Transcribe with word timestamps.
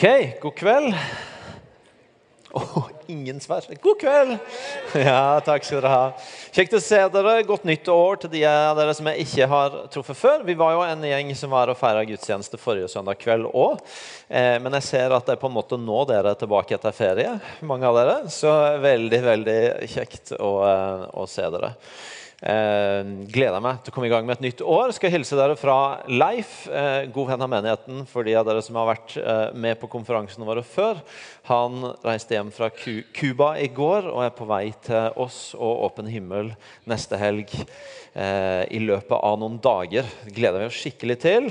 Ok, 0.00 0.40
god 0.40 0.54
kveld. 0.54 0.94
Oh, 2.52 2.88
ingen 3.06 3.40
svar. 3.40 3.64
God 3.82 3.98
kveld! 4.00 4.38
Ja, 4.96 5.40
takk 5.44 5.66
skal 5.66 5.82
dere 5.82 5.90
ha. 5.92 6.06
Kjekt 6.56 6.72
å 6.72 6.80
se 6.80 7.00
dere. 7.12 7.34
Godt 7.44 7.66
nytt 7.68 7.90
år 7.92 8.16
til 8.22 8.32
de 8.32 8.40
av 8.48 8.78
dere 8.80 8.94
som 8.96 9.10
jeg 9.10 9.26
ikke 9.26 9.48
har 9.50 9.76
truffet 9.92 10.16
før. 10.16 10.46
Vi 10.48 10.54
var 10.56 10.72
jo 10.72 10.86
en 10.86 11.04
gjeng 11.04 11.34
som 11.36 11.52
var 11.52 11.68
og 11.68 11.76
feira 11.76 12.06
gudstjeneste 12.08 12.56
forrige 12.62 12.88
søndag 12.88 13.20
kveld 13.20 13.50
òg. 13.52 13.82
Eh, 14.32 14.56
men 14.64 14.78
jeg 14.78 14.86
ser 14.88 15.12
at 15.12 15.28
det 15.28 15.36
er 15.36 15.42
på 15.42 15.50
en 15.52 15.58
måte 15.58 15.76
nå 15.76 15.98
dere 16.08 16.32
er 16.32 16.40
tilbake 16.40 16.78
etter 16.78 16.96
ferie, 16.96 17.34
mange 17.60 17.90
av 17.92 18.00
dere. 18.00 18.16
Så 18.32 18.56
veldig, 18.80 19.20
veldig 19.28 19.58
kjekt 19.98 20.32
å, 20.40 20.54
eh, 20.64 21.04
å 21.12 21.28
se 21.28 21.44
dere. 21.58 21.74
Eh, 22.40 23.08
gleder 23.28 23.60
meg 23.60 23.82
til 23.84 23.92
å 23.92 23.94
komme 23.94 24.08
i 24.08 24.12
gang 24.12 24.24
med 24.24 24.38
et 24.38 24.46
nytt 24.46 24.62
år. 24.64 24.94
Skal 24.96 25.12
hilse 25.12 25.36
dere 25.36 25.58
fra 25.60 26.00
Leif, 26.08 26.64
eh, 26.72 27.04
god 27.12 27.28
venn 27.28 27.42
av 27.44 27.50
menigheten. 27.52 28.06
For 28.08 28.24
de 28.24 28.34
av 28.34 28.46
dere 28.48 28.62
som 28.64 28.78
har 28.80 28.88
vært 28.94 29.16
eh, 29.20 29.52
med 29.52 29.76
på 29.80 29.90
konferansene 29.92 30.48
våre 30.48 30.64
før. 30.64 31.02
Han 31.50 31.92
reiste 32.00 32.38
hjem 32.38 32.50
fra 32.50 32.70
Cuba 32.70 33.52
i 33.60 33.68
går 33.68 34.08
og 34.08 34.24
er 34.24 34.32
på 34.32 34.48
vei 34.48 34.72
til 34.86 35.12
oss 35.20 35.54
og 35.58 35.84
Åpen 35.90 36.08
himmel 36.08 36.54
neste 36.88 37.20
helg. 37.20 37.52
Eh, 38.12 38.64
i 38.74 38.80
løpet 38.82 39.14
av 39.14 39.36
noen 39.38 39.60
dager. 39.62 40.06
gleder 40.34 40.58
vi 40.58 40.66
oss 40.66 40.78
skikkelig 40.82 41.16
til. 41.22 41.44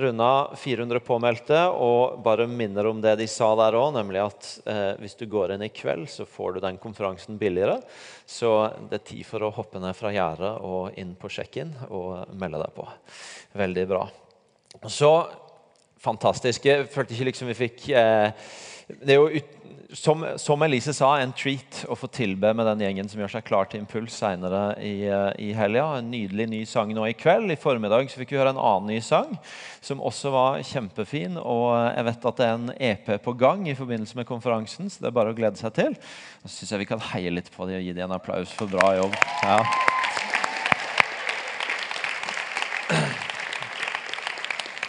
Runda 0.00 0.48
400 0.56 1.02
påmeldte 1.04 1.58
og 1.76 2.22
bare 2.24 2.46
minner 2.48 2.88
om 2.88 3.02
det 3.04 3.18
de 3.20 3.26
sa 3.28 3.50
der 3.60 3.76
òg, 3.76 3.90
nemlig 3.98 4.22
at 4.24 4.48
eh, 4.64 4.94
hvis 5.02 5.18
du 5.20 5.26
går 5.28 5.52
inn 5.52 5.66
i 5.66 5.68
kveld, 5.68 6.08
så 6.08 6.24
får 6.24 6.56
du 6.56 6.60
den 6.64 6.78
konferansen 6.80 7.36
billigere. 7.36 7.82
Så 8.24 8.48
det 8.88 9.02
er 9.02 9.08
tid 9.10 9.26
for 9.28 9.44
å 9.44 9.52
hoppe 9.52 9.82
ned 9.82 9.92
fra 9.98 10.14
gjerdet 10.14 10.54
og 10.64 10.96
inn 10.96 11.12
på 11.20 11.28
check-in 11.28 11.74
og 11.90 12.32
melde 12.32 12.62
deg 12.64 12.72
på. 12.78 12.88
Veldig 13.60 13.86
bra. 13.92 14.06
Så 14.88 15.12
fantastisk. 16.00 16.64
Jeg 16.64 16.88
følte 16.96 17.12
ikke 17.12 17.28
liksom 17.28 17.52
vi 17.52 17.60
fikk 17.60 17.90
eh, 17.92 18.32
Det 18.88 19.12
er 19.12 19.20
jo 19.20 19.44
som, 19.92 20.26
som, 20.36 20.62
Elise 20.62 20.92
sa, 20.94 21.12
en 21.20 21.32
treat 21.36 21.84
å 21.88 21.94
få 21.98 22.08
tilbe 22.10 22.50
med 22.56 22.66
den 22.66 22.80
gjengen 22.82 23.08
som 23.10 23.20
gjør 23.20 23.32
seg 23.36 23.44
klar 23.46 23.68
til 23.70 23.82
Impuls 23.82 24.16
senere 24.18 24.74
i, 24.82 25.06
eh, 25.06 25.32
i 25.48 25.52
helga. 25.54 25.84
En 25.98 26.10
nydelig 26.10 26.46
ny 26.50 26.60
sang 26.66 26.90
nå 26.94 27.04
i 27.06 27.14
kveld. 27.14 27.52
I 27.52 27.58
formiddag 27.60 28.10
så 28.10 28.18
fikk 28.18 28.34
vi 28.34 28.40
høre 28.40 28.54
en 28.54 28.62
annen 28.62 28.90
ny 28.90 28.98
sang 29.04 29.36
som 29.84 30.02
også 30.02 30.32
var 30.34 30.62
kjempefin. 30.66 31.38
Og 31.38 31.70
jeg 31.92 32.06
vet 32.08 32.26
at 32.30 32.40
det 32.40 32.46
er 32.46 32.56
en 32.58 32.72
EP 32.90 33.12
på 33.22 33.36
gang 33.38 33.66
i 33.70 33.76
forbindelse 33.78 34.18
med 34.18 34.26
konferansen, 34.26 34.90
så 34.90 35.04
det 35.04 35.10
er 35.12 35.18
bare 35.18 35.34
å 35.34 35.38
glede 35.38 35.60
seg 35.60 35.76
til. 35.76 35.94
Så 36.42 36.54
syns 36.56 36.74
jeg 36.74 36.82
vi 36.82 36.90
kan 36.90 37.04
heie 37.12 37.34
litt 37.34 37.52
på 37.54 37.68
dem 37.70 37.78
og 37.78 37.86
gi 37.86 37.94
dem 37.94 38.10
en 38.10 38.16
applaus 38.18 38.54
for 38.56 38.70
bra 38.70 38.90
jobb. 38.98 39.14
Ja. 39.46 39.60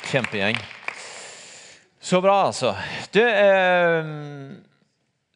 Kjempegjeng. 0.08 0.58
Så 1.99 2.21
bra, 2.23 2.47
altså. 2.47 2.71
Du 3.11 3.19
eh, 3.19 4.08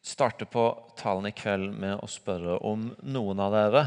starter 0.02 0.48
på 0.50 0.64
talen 0.98 1.28
i 1.30 1.34
kveld 1.34 1.70
med 1.78 2.00
å 2.02 2.10
spørre 2.10 2.58
om 2.66 2.90
noen 3.02 3.42
av 3.42 3.54
dere 3.54 3.84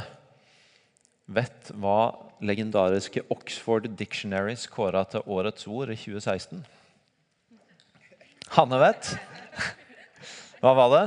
vet 1.25 1.71
hva 1.73 2.15
legendariske 2.45 3.25
Oxford 3.33 3.87
Dictionaries 3.97 4.67
kåra 4.71 5.03
til 5.09 5.25
årets 5.25 5.67
ord 5.67 5.91
i 5.91 5.97
2016? 5.97 6.61
Hanne 8.55 8.79
vet. 8.79 9.15
Hva 10.61 10.75
var 10.77 10.93
det? 10.93 11.05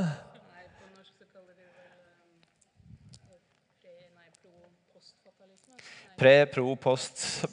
Pre, 6.18 6.34
pro, 6.50 6.74
post 6.74 7.46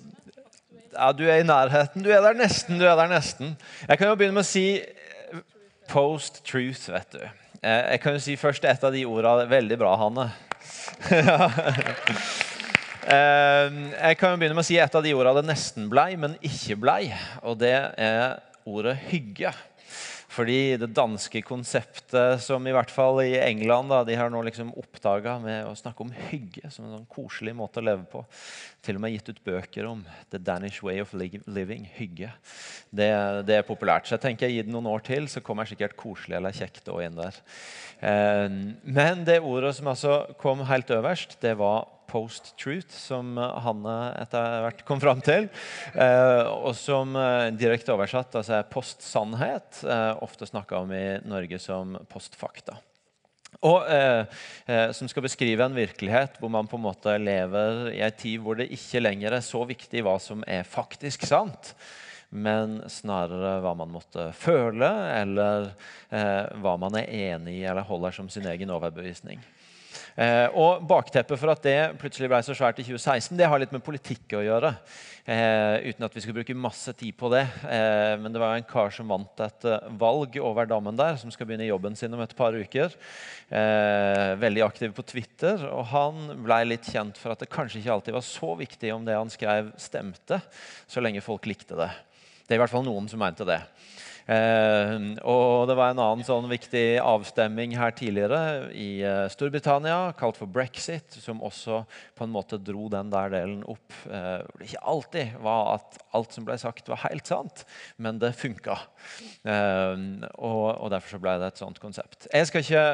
ja, 0.90 1.12
Du 1.14 1.22
er 1.30 1.44
i 1.44 1.46
nærheten. 1.46 2.02
Du 2.02 2.10
er 2.10 2.24
der 2.26 2.34
nesten. 2.34 2.80
du 2.80 2.86
er 2.90 2.96
der 2.98 3.12
nesten. 3.12 3.54
Jeg 3.88 3.98
kan 3.98 4.10
jo 4.10 4.18
begynne 4.18 4.40
med 4.40 4.46
å 4.46 4.50
si 4.50 4.82
eh, 4.82 5.42
post-truth, 5.92 6.88
vet 6.90 7.14
du. 7.14 7.45
Eh, 7.66 7.86
jeg 7.96 8.02
kan 8.04 8.14
jo 8.14 8.22
si 8.22 8.36
først 8.38 8.66
et 8.70 8.84
av 8.86 8.94
de 8.94 9.02
ordene 9.10 9.48
Veldig 9.50 9.78
bra, 9.82 9.96
Hanne. 10.04 10.30
Eh, 13.06 13.68
jeg 13.94 14.18
kan 14.18 14.32
jo 14.34 14.38
begynne 14.42 14.56
med 14.58 14.64
å 14.64 14.66
si 14.66 14.80
et 14.82 14.96
av 14.98 15.04
de 15.06 15.12
ordene 15.14 15.44
det 15.44 15.52
nesten 15.52 15.84
blei, 15.92 16.16
men 16.18 16.32
ikke 16.42 16.74
blei. 16.82 17.12
Og 17.46 17.60
det 17.62 17.76
er 18.02 18.40
ordet 18.66 18.96
hygge. 19.12 19.52
Fordi 20.36 20.76
det 20.80 20.92
danske 20.92 21.40
konseptet 21.48 22.42
som 22.44 22.66
i 22.68 22.74
hvert 22.76 22.92
fall 22.92 23.22
i 23.24 23.38
England 23.40 23.92
da, 23.94 24.02
de 24.04 24.18
har 24.20 24.32
nå 24.32 24.42
liksom 24.44 24.74
oppdaga 24.76 25.38
med 25.40 25.70
å 25.70 25.76
snakke 25.80 26.04
om 26.04 26.12
hygge 26.12 26.68
som 26.74 26.88
en 26.88 26.98
sånn 26.98 27.08
koselig 27.12 27.54
måte 27.56 27.80
å 27.80 27.86
leve 27.86 28.04
på. 28.12 28.26
Til 28.84 29.00
og 29.00 29.06
med 29.06 29.16
gitt 29.16 29.32
ut 29.32 29.44
bøker 29.48 29.88
om 29.88 30.04
The 30.34 30.42
Danish 30.44 30.84
Way 30.84 31.00
of 31.06 31.16
Living. 31.16 31.88
Hygge. 31.96 32.34
Det, 32.92 33.10
det 33.48 33.62
er 33.62 33.68
populært. 33.68 34.10
Så 34.10 34.18
jeg 34.18 34.26
tenker 34.28 34.50
jeg 34.50 34.60
gir 34.60 34.68
det 34.68 34.76
noen 34.76 34.92
år 34.92 35.06
til, 35.08 35.30
så 35.32 35.44
kommer 35.46 35.64
jeg 35.64 35.76
sikkert 35.76 35.98
koselig 36.00 36.40
eller 36.42 36.56
kjekt 36.56 36.92
inn 36.92 37.20
der. 37.22 37.40
Eh, 38.04 38.60
men 38.84 39.24
det 39.28 39.40
ordet 39.40 39.76
som 39.80 39.94
altså 39.94 40.20
kom 40.42 40.66
helt 40.68 40.92
øverst, 40.92 41.40
det 41.42 41.56
var 41.64 41.88
post-truth, 42.10 42.94
som 42.94 43.36
Hanne 43.38 43.98
etter 44.22 44.60
hvert 44.66 44.84
kom 44.88 45.02
fram 45.04 45.22
til. 45.26 45.50
Eh, 45.94 46.44
og 46.56 46.74
som 46.80 47.16
eh, 47.20 47.52
direkte 47.56 47.94
oversatt 47.96 48.36
altså 48.42 48.60
er 48.60 48.68
post-sannhet, 48.72 49.84
eh, 49.84 50.12
ofte 50.26 50.48
snakka 50.50 50.84
om 50.84 50.94
i 50.96 51.06
Norge 51.28 51.62
som 51.62 51.98
post-fakta. 52.12 52.78
Og 53.64 53.86
eh, 53.88 54.26
eh, 54.66 54.90
Som 54.96 55.10
skal 55.12 55.26
beskrive 55.26 55.66
en 55.66 55.78
virkelighet 55.78 56.40
hvor 56.42 56.52
man 56.52 56.68
på 56.68 56.80
en 56.80 56.88
måte 56.88 57.18
lever 57.22 57.94
i 57.94 58.02
en 58.06 58.18
tid 58.18 58.42
hvor 58.44 58.60
det 58.60 58.72
ikke 58.74 59.04
lenger 59.04 59.38
er 59.38 59.46
så 59.46 59.64
viktig 59.68 60.04
hva 60.06 60.18
som 60.22 60.44
er 60.48 60.68
faktisk 60.68 61.26
sant, 61.28 61.76
men 62.36 62.82
snarere 62.92 63.60
hva 63.64 63.76
man 63.78 63.94
måtte 63.94 64.28
føle, 64.36 64.90
eller 65.16 65.70
eh, 66.10 66.44
hva 66.60 66.76
man 66.82 66.98
er 67.00 67.12
enig 67.32 67.62
i 67.62 67.68
eller 67.68 67.88
holder 67.88 68.18
som 68.18 68.32
sin 68.32 68.48
egen 68.50 68.74
overbevisning. 68.76 69.40
Eh, 70.16 70.48
og 70.56 70.86
Bakteppet 70.88 71.40
for 71.40 71.52
at 71.52 71.66
det 71.66 71.80
plutselig 72.00 72.30
ble 72.32 72.40
så 72.46 72.56
svært 72.56 72.80
i 72.80 72.86
2016, 72.88 73.36
det 73.36 73.50
har 73.52 73.60
litt 73.60 73.74
med 73.76 73.84
politikk 73.84 74.38
å 74.40 74.44
gjøre. 74.46 74.72
Eh, 75.26 75.90
uten 75.90 76.06
at 76.06 76.14
vi 76.14 76.22
skulle 76.22 76.38
bruke 76.38 76.56
masse 76.56 76.94
tid 76.96 77.16
på 77.18 77.32
det. 77.34 77.44
Eh, 77.66 78.14
men 78.22 78.32
det 78.32 78.40
var 78.40 78.56
en 78.56 78.68
kar 78.68 78.94
som 78.94 79.10
vant 79.10 79.42
et 79.42 79.68
uh, 79.68 79.90
valg 79.98 80.38
over 80.38 80.70
dammen 80.70 80.96
der, 80.96 81.18
som 81.18 81.34
skal 81.34 81.50
begynne 81.50 81.66
jobben 81.66 81.98
sin 81.98 82.14
om 82.14 82.22
et 82.24 82.36
par 82.38 82.56
uker. 82.56 82.94
Eh, 83.50 84.36
veldig 84.40 84.64
aktiv 84.64 84.94
på 84.96 85.08
Twitter. 85.10 85.66
Og 85.72 85.90
han 85.92 86.30
ble 86.46 86.62
litt 86.70 86.88
kjent 86.94 87.18
for 87.20 87.34
at 87.34 87.42
det 87.42 87.52
kanskje 87.52 87.82
ikke 87.82 87.98
alltid 87.98 88.16
var 88.20 88.28
så 88.28 88.54
viktig 88.62 88.94
om 88.94 89.08
det 89.08 89.18
han 89.18 89.34
skrev, 89.34 89.74
stemte, 89.82 90.40
så 90.88 91.04
lenge 91.04 91.26
folk 91.26 91.50
likte 91.50 91.76
det. 91.80 91.90
Det 92.46 92.54
er 92.54 92.60
i 92.60 92.64
hvert 92.64 92.76
fall 92.76 92.86
noen 92.86 93.10
som 93.10 93.20
mente 93.20 93.48
det. 93.50 93.60
Eh, 94.26 94.94
og 95.22 95.68
det 95.70 95.76
var 95.78 95.92
en 95.92 96.02
annen 96.02 96.26
sånn 96.26 96.48
viktig 96.50 96.98
avstemming 96.98 97.76
her 97.78 97.94
tidligere 97.94 98.72
i 98.74 99.04
eh, 99.06 99.26
Storbritannia, 99.30 100.16
kalt 100.18 100.40
for 100.40 100.50
brexit, 100.50 101.20
som 101.22 101.44
også 101.46 101.84
på 102.18 102.26
en 102.26 102.34
måte 102.34 102.58
dro 102.58 102.88
den 102.90 103.12
der 103.14 103.30
delen 103.36 103.62
opp. 103.70 103.86
Eh, 104.10 104.42
det 104.58 104.72
ikke 104.72 104.86
alltid 104.96 105.36
var 105.46 105.76
at 105.76 106.00
alt 106.18 106.34
som 106.34 106.48
ble 106.48 106.58
sagt, 106.62 106.90
var 106.90 107.04
helt 107.06 107.30
sant, 107.30 107.66
men 108.02 108.22
det 108.22 108.34
funka. 108.40 108.80
Og, 109.46 110.66
og 110.74 110.88
derfor 110.94 111.16
så 111.16 111.22
ble 111.22 111.36
det 111.42 111.52
et 111.52 111.62
sånt 111.62 111.82
konsept. 111.82 112.26
Jeg 112.34 112.50
skal 112.50 112.66
ikke 112.66 112.86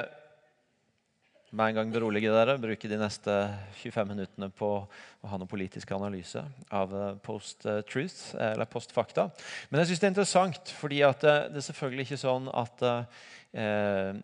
med 1.52 1.68
en 1.68 1.76
gang 1.76 1.92
berolige 1.92 2.32
dere, 2.32 2.56
bruke 2.62 2.88
de 2.88 3.00
neste 3.00 3.34
25 3.82 4.08
minuttene 4.14 4.48
på 4.56 4.70
å 4.80 5.32
ha 5.32 5.40
noen 5.40 5.50
politisk 5.52 5.92
analyse 5.96 6.44
av 6.72 6.94
eh, 6.96 7.18
post-truth, 7.26 8.32
eller 8.40 8.70
post-fakta. 8.72 9.28
Men 9.70 9.82
jeg 9.82 9.92
syns 9.92 10.02
det 10.02 10.08
er 10.08 10.14
interessant, 10.14 10.74
fordi 10.80 11.02
det 11.24 11.36
er 11.36 11.68
selvfølgelig 11.68 12.08
ikke 12.08 12.22
sånn 12.24 12.48
at 12.56 12.86
eh, 12.88 13.20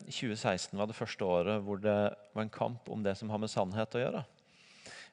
2016 0.08 0.80
var 0.80 0.88
det 0.88 0.96
første 0.96 1.28
året 1.28 1.64
hvor 1.66 1.84
det 1.84 1.98
var 2.16 2.46
en 2.46 2.54
kamp 2.54 2.88
om 2.94 3.04
det 3.04 3.18
som 3.20 3.32
har 3.34 3.44
med 3.44 3.52
sannhet 3.52 4.00
å 4.00 4.06
gjøre. 4.06 4.24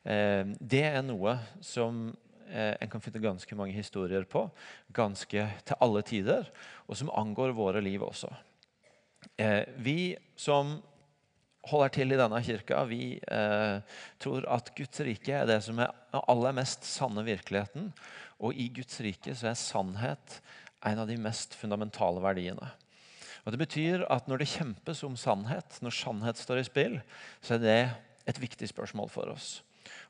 Eh, 0.07 0.55
det 0.61 0.87
er 0.93 1.03
noe 1.03 1.35
som 1.65 2.07
eh, 2.47 2.75
en 2.79 2.95
kan 2.95 3.03
finne 3.03 3.23
ganske 3.25 3.59
mange 3.59 3.75
historier 3.75 4.27
på, 4.29 4.47
ganske 4.95 5.51
til 5.67 5.83
alle 5.83 6.07
tider, 6.07 6.51
og 6.87 6.99
som 7.01 7.11
angår 7.11 7.57
våre 7.59 7.83
liv 7.83 8.07
også. 8.07 8.31
Eh, 9.41 9.65
vi 9.83 10.15
som 10.39 10.77
holder 11.71 11.93
til 11.95 12.13
i 12.13 12.19
denne 12.19 12.41
kirka, 12.45 12.83
vi 12.89 13.17
eh, 13.19 13.99
tror 14.23 14.47
at 14.53 14.71
Guds 14.77 15.01
rike 15.07 15.33
er 15.33 15.49
det 15.49 15.61
som 15.65 15.81
er 15.83 15.93
aller 16.21 16.57
mest 16.57 16.87
sanne 16.89 17.25
virkeligheten. 17.27 17.91
Og 18.45 18.57
i 18.59 18.69
Guds 18.75 19.01
rike 19.05 19.35
så 19.37 19.51
er 19.51 19.59
sannhet 19.59 20.41
en 20.85 21.01
av 21.01 21.09
de 21.09 21.17
mest 21.21 21.57
fundamentale 21.57 22.23
verdiene. 22.25 22.73
Og 23.45 23.53
Det 23.53 23.61
betyr 23.61 24.07
at 24.13 24.29
når 24.29 24.41
det 24.41 24.53
kjempes 24.55 25.03
om 25.05 25.17
sannhet, 25.21 25.81
når 25.85 25.97
sannhet 25.97 26.41
står 26.41 26.63
i 26.63 26.69
spill, 26.69 26.99
så 27.45 27.57
er 27.57 27.65
det 27.65 27.81
et 28.29 28.41
viktig 28.41 28.71
spørsmål 28.71 29.11
for 29.13 29.33
oss. 29.33 29.59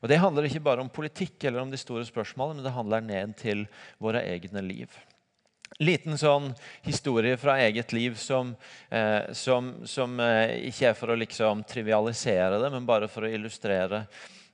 Og 0.01 0.07
Det 0.11 0.19
handler 0.21 0.47
ikke 0.47 0.63
bare 0.63 0.83
om 0.83 0.91
politikk 0.91 1.43
eller 1.43 1.63
om 1.63 1.71
de 1.71 1.79
store 1.79 2.05
spørsmålene, 2.07 2.61
men 2.61 2.67
det 2.67 2.77
handler 2.77 3.03
ned 3.03 3.35
til 3.39 3.67
våre 3.99 4.23
egne 4.23 4.63
liv 4.63 4.91
liten 5.79 6.17
sånn 6.19 6.51
historie 6.85 7.35
fra 7.39 7.57
eget 7.65 7.91
liv 7.95 8.15
som, 8.19 8.53
eh, 8.89 9.31
som, 9.35 9.73
som 9.87 10.19
eh, 10.23 10.69
ikke 10.69 10.91
er 10.91 10.97
for 10.97 11.11
å 11.11 11.19
liksom 11.19 11.65
trivialisere 11.67 12.61
det, 12.61 12.71
men 12.71 12.87
bare 12.87 13.09
for 13.11 13.27
å 13.27 13.31
illustrere 13.31 14.05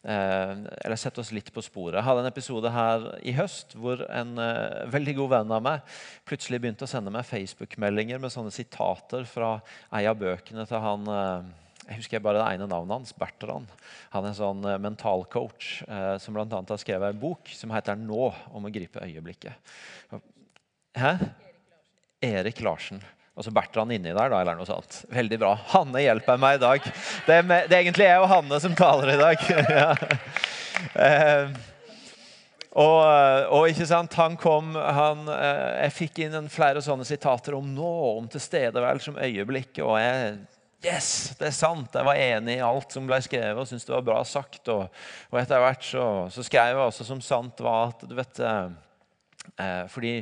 eh, 0.03 0.53
eller 0.81 0.99
sette 0.99 1.21
oss 1.21 1.33
litt 1.35 1.51
på 1.53 1.63
sporet. 1.65 1.99
Jeg 1.99 2.07
hadde 2.07 2.25
en 2.25 2.31
episode 2.31 2.73
her 2.73 3.07
i 3.21 3.35
høst 3.37 3.75
hvor 3.77 4.01
en 4.09 4.33
eh, 4.41 4.81
veldig 4.93 5.17
god 5.21 5.33
venn 5.35 5.55
av 5.59 5.65
meg 5.67 5.97
plutselig 6.27 6.61
begynte 6.63 6.87
å 6.87 6.91
sende 6.91 7.13
meg 7.13 7.27
Facebook-meldinger 7.29 8.21
med 8.21 8.33
sånne 8.33 8.53
sitater 8.55 9.27
fra 9.29 9.57
ei 9.97 10.07
av 10.09 10.17
bøkene 10.21 10.65
til 10.69 10.85
han 10.85 11.11
eh, 11.17 11.57
jeg 11.81 11.97
husker 11.97 12.21
bare 12.23 12.39
det 12.39 12.49
ene 12.53 12.67
navnet 12.69 12.93
hans, 12.93 13.11
Bertrand. 13.17 13.71
Han 14.13 14.23
er 14.23 14.29
en 14.29 14.37
sånn 14.37 14.67
mental 14.79 15.25
coach 15.27 15.81
eh, 15.89 16.13
som 16.21 16.37
bl.a. 16.37 16.45
har 16.47 16.79
skrevet 16.79 17.09
en 17.09 17.19
bok 17.19 17.49
som 17.57 17.73
heter 17.73 17.97
'Nå', 17.99 18.29
om 18.53 18.69
å 18.69 18.71
gripe 18.71 19.01
øyeblikket. 19.01 19.57
Hæ? 20.97 21.15
Erik 22.21 22.61
Larsen. 22.61 23.01
Og 23.35 23.45
så 23.45 23.51
Bertrand 23.55 23.93
inni 23.95 24.11
der, 24.11 24.29
da, 24.29 24.41
eller 24.41 24.57
noe 24.59 24.67
sånt. 24.67 25.01
Veldig 25.09 25.39
bra. 25.39 25.55
Hanne 25.71 26.03
hjelper 26.03 26.39
meg 26.41 26.59
i 26.59 26.61
dag. 26.61 26.87
Det 27.25 27.37
er, 27.39 27.45
med, 27.47 27.69
det 27.69 27.77
er 27.77 27.83
egentlig 27.85 28.07
jeg 28.09 28.21
og 28.21 28.29
Hanne 28.29 28.59
som 28.61 28.75
taler 28.77 29.13
i 29.13 29.19
dag. 29.21 29.45
ja. 29.79 29.91
eh, 30.99 31.53
og, 32.71 32.99
og, 33.51 33.65
ikke 33.71 33.87
sant, 33.87 34.15
han 34.19 34.37
kom 34.39 34.75
han, 34.79 35.25
eh, 35.31 35.81
Jeg 35.85 35.95
fikk 35.95 36.21
inn 36.23 36.51
flere 36.51 36.83
sånne 36.83 37.07
sitater 37.07 37.55
om 37.57 37.71
nå, 37.75 37.93
om 38.19 38.27
tilstedeværelse 38.31 39.11
som 39.11 39.19
øyeblikk. 39.19 39.79
Og 39.83 39.97
jeg 40.01 40.35
Yes, 40.81 41.35
det 41.37 41.45
er 41.51 41.53
sant! 41.53 41.93
Jeg 41.93 42.07
var 42.07 42.17
enig 42.17 42.55
i 42.57 42.63
alt 42.65 42.93
som 42.95 43.05
ble 43.05 43.19
skrevet 43.21 43.59
og 43.61 43.67
syntes 43.69 43.85
det 43.85 43.93
var 43.93 44.05
bra 44.05 44.21
sagt. 44.25 44.63
Og, 44.73 44.87
og 45.29 45.37
etter 45.37 45.61
hvert 45.61 45.83
så, 45.85 46.05
så, 46.33 46.45
skrev 46.45 46.71
jeg 46.73 46.83
også 46.87 47.05
som 47.05 47.21
sant 47.21 47.61
var 47.61 47.91
at 47.91 48.01
du 48.09 48.15
vet 48.17 48.41
eh, 48.41 48.71
eh 49.61 49.83
Fordi 49.93 50.15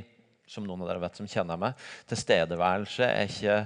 som 0.49 0.65
noen 0.65 0.83
av 0.83 0.89
dere 0.89 1.03
vet 1.03 1.19
som 1.19 1.29
kjenner 1.29 1.59
meg. 1.61 1.87
Tilstedeværelse 2.09 3.05
er 3.05 3.29
ikke 3.29 3.57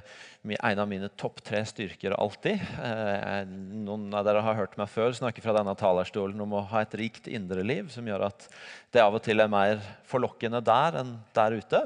en 0.44 0.82
av 0.84 0.90
mine 0.92 1.08
topp 1.20 1.40
tre 1.46 1.62
styrker 1.68 2.16
alltid. 2.18 2.60
Eh, 2.84 3.44
noen 3.48 4.10
av 4.12 4.28
dere 4.28 4.44
har 4.44 4.60
hørt 4.60 4.76
meg 4.80 4.92
før 4.92 5.16
snakke 5.16 5.44
fra 5.44 5.56
denne 5.56 5.76
talerstolen 5.80 6.44
om 6.44 6.58
å 6.60 6.66
ha 6.74 6.84
et 6.84 6.98
rikt 7.00 7.30
indre 7.32 7.64
liv, 7.64 7.88
som 7.94 8.08
gjør 8.08 8.28
at 8.28 8.50
det 8.94 9.02
av 9.02 9.16
og 9.18 9.24
til 9.26 9.42
er 9.42 9.50
mer 9.52 9.82
forlokkende 10.10 10.62
der 10.66 11.00
enn 11.02 11.16
der 11.34 11.56
ute. 11.58 11.82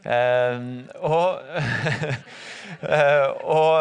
Eh, 0.00 0.62
og, 1.04 1.42
eh, 2.96 3.26
og, 3.44 3.74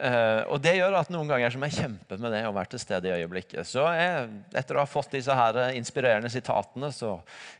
eh, 0.00 0.40
og, 0.48 0.56
det 0.64 0.74
gjør 0.78 0.96
at 1.02 1.12
noen 1.12 1.28
ganger 1.28 1.52
som 1.52 1.66
jeg 1.66 1.76
kjemper 1.76 2.22
med 2.22 2.32
det 2.32 2.40
å 2.48 2.54
være 2.56 2.72
til 2.72 2.82
stede 2.82 3.10
i 3.10 3.14
øyeblikket. 3.20 3.68
Så 3.68 3.84
jeg, 3.94 4.24
etter 4.58 4.78
å 4.78 4.82
ha 4.82 4.88
fått 4.88 5.14
disse 5.18 5.36
her 5.36 5.60
inspirerende 5.76 6.32
sitatene, 6.32 6.90
så 6.94 7.18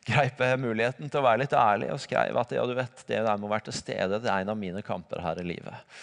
greip 0.08 0.40
jeg 0.40 0.62
muligheten 0.64 1.12
til 1.12 1.22
å 1.22 1.26
være 1.28 1.44
litt 1.44 1.56
ærlig 1.58 1.92
og 1.92 2.02
skrev 2.02 2.42
at 2.42 2.56
ja, 2.56 2.66
du 2.66 2.74
vet, 2.78 3.06
det 3.06 3.22
der 3.22 3.38
med 3.38 3.48
å 3.50 3.54
være 3.54 3.68
til 3.70 3.78
stede 3.82 4.22
det 4.24 4.32
er 4.32 4.42
en 4.42 4.54
av 4.54 4.58
mine 4.58 4.82
kamper 4.86 5.22
her 5.22 5.42
i 5.42 5.48
livet. 5.52 5.94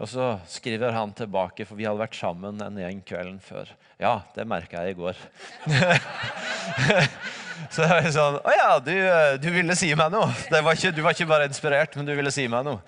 Og 0.00 0.08
så 0.08 0.32
skriver 0.48 0.94
han 0.96 1.12
tilbake, 1.14 1.66
for 1.68 1.78
vi 1.78 1.84
hadde 1.86 2.00
vært 2.00 2.16
sammen 2.16 2.62
en 2.64 2.80
gjeng 2.80 3.02
kvelden 3.06 3.38
før. 3.44 3.70
Ja, 4.00 4.20
det 4.34 4.48
merka 4.48 4.86
jeg 4.86 4.96
i 4.96 4.98
går. 4.98 5.20
Så 7.70 7.82
det 7.82 7.88
var 7.90 8.06
sånn 8.14 8.38
Å 8.40 8.54
ja, 8.56 8.70
du, 8.82 8.94
du, 9.42 9.48
ville 9.54 9.76
si 9.78 9.90
meg 9.98 10.12
noe. 10.14 10.30
Var 10.50 10.70
ikke, 10.74 10.92
du 10.94 11.02
var 11.04 11.16
ikke 11.16 11.28
bare 11.30 11.48
inspirert, 11.50 11.96
men 11.98 12.08
du 12.08 12.14
ville 12.16 12.32
si 12.34 12.48
meg 12.50 12.66
noe. 12.66 12.82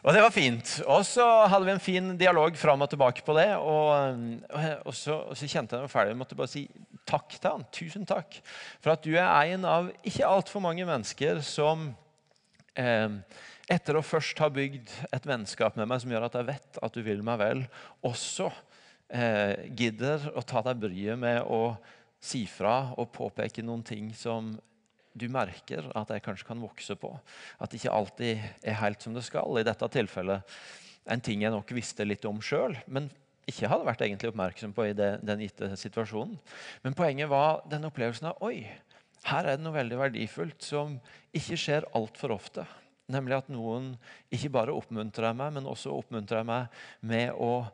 Og 0.00 0.16
det 0.16 0.22
var 0.24 0.32
fint. 0.34 0.76
Og 0.86 1.04
så 1.08 1.26
hadde 1.50 1.66
vi 1.66 1.74
en 1.74 1.82
fin 1.82 2.12
dialog 2.20 2.56
fram 2.56 2.84
og 2.84 2.90
tilbake 2.92 3.24
på 3.26 3.36
det. 3.36 3.48
Og, 3.58 4.22
og, 4.54 4.94
så, 4.96 5.18
og 5.32 5.36
så, 5.36 5.50
kjente 5.50 5.76
jeg 5.76 5.84
meg 5.84 5.92
ferdig. 5.92 6.14
Jeg 6.14 6.20
måtte 6.22 6.38
bare 6.38 6.52
si 6.52 6.64
takk 7.08 7.36
til 7.36 7.50
han. 7.50 7.66
Tusen 7.74 8.08
takk 8.08 8.40
for 8.80 8.94
at 8.94 9.04
du 9.04 9.12
er 9.16 9.54
en 9.56 9.68
av 9.68 9.92
ikke 10.06 10.28
altfor 10.28 10.64
mange 10.64 10.86
mennesker 10.88 11.42
som 11.44 11.90
eh, 12.78 13.20
etter 13.70 13.96
å 13.98 14.04
først 14.04 14.40
ha 14.42 14.48
bygd 14.52 14.90
et 15.12 15.28
vennskap 15.28 15.76
med 15.78 15.88
meg 15.90 16.02
som 16.02 16.12
gjør 16.12 16.26
at 16.26 16.40
jeg 16.40 16.48
vet 16.48 16.82
at 16.82 16.96
du 16.96 17.04
vil 17.06 17.22
meg 17.26 17.38
vel, 17.40 17.64
også 18.06 18.48
eh, 19.14 19.68
gidder 19.78 20.30
å 20.34 20.42
ta 20.42 20.62
deg 20.66 20.80
bryet 20.82 21.20
med 21.20 21.44
å 21.46 21.76
si 22.20 22.44
fra 22.50 22.92
og 23.00 23.12
påpeke 23.14 23.64
noen 23.64 23.82
ting 23.86 24.10
som 24.16 24.52
du 25.16 25.26
merker 25.32 25.88
at 25.98 26.12
jeg 26.12 26.22
kanskje 26.22 26.46
kan 26.46 26.60
vokse 26.62 26.94
på. 27.00 27.10
At 27.58 27.72
det 27.72 27.80
ikke 27.80 27.96
alltid 27.96 28.44
er 28.62 28.78
helt 28.82 29.02
som 29.02 29.16
det 29.16 29.24
skal. 29.26 29.58
I 29.58 29.66
dette 29.66 29.88
tilfellet 29.90 30.60
en 31.10 31.24
ting 31.24 31.42
jeg 31.42 31.52
nok 31.52 31.72
visste 31.74 32.06
litt 32.06 32.26
om 32.28 32.38
sjøl, 32.44 32.76
men 32.86 33.08
ikke 33.50 33.70
hadde 33.70 33.88
vært 33.88 34.04
egentlig 34.04 34.30
oppmerksom 34.30 34.74
på 34.76 34.90
i 34.90 34.94
det, 34.94 35.16
den 35.26 35.42
gitte 35.42 35.72
situasjonen. 35.80 36.36
Men 36.84 36.94
poenget 36.94 37.30
var 37.32 37.64
den 37.70 37.88
opplevelsen 37.88 38.30
av 38.30 38.44
oi, 38.46 38.68
her 39.28 39.44
er 39.44 39.58
det 39.58 39.64
noe 39.64 39.76
veldig 39.76 39.98
verdifullt 40.00 40.64
som 40.64 40.94
ikke 41.36 41.58
skjer 41.60 41.88
altfor 41.96 42.36
ofte. 42.36 42.64
Nemlig 43.10 43.40
at 43.40 43.50
noen 43.52 43.92
ikke 44.32 44.52
bare 44.54 44.74
oppmuntrer 44.76 45.34
meg, 45.36 45.56
men 45.56 45.68
også 45.68 45.92
oppmuntrer 45.96 46.46
meg 46.46 46.70
med 47.04 47.34
å 47.34 47.66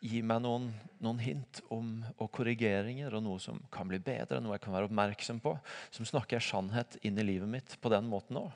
gi 0.00 0.22
meg 0.24 0.40
noen, 0.42 0.70
noen, 1.04 1.20
hint 1.20 1.60
om, 1.72 2.00
og 2.16 2.30
korrigeringer 2.32 3.12
og 3.16 3.24
noe 3.24 3.40
som 3.42 3.58
kan 3.72 3.88
bli 3.88 4.00
bedre, 4.02 4.40
noe 4.40 4.56
jeg 4.56 4.64
kan 4.64 4.74
være 4.74 4.88
oppmerksom 4.88 5.40
på, 5.44 5.52
som 5.92 6.08
snakker 6.08 6.42
sannhet 6.44 6.96
inn 7.04 7.20
i 7.20 7.26
livet 7.26 7.50
mitt 7.50 7.76
på 7.80 7.92
den 7.92 8.08
måten 8.08 8.40
òg. 8.40 8.50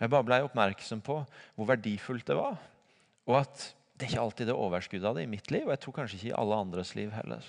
Jeg 0.00 0.12
bare 0.12 0.26
ble 0.28 0.42
oppmerksom 0.44 1.02
på 1.04 1.18
hvor 1.56 1.70
verdifullt 1.72 2.28
det 2.28 2.36
var, 2.38 2.60
og 3.26 3.40
at 3.40 3.70
det 3.96 4.10
ikke 4.10 4.22
alltid 4.26 4.52
er 4.52 4.60
overskuddet 4.60 5.08
av 5.08 5.16
det 5.16 5.24
i 5.24 5.32
mitt 5.32 5.50
liv, 5.50 5.64
og 5.64 5.72
jeg 5.72 5.84
tror 5.84 5.98
kanskje 5.98 6.20
ikke 6.20 6.30
i 6.34 6.38
alle 6.38 6.60
andres 6.60 6.92
liv 6.98 7.12
heller. 7.16 7.44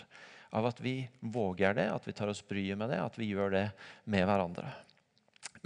Av 0.55 0.67
at 0.69 0.79
vi 0.79 1.01
våger 1.19 1.75
det, 1.75 1.89
at 1.91 2.07
vi 2.07 2.15
tar 2.15 2.31
oss 2.31 2.43
bryet 2.47 2.79
med 2.79 2.93
det, 2.93 3.01
at 3.03 3.19
vi 3.19 3.27
gjør 3.33 3.51
det 3.51 3.65
med 4.07 4.23
hverandre. 4.27 4.69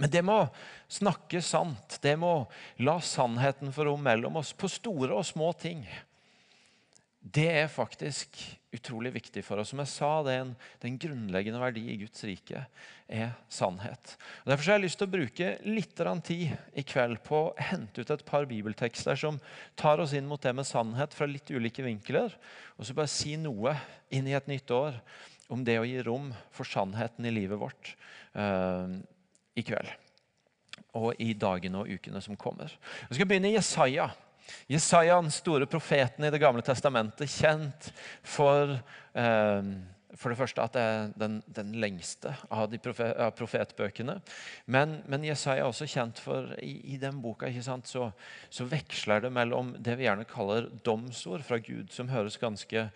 Men 0.02 0.10
det 0.10 0.24
må 0.26 0.40
snakke 0.90 1.38
sant. 1.44 2.00
Det 2.02 2.16
må 2.18 2.32
la 2.82 2.96
sannheten 2.98 3.70
få 3.74 3.86
rom 3.86 4.02
mellom 4.02 4.40
oss 4.40 4.50
på 4.58 4.70
store 4.70 5.14
og 5.14 5.26
små 5.28 5.52
ting 5.54 5.84
det 7.22 7.46
er 7.54 7.70
faktisk 7.70 8.34
utrolig 8.74 9.12
viktig 9.14 9.44
for 9.46 9.60
oss. 9.60 9.70
Som 9.70 9.82
jeg 9.82 9.90
sa, 9.92 10.10
det 10.26 10.34
en, 10.40 10.52
det 10.80 10.88
er 10.88 11.00
grunnleggende 11.04 11.60
verdi 11.62 11.84
i 11.92 11.98
Guds 12.00 12.24
rike 12.26 12.64
er 13.12 13.34
sannhet. 13.52 14.16
Og 14.42 14.50
derfor 14.50 14.72
har 14.72 14.80
jeg 14.80 14.84
lyst 14.86 14.98
til 14.98 15.06
å 15.06 15.12
bruke 15.12 15.50
litt 15.68 16.02
tid 16.26 16.54
i 16.74 16.82
kveld 16.82 17.20
på 17.26 17.38
å 17.44 17.52
hente 17.60 18.02
ut 18.02 18.10
et 18.10 18.24
par 18.26 18.48
bibeltekster 18.50 19.18
som 19.18 19.38
tar 19.78 20.02
oss 20.02 20.16
inn 20.18 20.26
mot 20.26 20.42
det 20.42 20.54
med 20.56 20.66
sannhet 20.66 21.14
fra 21.14 21.28
litt 21.30 21.50
ulike 21.52 21.84
vinkler. 21.86 22.34
Og 22.76 22.88
så 22.88 22.96
bare 22.96 23.12
si 23.12 23.36
noe 23.36 23.76
inn 24.10 24.26
i 24.26 24.34
et 24.34 24.50
nytt 24.50 24.70
år 24.74 24.98
om 25.52 25.62
det 25.62 25.78
å 25.78 25.86
gi 25.86 26.02
rom 26.02 26.32
for 26.50 26.66
sannheten 26.66 27.28
i 27.28 27.34
livet 27.34 27.60
vårt 27.60 27.94
uh, 28.34 28.88
i 29.54 29.62
kveld. 29.62 29.94
Og 30.98 31.14
i 31.22 31.36
dagene 31.38 31.84
og 31.84 31.92
ukene 31.92 32.20
som 32.24 32.34
kommer. 32.40 32.72
Vi 33.08 33.20
skal 33.20 33.28
begynne 33.28 33.52
i 33.52 33.56
Jesaja. 33.58 34.10
Jesaja, 34.70 35.20
den 35.22 35.30
store 35.30 35.66
profeten 35.66 36.24
i 36.24 36.30
Det 36.30 36.40
gamle 36.42 36.62
testamentet, 36.62 37.30
kjent 37.30 37.92
for, 38.22 38.78
eh, 39.14 39.70
for 40.14 40.32
det 40.32 40.38
første 40.38 40.62
at 40.62 40.76
det 40.76 40.82
er 40.82 41.14
den, 41.18 41.40
den 41.46 41.72
lengste 41.80 42.34
av, 42.50 42.68
de 42.70 42.80
profet, 42.82 43.14
av 43.16 43.32
profetbøkene. 43.38 44.18
Men, 44.66 45.00
men, 45.06 45.24
Jesaja 45.24 45.64
er 45.64 45.70
også 45.70 45.88
kjent 45.90 46.20
for 46.22 46.52
i, 46.62 46.94
i 46.94 47.00
den 47.00 47.22
boka 47.22 47.50
sant, 47.62 47.88
så, 47.88 48.10
så, 48.50 48.68
veksler 48.68 49.24
det 49.24 49.32
mellom 49.32 49.74
det 49.78 49.96
vi 49.98 50.06
gjerne 50.08 50.28
kaller 50.28 50.70
domsord 50.84 51.44
fra 51.46 51.58
Gud, 51.58 51.90
som 51.92 52.12
høres 52.12 52.40
ganske 52.40 52.88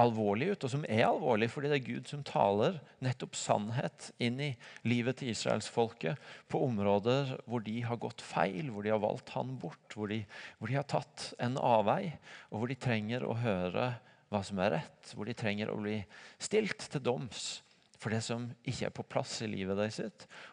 alvorlig 0.00 0.52
ut, 0.52 0.64
og 0.64 0.72
som 0.72 0.84
er 0.88 1.04
alvorlig 1.04 1.50
fordi 1.52 1.68
det 1.68 1.78
er 1.78 1.84
Gud 1.84 2.08
som 2.08 2.22
taler 2.24 2.78
nettopp 3.04 3.36
sannhet 3.36 4.08
inn 4.22 4.38
i 4.40 4.50
livet 4.88 5.18
til 5.20 5.32
israelsfolket 5.34 6.30
på 6.52 6.62
områder 6.64 7.34
hvor 7.44 7.64
de 7.64 7.76
har 7.84 8.00
gått 8.00 8.24
feil, 8.24 8.70
hvor 8.72 8.86
de 8.86 8.94
har 8.94 9.02
valgt 9.02 9.34
han 9.36 9.56
bort, 9.60 9.96
hvor 9.96 10.08
de, 10.12 10.22
hvor 10.58 10.72
de 10.72 10.78
har 10.78 10.88
tatt 10.88 11.32
en 11.42 11.58
avvei, 11.60 12.14
og 12.50 12.62
hvor 12.62 12.72
de 12.72 12.78
trenger 12.80 13.26
å 13.26 13.36
høre 13.42 13.90
hva 14.32 14.40
som 14.46 14.62
er 14.64 14.78
rett, 14.78 15.12
hvor 15.12 15.28
de 15.28 15.36
trenger 15.36 15.68
å 15.68 15.76
bli 15.82 15.98
stilt 16.40 16.88
til 16.88 17.04
doms 17.04 17.60
for 18.02 18.10
det 18.10 18.22
som 18.26 18.48
ikke 18.66 18.88
er 18.88 18.94
på 18.96 19.04
plass 19.06 19.36
i 19.44 19.50
livet 19.50 19.78
deres, 19.78 20.00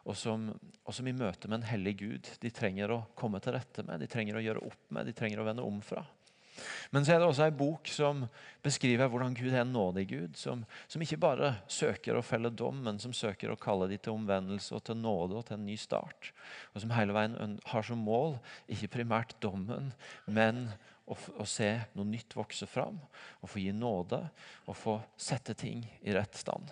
og 0.05 0.13
som, 0.19 0.51
og 0.84 0.93
som 0.93 1.08
i 1.10 1.15
møte 1.15 1.50
med 1.50 1.62
en 1.62 1.69
hellig 1.72 1.96
Gud 2.03 2.29
de 2.43 2.51
trenger 2.53 2.93
å 2.93 3.03
komme 3.17 3.41
til 3.41 3.55
rette 3.55 3.81
med, 3.88 4.03
de 4.03 4.12
trenger 4.12 4.38
å 4.38 4.43
gjøre 4.43 4.67
opp 4.67 4.84
med, 4.93 5.10
de 5.10 5.15
trenger 5.17 5.41
å 5.41 5.48
vende 5.48 5.65
om 5.65 5.79
fra. 5.81 6.03
Men 6.94 7.06
så 7.06 7.16
er 7.16 7.22
det 7.22 7.30
også 7.30 7.46
ei 7.48 7.56
bok 7.56 7.89
som 7.92 8.25
beskriver 8.66 9.10
hvordan 9.12 9.36
Gud 9.38 9.54
er 9.54 9.63
en 9.63 9.74
nådig 9.74 10.06
Gud. 10.10 10.38
Som, 10.39 10.66
som, 10.88 11.04
ikke 11.04 11.20
bare 11.22 11.54
søker 11.72 12.18
å 12.18 12.25
felle 12.25 12.51
dom, 12.51 12.82
men 12.86 13.00
som 13.01 13.16
søker 13.16 13.54
å 13.54 13.60
kalle 13.60 13.89
de 13.92 14.00
til 14.00 14.18
omvendelse 14.18 14.75
og 14.75 14.84
til 14.88 15.00
nåde 15.00 15.39
og 15.39 15.48
til 15.48 15.60
en 15.60 15.66
ny 15.70 15.78
start. 15.80 16.32
Og 16.74 16.84
som 16.84 16.94
hele 16.96 17.16
veien 17.16 17.58
har 17.72 17.88
som 17.88 18.01
mål 18.04 18.38
ikke 18.72 18.94
primært 19.00 19.38
dommen, 19.44 19.94
men 20.28 20.68
å, 21.10 21.18
å 21.42 21.48
se 21.48 21.72
noe 21.96 22.08
nytt 22.08 22.36
vokse 22.38 22.68
fram. 22.70 23.00
Å 23.42 23.50
få 23.50 23.63
gi 23.63 23.74
nåde 23.75 24.22
og 24.68 24.78
få 24.78 25.00
sette 25.20 25.58
ting 25.58 25.84
i 26.01 26.16
rett 26.16 26.38
stand. 26.38 26.72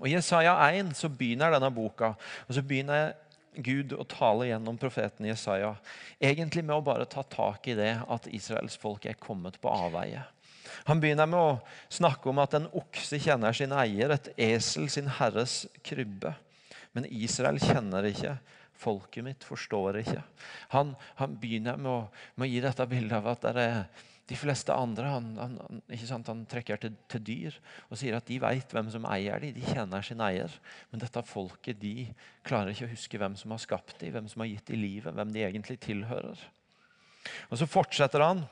Og 0.00 0.08
I 0.08 0.14
Jesaja 0.16 0.56
1 0.72 0.94
så 0.96 1.10
begynner 1.12 1.52
denne 1.54 1.70
boka. 1.74 2.14
og 2.48 2.56
så 2.56 2.62
begynner 2.64 3.12
Gud 3.56 3.94
å 3.96 4.06
tale 4.08 4.48
gjennom 4.48 4.78
profeten 4.80 5.28
Jesaja. 5.28 5.74
Egentlig 6.18 6.64
med 6.64 6.76
å 6.76 6.84
bare 6.84 7.06
ta 7.10 7.22
tak 7.22 7.68
i 7.70 7.76
det 7.78 7.92
at 8.02 8.28
Israels 8.32 8.78
folk 8.80 9.06
er 9.06 9.18
kommet 9.20 9.60
på 9.62 9.72
avveie. 9.72 10.24
Han 10.88 11.00
begynner 11.00 11.28
med 11.30 11.38
å 11.40 11.58
snakke 11.92 12.28
om 12.30 12.40
at 12.42 12.56
en 12.58 12.66
okse 12.76 13.20
kjenner 13.22 13.54
sin 13.56 13.72
eier, 13.76 14.14
et 14.14 14.32
esel 14.40 14.88
sin 14.92 15.08
herres 15.20 15.64
krybbe. 15.86 16.34
Men 16.94 17.06
Israel 17.10 17.60
kjenner 17.62 18.06
ikke. 18.10 18.36
Folket 18.74 19.24
mitt 19.24 19.44
forstår 19.46 20.00
ikke. 20.02 20.22
Han, 20.74 20.92
han 21.20 21.36
begynner 21.40 21.78
med 21.78 21.90
å, 21.92 22.00
med 22.34 22.48
å, 22.48 22.50
gi 22.50 22.62
dette 22.64 22.86
bildet 22.90 23.16
av 23.20 23.30
at 23.30 23.46
det 23.46 23.62
er, 23.62 24.08
de 24.24 24.36
fleste 24.40 24.72
andre 24.72 25.10
han, 25.12 25.26
han, 25.36 25.80
sant, 26.00 26.28
han 26.30 26.44
trekker 26.48 26.80
til, 26.80 26.94
til, 27.12 27.22
dyr 27.26 27.56
og 27.90 27.98
sier 28.00 28.16
at 28.16 28.28
de 28.28 28.38
vet 28.40 28.70
hvem 28.72 28.88
som 28.92 29.04
eier 29.10 29.42
dem. 29.42 29.52
De 29.56 29.64
kjenner 29.68 30.04
sin 30.06 30.22
eier. 30.24 30.52
Men 30.88 31.02
dette 31.02 31.22
folket 31.28 31.80
de 31.82 32.08
klarer 32.46 32.72
ikke 32.72 32.88
å 32.88 32.92
huske 32.94 33.20
hvem 33.20 33.36
som 33.36 33.52
har 33.52 33.60
skapt 33.60 33.98
dem, 34.00 34.14
hvem 34.16 34.30
som 34.32 34.40
har 34.40 34.48
gitt 34.48 34.72
dem 34.72 34.80
livet, 34.80 35.12
hvem 35.12 35.34
de 35.34 35.44
egentlig 35.44 35.76
tilhører. 35.84 36.40
Og 37.50 37.60
Så 37.60 37.68
fortsetter 37.68 38.24
han 38.24 38.44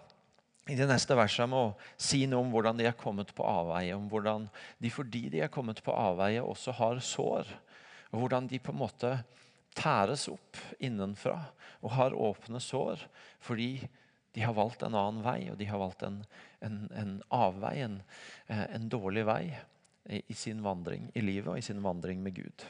i 0.68 0.76
de 0.78 0.86
neste 0.86 1.16
versene 1.18 1.48
med 1.50 1.58
å 1.58 1.96
si 1.96 2.22
noe 2.28 2.44
om 2.44 2.52
hvordan 2.52 2.78
de 2.78 2.86
er 2.90 2.98
kommet 2.98 3.32
på 3.34 3.46
avveie. 3.48 3.96
Om 3.96 4.06
hvordan 4.12 4.46
de 4.76 4.92
fordi 4.92 5.24
de 5.32 5.40
er 5.46 5.52
kommet 5.52 5.80
på 5.84 5.96
avveie, 5.96 6.44
også 6.44 6.76
har 6.82 7.00
sår. 7.00 7.48
Og 8.12 8.20
hvordan 8.20 8.46
de 8.50 8.60
på 8.60 8.76
en 8.76 8.82
måte 8.84 9.16
tæres 9.72 10.28
opp 10.28 10.60
innenfra 10.84 11.38
og 11.80 11.94
har 11.96 12.12
åpne 12.12 12.60
sår 12.60 13.00
fordi 13.40 13.78
de 14.32 14.40
har 14.40 14.54
valgt 14.56 14.82
en 14.82 14.94
annen 14.96 15.22
vei, 15.24 15.50
og 15.52 15.58
de 15.60 15.68
har 15.68 15.80
valgt 15.80 16.02
en, 16.06 16.22
en, 16.64 16.78
en 16.96 17.16
avvei, 17.34 17.74
en, 17.84 17.98
eh, 18.46 18.64
en, 18.74 18.88
dårlig 18.88 19.26
vei 19.28 19.42
i, 20.08 20.34
sin 20.34 20.62
vandring 20.64 21.10
i 21.14 21.24
livet 21.24 21.50
og 21.52 21.60
i 21.60 21.64
sin 21.64 21.82
vandring 21.84 22.22
med 22.24 22.38
Gud. 22.40 22.64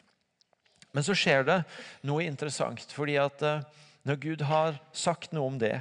Men 0.92 1.06
så 1.06 1.14
skjer 1.16 1.46
det 1.48 1.62
noe 2.08 2.26
interessant. 2.26 2.90
fordi 2.92 3.16
at 3.22 3.42
eh, 3.46 3.62
når 4.02 4.22
Gud 4.24 4.42
har 4.50 4.80
sagt 4.92 5.32
noe 5.32 5.52
om 5.52 5.60
det, 5.62 5.78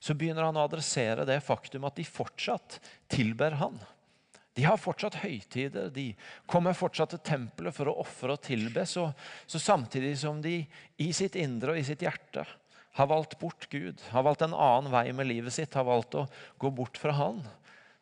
så 0.00 0.16
begynner 0.16 0.48
han 0.48 0.56
å 0.56 0.64
adressere 0.64 1.26
det 1.28 1.40
faktum 1.44 1.84
at 1.88 1.96
de 1.96 2.04
fortsatt 2.04 2.80
tilber 3.12 3.56
han. 3.60 3.76
De 4.54 4.64
har 4.64 4.78
fortsatt 4.78 5.18
høytider, 5.24 5.88
de 5.90 6.12
kommer 6.46 6.76
fortsatt 6.76 7.10
til 7.10 7.24
tempelet 7.26 7.74
for 7.74 7.90
å 7.90 7.96
ofre 8.04 8.36
og 8.36 8.44
tilbe. 8.44 8.84
Så, 8.86 9.08
så 9.46 9.60
samtidig 9.60 10.14
som 10.20 10.40
de 10.44 10.60
i 11.02 11.08
sitt 11.16 11.36
indre 11.40 11.74
og 11.74 11.80
i 11.80 11.86
sitt 11.86 12.04
hjerte 12.06 12.44
har 12.94 13.06
valgt 13.10 13.38
bort 13.38 13.66
Gud, 13.70 14.02
har 14.10 14.22
valgt 14.22 14.44
en 14.46 14.54
annen 14.54 14.92
vei 14.92 15.08
med 15.12 15.26
livet 15.26 15.54
sitt, 15.54 15.74
har 15.74 15.86
valgt 15.88 16.14
å 16.14 16.28
gå 16.62 16.70
bort 16.70 16.98
fra 17.00 17.14
Han, 17.18 17.42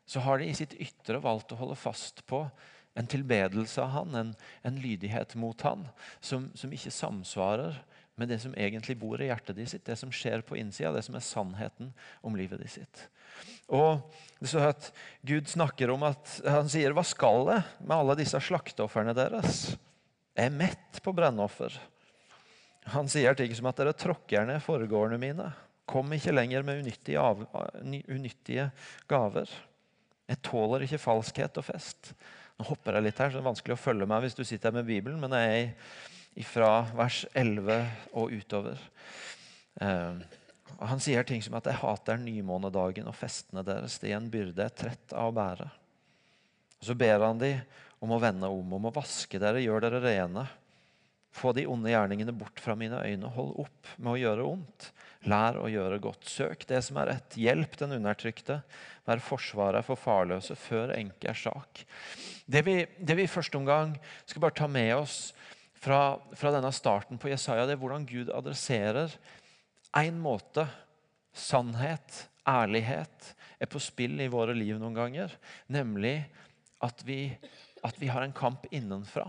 så 0.04 0.20
har 0.20 0.38
de 0.38 0.50
i 0.50 0.56
sitt 0.56 0.74
ytre 0.76 1.22
valgt 1.22 1.54
å 1.54 1.58
holde 1.60 1.78
fast 1.78 2.24
på 2.28 2.44
en 2.98 3.08
tilbedelse 3.08 3.80
av 3.80 3.94
Han, 3.94 4.18
en, 4.18 4.34
en 4.68 4.80
lydighet 4.82 5.32
mot 5.40 5.64
Han, 5.64 5.86
som, 6.20 6.50
som, 6.58 6.72
ikke 6.72 6.92
samsvarer 6.92 7.78
med 8.20 8.28
det 8.28 8.42
som 8.42 8.52
egentlig 8.52 8.98
bor 9.00 9.22
i 9.22 9.30
hjertet 9.30 9.56
de 9.56 9.64
sitt, 9.70 9.86
det 9.88 9.96
som 9.96 10.12
skjer 10.12 10.44
på 10.44 10.58
innsida, 10.60 10.92
det 10.92 11.06
som 11.06 11.16
er 11.16 11.24
sannheten 11.24 11.94
om 12.20 12.36
livet 12.36 12.60
de 12.60 12.68
sitt. 12.68 13.06
Og 13.72 14.02
det 14.42 14.50
står 14.50 14.74
at 14.74 14.90
Gud 15.24 15.48
snakker 15.48 15.94
om 15.94 16.04
at 16.04 16.34
han 16.44 16.68
sier, 16.68 16.92
'Hva 16.92 17.04
skal 17.06 17.48
det 17.48 17.62
med 17.80 17.96
alle 17.96 18.18
disse 18.20 18.36
slakteofrene 18.36 19.16
deres?' 19.16 19.72
Jeg 20.36 20.48
er 20.48 20.56
mett 20.56 21.00
på 21.04 21.12
brennoffer. 21.12 21.72
Han 22.90 23.08
sier 23.10 23.36
ting 23.38 23.52
som 23.54 23.68
at 23.70 23.78
dere 23.78 23.94
tråkker 23.94 24.46
ned 24.48 24.62
foregårdene 24.64 25.20
mine. 25.22 25.48
Kom 25.88 26.10
ikke 26.14 26.34
lenger 26.34 26.64
med 26.66 26.82
unyttige, 26.82 27.20
av, 27.22 27.44
unyttige, 28.10 28.70
gaver. 29.10 29.50
Jeg 30.30 30.40
tåler 30.46 30.86
ikke 30.86 31.02
falskhet 31.02 31.58
og 31.60 31.66
fest. 31.66 32.12
Nå 32.58 32.66
hopper 32.68 32.98
jeg 32.98 33.06
litt 33.08 33.20
her, 33.20 33.30
så 33.30 33.38
det 33.38 33.42
er 33.42 33.50
vanskelig 33.50 33.76
å 33.76 33.82
følge 33.82 34.08
meg 34.08 34.24
hvis 34.24 34.38
du 34.38 34.44
sitter 34.44 34.70
her 34.70 34.78
med 34.80 34.88
Bibelen, 34.88 35.20
men 35.22 35.34
jeg 35.36 35.64
er 36.38 36.48
fra 36.48 36.70
vers 36.96 37.24
11 37.38 37.82
og 38.18 38.32
utover. 38.32 38.80
Uh, 39.80 40.22
og 40.78 40.88
han 40.90 41.02
sier 41.02 41.26
ting 41.26 41.42
som 41.44 41.54
at 41.58 41.68
'jeg 41.68 41.80
hater 41.82 42.18
nymånedagen 42.18 43.06
og 43.06 43.14
festene 43.14 43.62
deres'. 43.62 44.00
Det 44.00 44.10
er 44.10 44.16
en 44.16 44.30
byrde 44.30 44.62
jeg 44.62 44.70
er 44.70 44.80
trett 44.82 45.12
av 45.12 45.30
å 45.30 45.36
bære. 45.36 45.68
Og 46.80 46.84
Så 46.86 46.94
ber 46.98 47.20
han 47.22 47.38
de 47.38 47.60
om 48.00 48.10
å 48.10 48.20
vende 48.20 48.48
om, 48.48 48.72
om 48.72 48.86
å 48.86 48.94
vaske 48.94 49.38
dere, 49.38 49.62
gjør 49.62 49.84
dere 49.84 50.00
rene. 50.02 50.48
Få 51.32 51.54
de 51.56 51.64
onde 51.70 51.92
gjerningene 51.92 52.34
bort 52.36 52.60
fra 52.60 52.74
mine 52.76 52.98
øyne. 53.00 53.30
Hold 53.32 53.54
opp 53.64 53.92
med 53.96 54.12
å 54.12 54.20
gjøre 54.20 54.48
ondt. 54.50 54.90
Lær 55.30 55.56
å 55.62 55.68
gjøre 55.70 56.00
godt. 56.02 56.26
Søk 56.28 56.66
det 56.68 56.82
som 56.84 56.98
er 57.00 57.14
rett. 57.14 57.38
Hjelp 57.40 57.78
den 57.80 57.96
undertrykte. 57.96 58.58
Vær 59.08 59.22
forsvarer 59.24 59.86
for 59.86 60.00
farløse. 60.00 60.56
Før 60.58 60.92
enke 60.96 61.30
er 61.32 61.38
sak. 61.38 61.84
Det 62.44 62.64
vi, 62.66 62.82
det 62.98 63.16
vi 63.16 63.24
i 63.24 63.32
første 63.32 63.56
omgang 63.58 63.94
skal 64.26 64.44
bare 64.44 64.58
ta 64.60 64.68
med 64.68 64.92
oss 64.98 65.32
fra, 65.82 66.18
fra 66.36 66.52
denne 66.54 66.70
starten 66.74 67.18
på 67.18 67.32
Jesaja, 67.32 67.64
det 67.66 67.78
er 67.78 67.82
hvordan 67.82 68.06
Gud 68.06 68.30
adresserer 68.34 69.14
én 69.98 70.18
måte 70.20 70.66
sannhet, 71.32 72.26
ærlighet, 72.48 73.32
er 73.62 73.70
på 73.70 73.80
spill 73.82 74.20
i 74.20 74.30
våre 74.30 74.54
liv 74.56 74.78
noen 74.80 74.96
ganger. 74.96 75.32
Nemlig 75.72 76.18
at 76.82 77.02
vi, 77.06 77.24
at 77.86 77.98
vi 78.00 78.10
har 78.10 78.24
en 78.24 78.34
kamp 78.36 78.66
innenfra. 78.74 79.28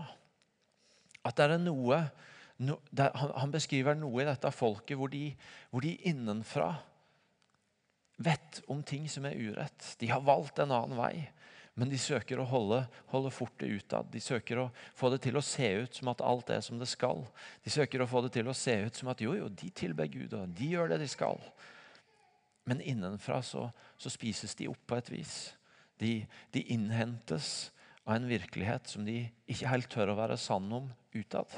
At 1.24 1.38
det 1.38 1.46
er 1.48 1.62
noe 1.62 2.00
no, 2.62 2.78
der, 2.90 3.14
han, 3.16 3.32
han, 3.34 3.54
beskriver 3.54 3.96
noe 3.98 4.22
i 4.22 4.28
dette 4.28 4.50
folket 4.54 4.98
hvor 5.00 5.12
de, 5.12 5.30
hvor 5.70 5.84
de 5.84 5.96
innenfra 6.08 6.74
vet 8.16 8.60
om 8.70 8.82
ting 8.86 9.08
som 9.10 9.26
er 9.26 9.38
urett. 9.38 9.94
De 9.98 10.10
har 10.12 10.22
valgt 10.24 10.60
en 10.62 10.74
annen 10.74 10.98
vei, 10.98 11.26
men 11.74 11.90
de 11.90 11.98
søker 11.98 12.38
å 12.38 12.46
holde, 12.46 12.84
holde 13.10 13.32
fortet 13.34 13.72
utad. 13.80 14.06
De 14.12 14.22
søker 14.22 14.60
å 14.62 14.68
få 14.94 15.10
det 15.10 15.24
til 15.24 15.38
å 15.38 15.42
se 15.42 15.66
ut 15.82 15.98
som 15.98 16.12
at 16.12 16.22
alt 16.22 16.52
er 16.54 16.62
som 16.62 16.78
det 16.78 16.88
skal. 16.90 17.24
De 17.64 17.72
søker 17.74 18.04
å 18.04 18.08
få 18.10 18.22
det 18.22 18.36
til 18.36 18.50
å 18.50 18.54
se 18.54 18.76
ut 18.84 19.00
som 19.00 19.10
at 19.10 19.24
jo, 19.24 19.34
jo, 19.34 19.50
de 19.50 19.72
tilber 19.74 20.10
Gud, 20.12 20.36
og 20.38 20.54
de 20.54 20.70
gjør 20.76 20.94
det 20.94 21.00
de 21.02 21.10
skal. 21.10 21.42
Men 22.70 22.80
innenfra 22.80 23.42
så, 23.44 23.66
så 23.98 24.12
spises 24.12 24.54
de 24.56 24.70
opp 24.70 24.86
på 24.86 24.96
et 25.00 25.10
vis. 25.12 25.34
De, 25.98 26.20
de 26.54 26.62
innhentes 26.74 27.72
av 28.04 28.16
en 28.16 28.28
virkelighet 28.28 28.88
som 28.90 29.04
de 29.06 29.22
ikke 29.50 29.70
helt 29.70 29.90
tør 29.92 30.12
å 30.12 30.18
være 30.18 30.40
sann 30.40 30.68
om 30.72 30.90
utad. 31.14 31.48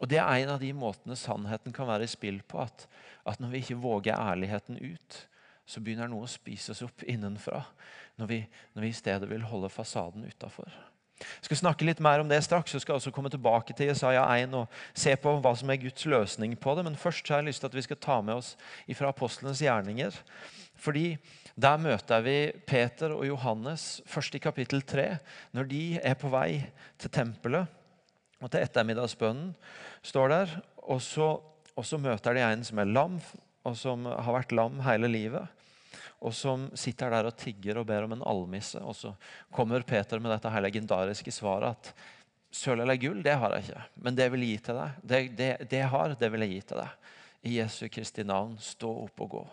Og 0.00 0.08
Det 0.08 0.18
er 0.18 0.42
en 0.42 0.54
av 0.54 0.60
de 0.62 0.70
måtene 0.72 1.16
sannheten 1.18 1.74
kan 1.76 1.88
være 1.88 2.06
i 2.08 2.10
spill 2.10 2.40
på. 2.48 2.62
At, 2.64 2.86
at 3.28 3.40
når 3.40 3.52
vi 3.52 3.60
ikke 3.60 3.82
våger 3.82 4.16
ærligheten 4.16 4.80
ut, 4.80 5.18
så 5.68 5.82
begynner 5.84 6.08
noe 6.10 6.24
å 6.24 6.30
spises 6.30 6.80
opp 6.82 7.04
innenfra. 7.04 7.62
Når 8.18 8.30
vi, 8.30 8.38
når 8.74 8.86
vi 8.86 8.90
i 8.90 8.96
stedet 8.96 9.28
vil 9.30 9.44
holde 9.46 9.70
fasaden 9.72 10.24
utafor. 10.24 10.72
Jeg 11.20 11.50
skal 11.50 11.60
snakke 11.60 11.84
litt 11.84 12.00
mer 12.00 12.22
om 12.22 12.30
det 12.30 12.38
straks. 12.46 12.72
Jeg 12.72 12.84
skal 12.86 12.96
også 12.96 13.12
komme 13.12 13.30
tilbake 13.32 13.76
til 13.76 13.90
Jesaja 13.90 14.22
1 14.40 14.56
og 14.56 14.80
se 14.96 15.12
på 15.20 15.34
hva 15.44 15.52
som 15.56 15.70
er 15.70 15.82
Guds 15.82 16.06
løsning 16.08 16.56
på 16.56 16.74
det. 16.76 16.86
Men 16.88 16.96
først 16.96 17.28
har 17.28 17.42
jeg 17.42 17.50
lyst 17.50 17.64
til 17.64 17.68
at 17.68 17.76
vi 17.76 17.84
skal 17.84 18.00
ta 18.00 18.20
med 18.24 18.40
oss 18.40 18.54
fra 18.96 19.12
apostlenes 19.12 19.60
gjerninger. 19.60 20.16
Fordi 20.80 21.12
der 21.60 21.80
møter 21.82 22.22
vi 22.24 22.36
Peter 22.68 23.12
og 23.14 23.26
Johannes 23.26 24.00
først 24.08 24.36
i 24.36 24.40
kapittel 24.42 24.82
3, 24.86 25.06
når 25.56 25.68
de 25.70 25.84
er 25.98 26.16
på 26.18 26.30
vei 26.32 26.62
til 27.00 27.12
tempelet. 27.12 27.68
Og 28.40 28.48
til 28.48 28.64
ettermiddagsbønnen 28.64 29.52
står 30.06 30.32
der. 30.32 30.52
Og 30.88 31.02
så, 31.04 31.34
og 31.76 31.86
så 31.86 31.98
møter 32.00 32.36
de 32.36 32.44
en 32.46 32.62
som 32.64 32.80
er 32.80 32.88
lam, 32.88 33.18
og 33.68 33.76
som 33.76 34.06
har 34.08 34.32
vært 34.38 34.54
lam 34.56 34.80
hele 34.86 35.10
livet. 35.12 35.58
Og 36.20 36.32
som 36.36 36.68
sitter 36.76 37.12
der 37.12 37.28
og 37.28 37.36
tigger 37.40 37.80
og 37.80 37.88
ber 37.88 38.06
om 38.06 38.16
en 38.16 38.24
almisse. 38.28 38.80
Og 38.80 38.96
så 38.96 39.12
kommer 39.52 39.84
Peter 39.84 40.20
med 40.20 40.32
dette 40.32 40.52
her 40.52 40.64
legendariske 40.64 41.32
svaret 41.34 41.74
at 41.74 41.92
sølv 42.50 42.82
eller 42.82 42.98
gull, 43.00 43.20
det 43.22 43.36
har 43.38 43.54
jeg 43.54 43.68
ikke. 43.68 43.82
Men 44.04 44.16
det 44.18 44.28
vil 44.32 44.44
jeg 44.44 44.56
gi 44.56 44.62
til 44.66 44.80
deg. 44.80 45.02
Det, 45.02 45.20
det, 45.38 45.50
det 45.70 45.82
jeg 45.82 45.92
har, 45.92 46.16
det 46.18 46.32
vil 46.32 46.46
jeg 46.46 46.54
gi 46.54 46.62
til 46.72 46.82
deg. 46.82 47.10
I 47.40 47.56
Jesu 47.56 47.84
Kristi 47.92 48.24
navn, 48.26 48.56
stå 48.60 48.90
opp 49.04 49.22
og 49.24 49.36
gå. 49.36 49.44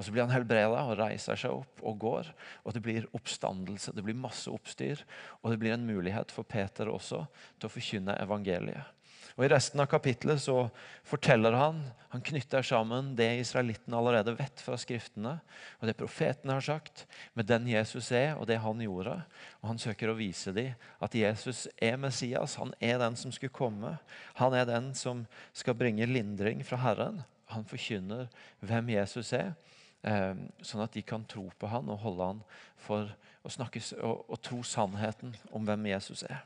Og 0.00 0.06
Så 0.06 0.14
blir 0.14 0.24
han 0.24 0.32
helbreda 0.32 0.80
og 0.88 0.96
reiser 0.96 1.36
seg 1.36 1.52
opp 1.52 1.82
og 1.84 1.98
går. 2.00 2.30
og 2.64 2.72
Det 2.72 2.80
blir 2.80 3.08
oppstandelse, 3.12 3.92
det 3.92 4.04
blir 4.06 4.16
masse 4.16 4.48
oppstyr. 4.48 5.04
Og 5.42 5.52
det 5.52 5.58
blir 5.60 5.76
en 5.76 5.84
mulighet 5.84 6.32
for 6.32 6.48
Peter 6.48 6.88
også 6.88 7.26
til 7.58 7.68
å 7.68 7.74
forkynne 7.74 8.16
evangeliet. 8.16 8.96
Og 9.36 9.44
I 9.44 9.50
resten 9.52 9.80
av 9.80 9.90
kapittelet 9.92 10.40
så 10.42 10.70
forteller 11.06 11.54
han 11.54 11.82
han 12.10 12.24
knytter 12.26 12.64
sammen 12.66 13.12
det 13.14 13.28
israelittene 13.38 13.94
allerede 13.94 14.32
vet 14.34 14.58
fra 14.64 14.74
Skriftene, 14.80 15.36
og 15.78 15.86
det 15.86 15.94
profetene 15.94 16.56
har 16.56 16.64
sagt, 16.66 17.04
med 17.38 17.46
den 17.46 17.68
Jesus 17.70 18.08
er, 18.10 18.32
og 18.34 18.48
det 18.50 18.56
han 18.64 18.82
gjorde. 18.82 19.14
Og 19.62 19.68
Han 19.70 19.78
søker 19.78 20.10
å 20.10 20.16
vise 20.18 20.50
dem 20.50 20.74
at 20.98 21.14
Jesus 21.14 21.68
er 21.78 22.00
Messias. 22.02 22.56
Han 22.58 22.74
er 22.80 22.98
den 22.98 23.14
som 23.14 23.30
skulle 23.30 23.54
komme. 23.54 23.98
Han 24.34 24.56
er 24.58 24.66
den 24.66 24.90
som 24.98 25.22
skal 25.54 25.78
bringe 25.78 26.08
lindring 26.10 26.64
fra 26.66 26.80
Herren. 26.82 27.22
Han 27.54 27.64
forkynner 27.64 28.26
hvem 28.58 28.90
Jesus 28.96 29.30
er. 29.32 29.54
Eh, 30.00 30.36
sånn 30.64 30.84
at 30.84 30.94
de 30.96 31.02
kan 31.04 31.26
tro 31.28 31.50
på 31.60 31.68
han 31.68 31.90
og 31.92 32.00
holde 32.00 32.28
han 32.30 32.38
for 32.80 33.10
å 33.44 33.52
snakke 33.52 33.82
og, 34.00 34.22
og 34.32 34.38
tro 34.44 34.62
sannheten 34.64 35.34
om 35.52 35.66
hvem 35.66 35.90
Jesus 35.92 36.24
er. 36.24 36.40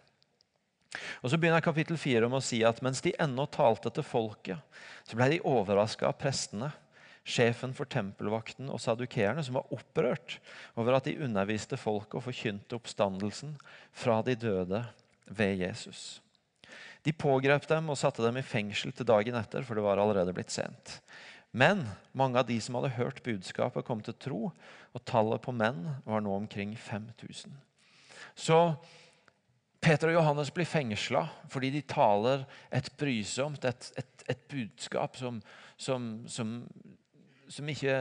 Og 1.23 1.31
Så 1.31 1.39
begynner 1.39 1.63
kapittel 1.63 1.99
4 1.99 2.27
om 2.27 2.37
å 2.39 2.43
si 2.45 2.61
at 2.67 2.81
mens 2.83 3.03
de 3.03 3.15
ennå 3.19 3.47
talte 3.51 3.91
til 3.95 4.07
folket, 4.07 4.81
så 5.07 5.19
ble 5.19 5.33
de 5.33 5.45
overraska 5.47 6.07
av 6.11 6.19
prestene, 6.21 6.71
sjefen 7.25 7.73
for 7.75 7.89
tempelvakten 7.89 8.69
og 8.69 8.83
sadukeerne, 8.83 9.43
som 9.43 9.57
var 9.57 9.71
opprørt 9.75 10.37
over 10.77 10.99
at 10.99 11.07
de 11.09 11.17
underviste 11.25 11.79
folket 11.81 12.19
og 12.19 12.27
forkynte 12.27 12.77
oppstandelsen 12.77 13.57
fra 13.97 14.21
de 14.27 14.37
døde 14.37 14.83
ved 15.27 15.63
Jesus. 15.63 16.21
De 17.05 17.13
pågrep 17.17 17.67
dem 17.69 17.91
og 17.93 17.99
satte 18.01 18.25
dem 18.25 18.39
i 18.41 18.45
fengsel 18.45 18.93
til 18.97 19.09
dagen 19.09 19.37
etter, 19.37 19.65
for 19.65 19.77
det 19.77 19.85
var 19.85 20.01
allerede 20.01 20.33
blitt 20.37 20.53
sent. 20.53 20.99
Men 21.55 21.85
mange 22.19 22.41
av 22.41 22.49
de 22.49 22.57
som 22.61 22.75
hadde 22.75 22.97
hørt 22.97 23.23
budskapet, 23.23 23.87
kom 23.87 24.01
til 24.03 24.17
tro, 24.19 24.41
og 24.91 25.05
tallet 25.07 25.43
på 25.45 25.55
menn 25.55 25.85
var 26.03 26.25
nå 26.25 26.33
omkring 26.35 26.75
5000. 26.75 27.55
Så 28.35 28.59
Peter 29.85 30.11
og 30.11 30.17
Johannes 30.17 30.51
blir 30.55 30.67
fengsla 30.67 31.27
fordi 31.53 31.71
de 31.77 31.85
taler 31.87 32.43
et 32.75 32.89
brysomt, 32.99 33.67
et, 33.69 33.91
et, 34.01 34.27
et 34.33 34.43
budskap 34.51 35.19
som, 35.21 35.39
som, 35.77 36.09
som, 36.31 36.57
som 37.47 37.71
ikke 37.71 37.95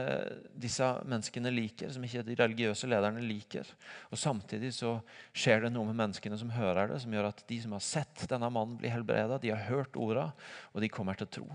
disse 0.64 0.88
menneskene 1.04 1.52
liker, 1.54 1.92
som 1.94 2.02
ikke 2.06 2.24
de 2.26 2.38
religiøse 2.40 2.90
lederne 2.90 3.22
liker. 3.22 3.68
Og 4.10 4.18
Samtidig 4.18 4.72
så 4.74 4.96
skjer 5.30 5.66
det 5.66 5.74
noe 5.76 5.92
med 5.92 6.00
menneskene 6.00 6.40
som 6.40 6.50
hører 6.56 6.90
det, 6.90 7.02
som 7.04 7.14
gjør 7.14 7.30
at 7.30 7.46
de 7.46 7.60
som 7.62 7.78
har 7.78 7.86
sett 7.86 8.26
denne 8.32 8.50
mannen 8.50 8.80
bli 8.80 8.90
helbreda, 8.90 9.38
de 9.38 9.54
har 9.54 9.66
hørt 9.68 9.94
orda, 9.94 10.30
og 10.72 10.82
de 10.82 10.90
kommer 10.90 11.20
til 11.20 11.30
tro. 11.38 11.50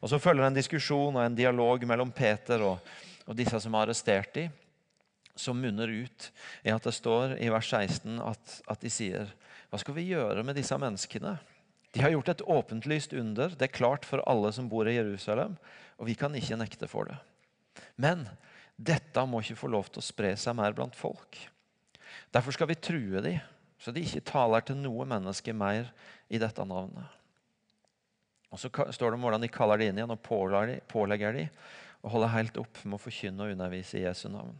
Og 0.00 0.10
Så 0.10 0.18
følger 0.22 0.46
en 0.46 0.56
diskusjon 0.56 1.16
og 1.16 1.22
en 1.24 1.36
dialog 1.36 1.84
mellom 1.88 2.12
Peter 2.12 2.62
og, 2.66 2.78
og 3.26 3.36
disse 3.36 3.60
som 3.60 3.76
har 3.76 3.88
arrestert 3.88 4.34
dem, 4.34 4.50
som 5.36 5.56
munner 5.56 5.88
ut 5.88 6.26
i 6.66 6.72
at 6.72 6.84
det 6.84 6.92
står 6.92 7.38
i 7.40 7.48
vers 7.52 7.70
16 7.70 8.18
at, 8.20 8.56
at 8.68 8.82
de 8.82 8.90
sier 8.92 9.30
Hva 9.70 9.78
skal 9.80 9.96
vi 9.96 10.10
gjøre 10.10 10.42
med 10.44 10.58
disse 10.58 10.76
menneskene? 10.76 11.36
De 11.94 12.02
har 12.02 12.12
gjort 12.14 12.28
et 12.30 12.42
åpentlyst 12.42 13.14
under. 13.18 13.54
Det 13.54 13.66
er 13.66 13.74
klart 13.74 14.06
for 14.06 14.22
alle 14.30 14.52
som 14.54 14.68
bor 14.70 14.86
i 14.86 14.96
Jerusalem, 14.96 15.56
og 15.98 16.06
vi 16.06 16.16
kan 16.18 16.34
ikke 16.38 16.58
nekte 16.58 16.88
for 16.90 17.10
det. 17.10 17.16
Men 17.98 18.26
dette 18.78 19.24
må 19.26 19.42
ikke 19.42 19.58
få 19.58 19.70
lov 19.70 19.90
til 19.90 20.02
å 20.02 20.06
spre 20.06 20.34
seg 20.38 20.56
mer 20.58 20.74
blant 20.76 20.96
folk. 20.98 21.38
Derfor 22.34 22.54
skal 22.54 22.70
vi 22.70 22.78
true 22.78 23.22
dem, 23.24 23.40
så 23.80 23.94
de 23.94 24.04
ikke 24.04 24.26
taler 24.30 24.64
til 24.64 24.78
noe 24.78 25.06
menneske 25.08 25.54
mer 25.56 25.90
i 26.30 26.38
dette 26.40 26.64
navnet. 26.66 27.19
Og 28.50 28.58
Så 28.58 28.70
står 28.70 29.12
det 29.12 29.18
om 29.18 29.24
hvordan 29.24 29.44
de 29.44 29.52
kaller 29.52 29.78
det 29.78 29.90
inn 29.90 30.00
igjen 30.00 30.12
og 30.14 30.22
pålegger 30.90 31.36
de 31.36 31.46
å 32.02 32.10
holde 32.10 32.32
helt 32.32 32.58
opp 32.60 32.82
med 32.84 32.96
å 32.96 33.02
forkynne 33.02 33.46
og 33.46 33.54
undervise 33.54 34.00
i 34.00 34.04
Jesu 34.04 34.26
navn. 34.32 34.56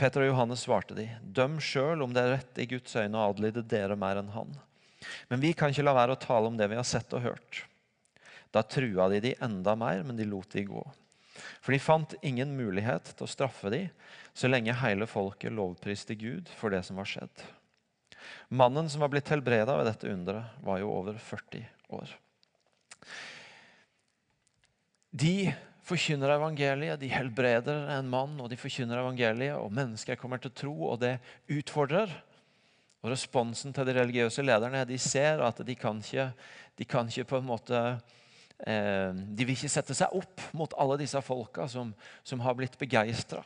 Peter 0.00 0.24
og 0.24 0.30
Johannes 0.32 0.64
svarte 0.64 0.96
de, 0.96 1.06
døm 1.22 1.58
sjøl 1.60 2.02
om 2.04 2.12
det 2.16 2.22
er 2.24 2.34
rett 2.38 2.60
i 2.62 2.66
Guds 2.68 2.96
øyne 2.96 3.20
å 3.20 3.30
adlyde 3.30 3.64
dere 3.68 3.98
mer 4.00 4.20
enn 4.20 4.32
han. 4.32 4.54
Men 5.28 5.42
vi 5.42 5.52
kan 5.56 5.72
ikke 5.72 5.84
la 5.84 5.96
være 5.96 6.16
å 6.16 6.20
tale 6.20 6.48
om 6.48 6.56
det 6.56 6.68
vi 6.72 6.78
har 6.78 6.88
sett 6.88 7.12
og 7.16 7.24
hørt. 7.24 7.64
Da 8.52 8.64
trua 8.66 9.08
de 9.12 9.20
de 9.22 9.34
enda 9.44 9.76
mer, 9.78 10.02
men 10.04 10.16
de 10.18 10.26
lot 10.28 10.48
de 10.52 10.64
gå. 10.66 10.82
For 11.60 11.72
de 11.72 11.80
fant 11.80 12.16
ingen 12.26 12.52
mulighet 12.56 13.12
til 13.12 13.24
å 13.24 13.30
straffe 13.30 13.72
de, 13.72 13.84
så 14.34 14.48
lenge 14.48 14.76
hele 14.82 15.08
folket 15.08 15.54
lovpriste 15.54 16.16
Gud 16.18 16.50
for 16.58 16.72
det 16.72 16.82
som 16.88 17.00
var 17.00 17.08
skjedd. 17.08 17.44
Mannen 18.48 18.88
som 18.90 19.04
var 19.04 19.12
blitt 19.12 19.30
helbreda 19.32 19.76
ved 19.78 19.88
dette 19.88 20.10
underet, 20.10 20.56
var 20.64 20.80
jo 20.82 20.90
over 20.92 21.20
40 21.20 21.79
år. 21.92 22.14
De 25.10 25.50
forkynner 25.90 26.36
evangeliet, 26.36 27.00
de 27.00 27.10
helbreder 27.10 27.88
en 27.96 28.10
mann, 28.10 28.36
og 28.38 28.50
de 28.50 28.58
forkynner 28.58 29.00
evangeliet, 29.02 29.58
og 29.58 29.74
mennesker 29.74 30.18
kommer 30.20 30.38
til 30.42 30.54
tro, 30.54 30.74
og 30.92 31.00
det 31.02 31.16
utfordrer. 31.50 32.12
Og 33.00 33.10
Responsen 33.14 33.74
til 33.74 33.88
de 33.88 33.96
religiøse 33.96 34.44
lederne 34.44 34.84
de 34.86 34.98
ser 35.00 35.40
at 35.42 35.62
de 35.66 35.76
kan 35.78 36.02
ikke, 36.04 36.30
de 36.76 36.84
kan 36.84 37.08
ikke 37.08 37.30
på 37.32 37.40
en 37.40 37.48
måte 37.48 37.78
eh, 38.66 39.08
De 39.14 39.46
vil 39.46 39.56
ikke 39.56 39.72
sette 39.72 39.96
seg 39.96 40.12
opp 40.16 40.44
mot 40.52 40.74
alle 40.76 40.98
disse 41.00 41.20
folka 41.24 41.66
som, 41.68 41.94
som 42.22 42.44
har 42.44 42.58
blitt 42.58 42.76
begeistra. 42.78 43.40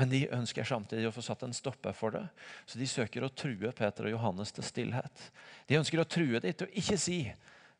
Men 0.00 0.08
de 0.08 0.22
ønsker 0.32 0.64
samtidig 0.64 1.10
å 1.10 1.12
få 1.12 1.22
satt 1.24 1.44
en 1.44 1.52
stopper 1.52 1.92
for 1.96 2.16
det. 2.16 2.24
Så 2.64 2.80
de 2.80 2.88
søker 2.88 3.26
å 3.26 3.32
true 3.36 3.72
Peter 3.76 4.08
og 4.08 4.14
Johannes 4.14 4.54
til 4.56 4.64
stillhet. 4.64 5.24
De 5.68 5.76
ønsker 5.76 6.00
å 6.00 6.08
true 6.08 6.40
dem 6.40 6.56
til 6.56 6.70
å 6.70 6.76
ikke 6.80 6.96
si 7.00 7.20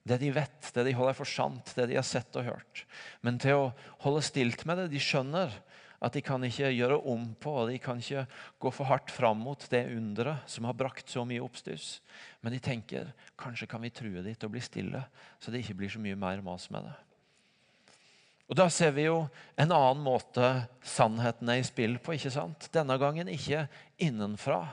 det 0.05 0.19
de 0.21 0.31
vet, 0.33 0.71
det 0.75 0.85
de 0.85 0.95
holder 0.97 1.17
for 1.17 1.29
sant, 1.29 1.73
det 1.77 1.91
de 1.91 1.97
har 1.99 2.07
sett 2.07 2.37
og 2.37 2.47
hørt. 2.49 2.85
Men 3.25 3.41
til 3.41 3.57
å 3.57 3.73
holde 4.05 4.25
stilt 4.25 4.67
med 4.69 4.81
det. 4.81 4.91
De 4.93 5.00
skjønner 5.00 5.57
at 6.00 6.17
de 6.17 6.23
kan 6.25 6.45
ikke 6.45 6.71
gjøre 6.73 6.97
om 7.12 7.27
på, 7.41 7.53
og 7.62 7.69
de 7.69 7.77
kan 7.81 8.00
ikke 8.00 8.25
gå 8.61 8.73
for 8.73 8.89
hardt 8.89 9.12
fram 9.12 9.43
mot 9.45 9.67
det 9.73 9.83
underet 9.93 10.49
som 10.49 10.69
har 10.69 10.77
brakt 10.77 11.12
så 11.12 11.27
mye 11.29 11.45
oppstuss. 11.45 11.99
Men 12.41 12.57
de 12.57 12.62
tenker 12.65 13.12
kanskje 13.41 13.69
kan 13.69 13.85
vi 13.85 13.93
true 13.93 14.25
dem 14.25 14.37
til 14.37 14.49
å 14.49 14.55
bli 14.55 14.65
stille, 14.65 15.05
så 15.41 15.53
det 15.53 15.61
ikke 15.65 15.77
blir 15.83 15.93
så 15.93 16.00
mye 16.00 16.19
mer 16.21 16.45
mas 16.45 16.69
med 16.73 16.89
det. 16.89 16.97
Og 18.50 18.57
Da 18.59 18.66
ser 18.66 18.90
vi 18.97 19.07
jo 19.07 19.28
en 19.54 19.71
annen 19.71 20.02
måte 20.02 20.66
sannheten 20.83 21.49
er 21.52 21.61
i 21.61 21.66
spill 21.66 22.00
på. 22.02 22.16
ikke 22.16 22.33
sant? 22.35 22.66
Denne 22.75 22.97
gangen 22.99 23.30
ikke 23.30 23.69
innenfra, 24.02 24.64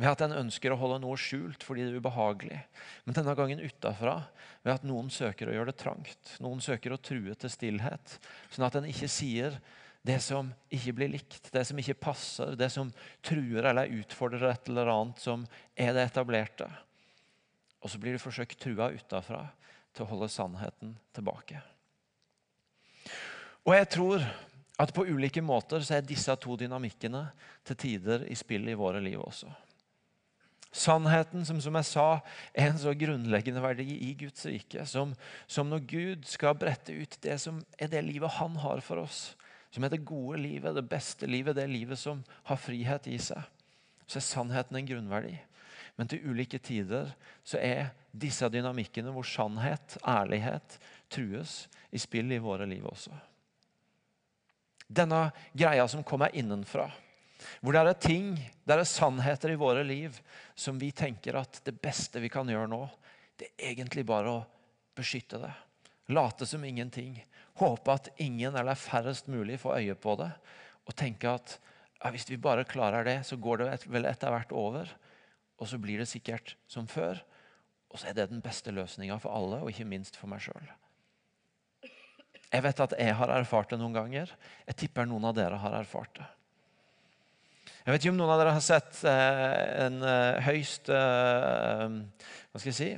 ved 0.00 0.08
at 0.08 0.22
en 0.24 0.38
ønsker 0.46 0.72
å 0.72 0.78
holde 0.80 1.02
noe 1.02 1.18
skjult 1.20 1.60
fordi 1.60 1.84
det 1.84 1.92
er 1.92 2.00
ubehagelig. 2.00 2.62
Men 3.04 3.16
denne 3.18 3.34
gangen 3.36 3.60
utafra, 3.60 4.22
ved 4.64 4.78
at 4.78 4.86
noen 4.88 5.10
søker 5.12 5.50
å 5.50 5.52
gjøre 5.52 5.68
det 5.68 5.82
trangt. 5.82 6.32
Noen 6.40 6.62
søker 6.64 6.94
å 6.94 7.00
true 7.00 7.36
til 7.36 7.52
stillhet, 7.52 8.16
sånn 8.48 8.64
at 8.64 8.78
en 8.80 8.88
ikke 8.88 9.10
sier 9.12 9.58
det 10.00 10.16
som 10.24 10.48
ikke 10.72 10.94
blir 10.96 11.12
likt, 11.12 11.50
det 11.52 11.66
som 11.68 11.80
ikke 11.80 11.98
passer, 12.00 12.54
det 12.56 12.70
som 12.72 12.88
truer 13.20 13.68
eller 13.68 13.92
utfordrer 14.00 14.46
et 14.48 14.70
eller 14.72 14.88
annet 14.88 15.20
som 15.20 15.44
er 15.76 15.92
det 15.92 16.06
etablerte. 16.08 16.70
Og 17.84 17.92
så 17.92 18.00
blir 18.00 18.16
det 18.16 18.24
forsøkt 18.24 18.56
trua 18.60 18.88
utafra 18.96 19.42
til 19.92 20.06
å 20.06 20.08
holde 20.14 20.30
sannheten 20.32 20.96
tilbake. 21.16 21.60
Og 23.66 23.74
jeg 23.76 23.88
tror 23.92 24.24
at 24.80 24.92
på 24.96 25.04
ulike 25.04 25.42
måter 25.44 25.82
så 25.84 25.98
er 25.98 26.06
disse 26.06 26.32
to 26.40 26.56
dynamikkene 26.56 27.26
til 27.68 27.76
tider 27.76 28.24
i 28.30 28.36
spill 28.38 28.70
i 28.70 28.78
våre 28.78 29.02
liv 29.04 29.20
også. 29.20 29.50
Sannheten, 30.70 31.42
som, 31.44 31.58
som 31.60 31.74
jeg 31.80 31.86
sa, 31.88 32.06
er 32.54 32.70
en 32.70 32.78
så 32.78 32.92
grunnleggende 32.94 33.62
verdi 33.62 33.88
i 34.06 34.12
Guds 34.18 34.46
rike. 34.46 34.84
Som, 34.86 35.16
som 35.50 35.66
når 35.66 35.82
Gud 35.90 36.28
skal 36.30 36.54
brette 36.58 36.94
ut 36.94 37.16
det 37.24 37.40
som 37.42 37.58
er 37.74 37.90
det 37.90 38.04
livet 38.06 38.38
han 38.38 38.54
har 38.62 38.82
for 38.86 39.02
oss, 39.02 39.32
som 39.74 39.84
er 39.84 39.92
det 39.92 40.06
gode 40.06 40.38
livet, 40.40 40.74
det 40.74 40.86
beste 40.90 41.26
livet, 41.26 41.58
det 41.58 41.66
livet 41.70 41.98
som 41.98 42.22
har 42.48 42.58
frihet 42.58 43.08
i 43.10 43.18
seg, 43.22 43.42
så 44.06 44.18
er 44.18 44.26
sannheten 44.26 44.78
en 44.78 44.86
grunnverdi. 44.86 45.34
Men 45.98 46.08
til 46.10 46.22
ulike 46.30 46.58
tider 46.62 47.10
så 47.46 47.58
er 47.60 47.90
disse 48.10 48.46
dynamikkene 48.50 49.12
hvor 49.14 49.26
sannhet, 49.26 49.98
ærlighet, 50.06 50.78
trues, 51.10 51.64
i 51.90 51.98
spill 51.98 52.30
i 52.32 52.40
våre 52.42 52.66
liv 52.70 52.86
også. 52.86 53.12
Denne 54.90 55.28
greia 55.54 55.86
som 55.88 56.02
kommer 56.02 56.34
innenfra, 56.34 56.88
hvor 57.62 57.72
det 57.72 57.82
er 57.82 58.00
ting, 58.02 58.32
det 58.66 58.74
er 58.74 58.88
sannheter 58.88 59.52
i 59.52 59.58
våre 59.60 59.84
liv 59.86 60.16
som 60.58 60.78
vi 60.80 60.90
tenker 60.92 61.38
at 61.40 61.60
det 61.64 61.76
beste 61.80 62.20
vi 62.20 62.30
kan 62.32 62.48
gjøre 62.50 62.68
nå, 62.70 62.82
det 63.38 63.52
er 63.54 63.70
egentlig 63.70 64.04
bare 64.08 64.32
å 64.34 64.40
beskytte 64.98 65.40
det. 65.40 65.52
Late 66.10 66.46
som 66.46 66.64
ingenting. 66.66 67.14
Håpe 67.60 67.94
at 67.94 68.10
ingen 68.20 68.56
eller 68.58 68.78
færrest 68.78 69.30
mulig 69.30 69.60
får 69.62 69.78
øye 69.78 69.96
på 69.96 70.16
det. 70.20 70.30
Og 70.88 70.96
tenke 70.98 71.30
at 71.38 71.54
ja, 72.00 72.10
hvis 72.10 72.26
vi 72.30 72.40
bare 72.40 72.66
klarer 72.68 73.06
det, 73.06 73.20
så 73.28 73.38
går 73.40 73.62
det 73.62 73.70
vel 73.92 74.08
etter 74.10 74.32
hvert 74.34 74.52
over. 74.56 74.90
Og 75.60 75.68
så 75.70 75.78
blir 75.78 76.00
det 76.00 76.08
sikkert 76.10 76.56
som 76.68 76.88
før. 76.90 77.20
Og 77.92 78.00
så 78.00 78.10
er 78.10 78.16
det 78.16 78.30
den 78.32 78.42
beste 78.42 78.72
løsninga 78.74 79.18
for 79.22 79.34
alle, 79.36 79.62
og 79.62 79.72
ikke 79.72 79.88
minst 79.88 80.18
for 80.18 80.30
meg 80.30 80.42
sjøl. 80.44 80.70
Jeg 82.50 82.64
vet 82.66 82.82
at 82.82 82.94
jeg 82.98 83.14
har 83.14 83.30
erfart 83.36 83.70
det 83.70 83.78
noen 83.78 83.94
ganger. 83.94 84.30
Jeg 84.66 84.78
tipper 84.84 85.06
noen 85.06 85.28
av 85.30 85.36
dere 85.36 85.58
har 85.62 85.76
erfart 85.78 86.18
det. 86.18 86.26
Jeg 87.84 87.94
vet 87.94 88.02
ikke 88.02 88.12
om 88.12 88.18
noen 88.18 88.32
av 88.34 88.40
dere 88.42 88.56
har 88.56 88.64
sett 88.64 88.98
eh, 89.08 89.86
en 89.86 90.02
eh, 90.04 90.40
høyst 90.44 90.90
eh, 90.92 91.86
Hva 92.50 92.60
skal 92.60 92.70
jeg 92.72 92.78
si 92.80 92.90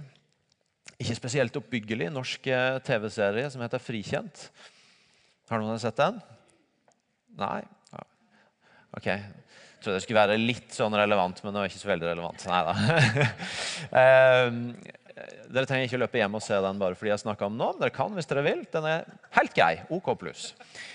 ikke 1.02 1.16
spesielt 1.18 1.56
oppbyggelig 1.58 2.06
norsk 2.14 2.44
TV-serie 2.86 3.48
som 3.50 3.62
heter 3.64 3.80
'Frikjent'. 3.82 4.44
Har 5.50 5.58
noen 5.58 5.72
av 5.72 5.74
dere 5.74 5.82
sett 5.82 5.98
den? 5.98 6.20
Nei? 7.40 7.62
Ok. 8.94 9.08
Jeg 9.08 9.82
trodde 9.82 9.96
det 9.96 10.04
skulle 10.04 10.20
være 10.20 10.38
litt 10.38 10.76
sånn 10.76 10.94
relevant, 10.94 11.40
men 11.42 11.50
det 11.50 11.58
var 11.58 11.72
ikke 11.72 11.80
så 11.80 11.90
veldig 11.90 12.06
relevant. 12.12 12.44
Nei 12.46 12.60
da. 12.68 12.74
Dere 15.52 15.68
trenger 15.68 15.86
ikke 15.86 15.98
å 15.98 16.02
løpe 16.04 16.20
hjem 16.20 16.38
og 16.38 16.44
se 16.44 16.58
den 16.64 16.80
bare 16.80 16.96
fordi 16.98 17.12
jeg 17.12 17.22
snakka 17.24 17.48
om 17.48 17.54
den 17.54 17.62
nå. 17.62 17.68
Dere 17.80 17.94
kan 17.94 18.16
hvis 18.16 18.30
dere 18.30 18.44
vil. 18.46 18.64
Den 18.72 18.88
er 18.88 19.06
helt 19.36 19.54
grei. 19.56 19.72
OK 19.92 20.12
pluss. 20.20 20.50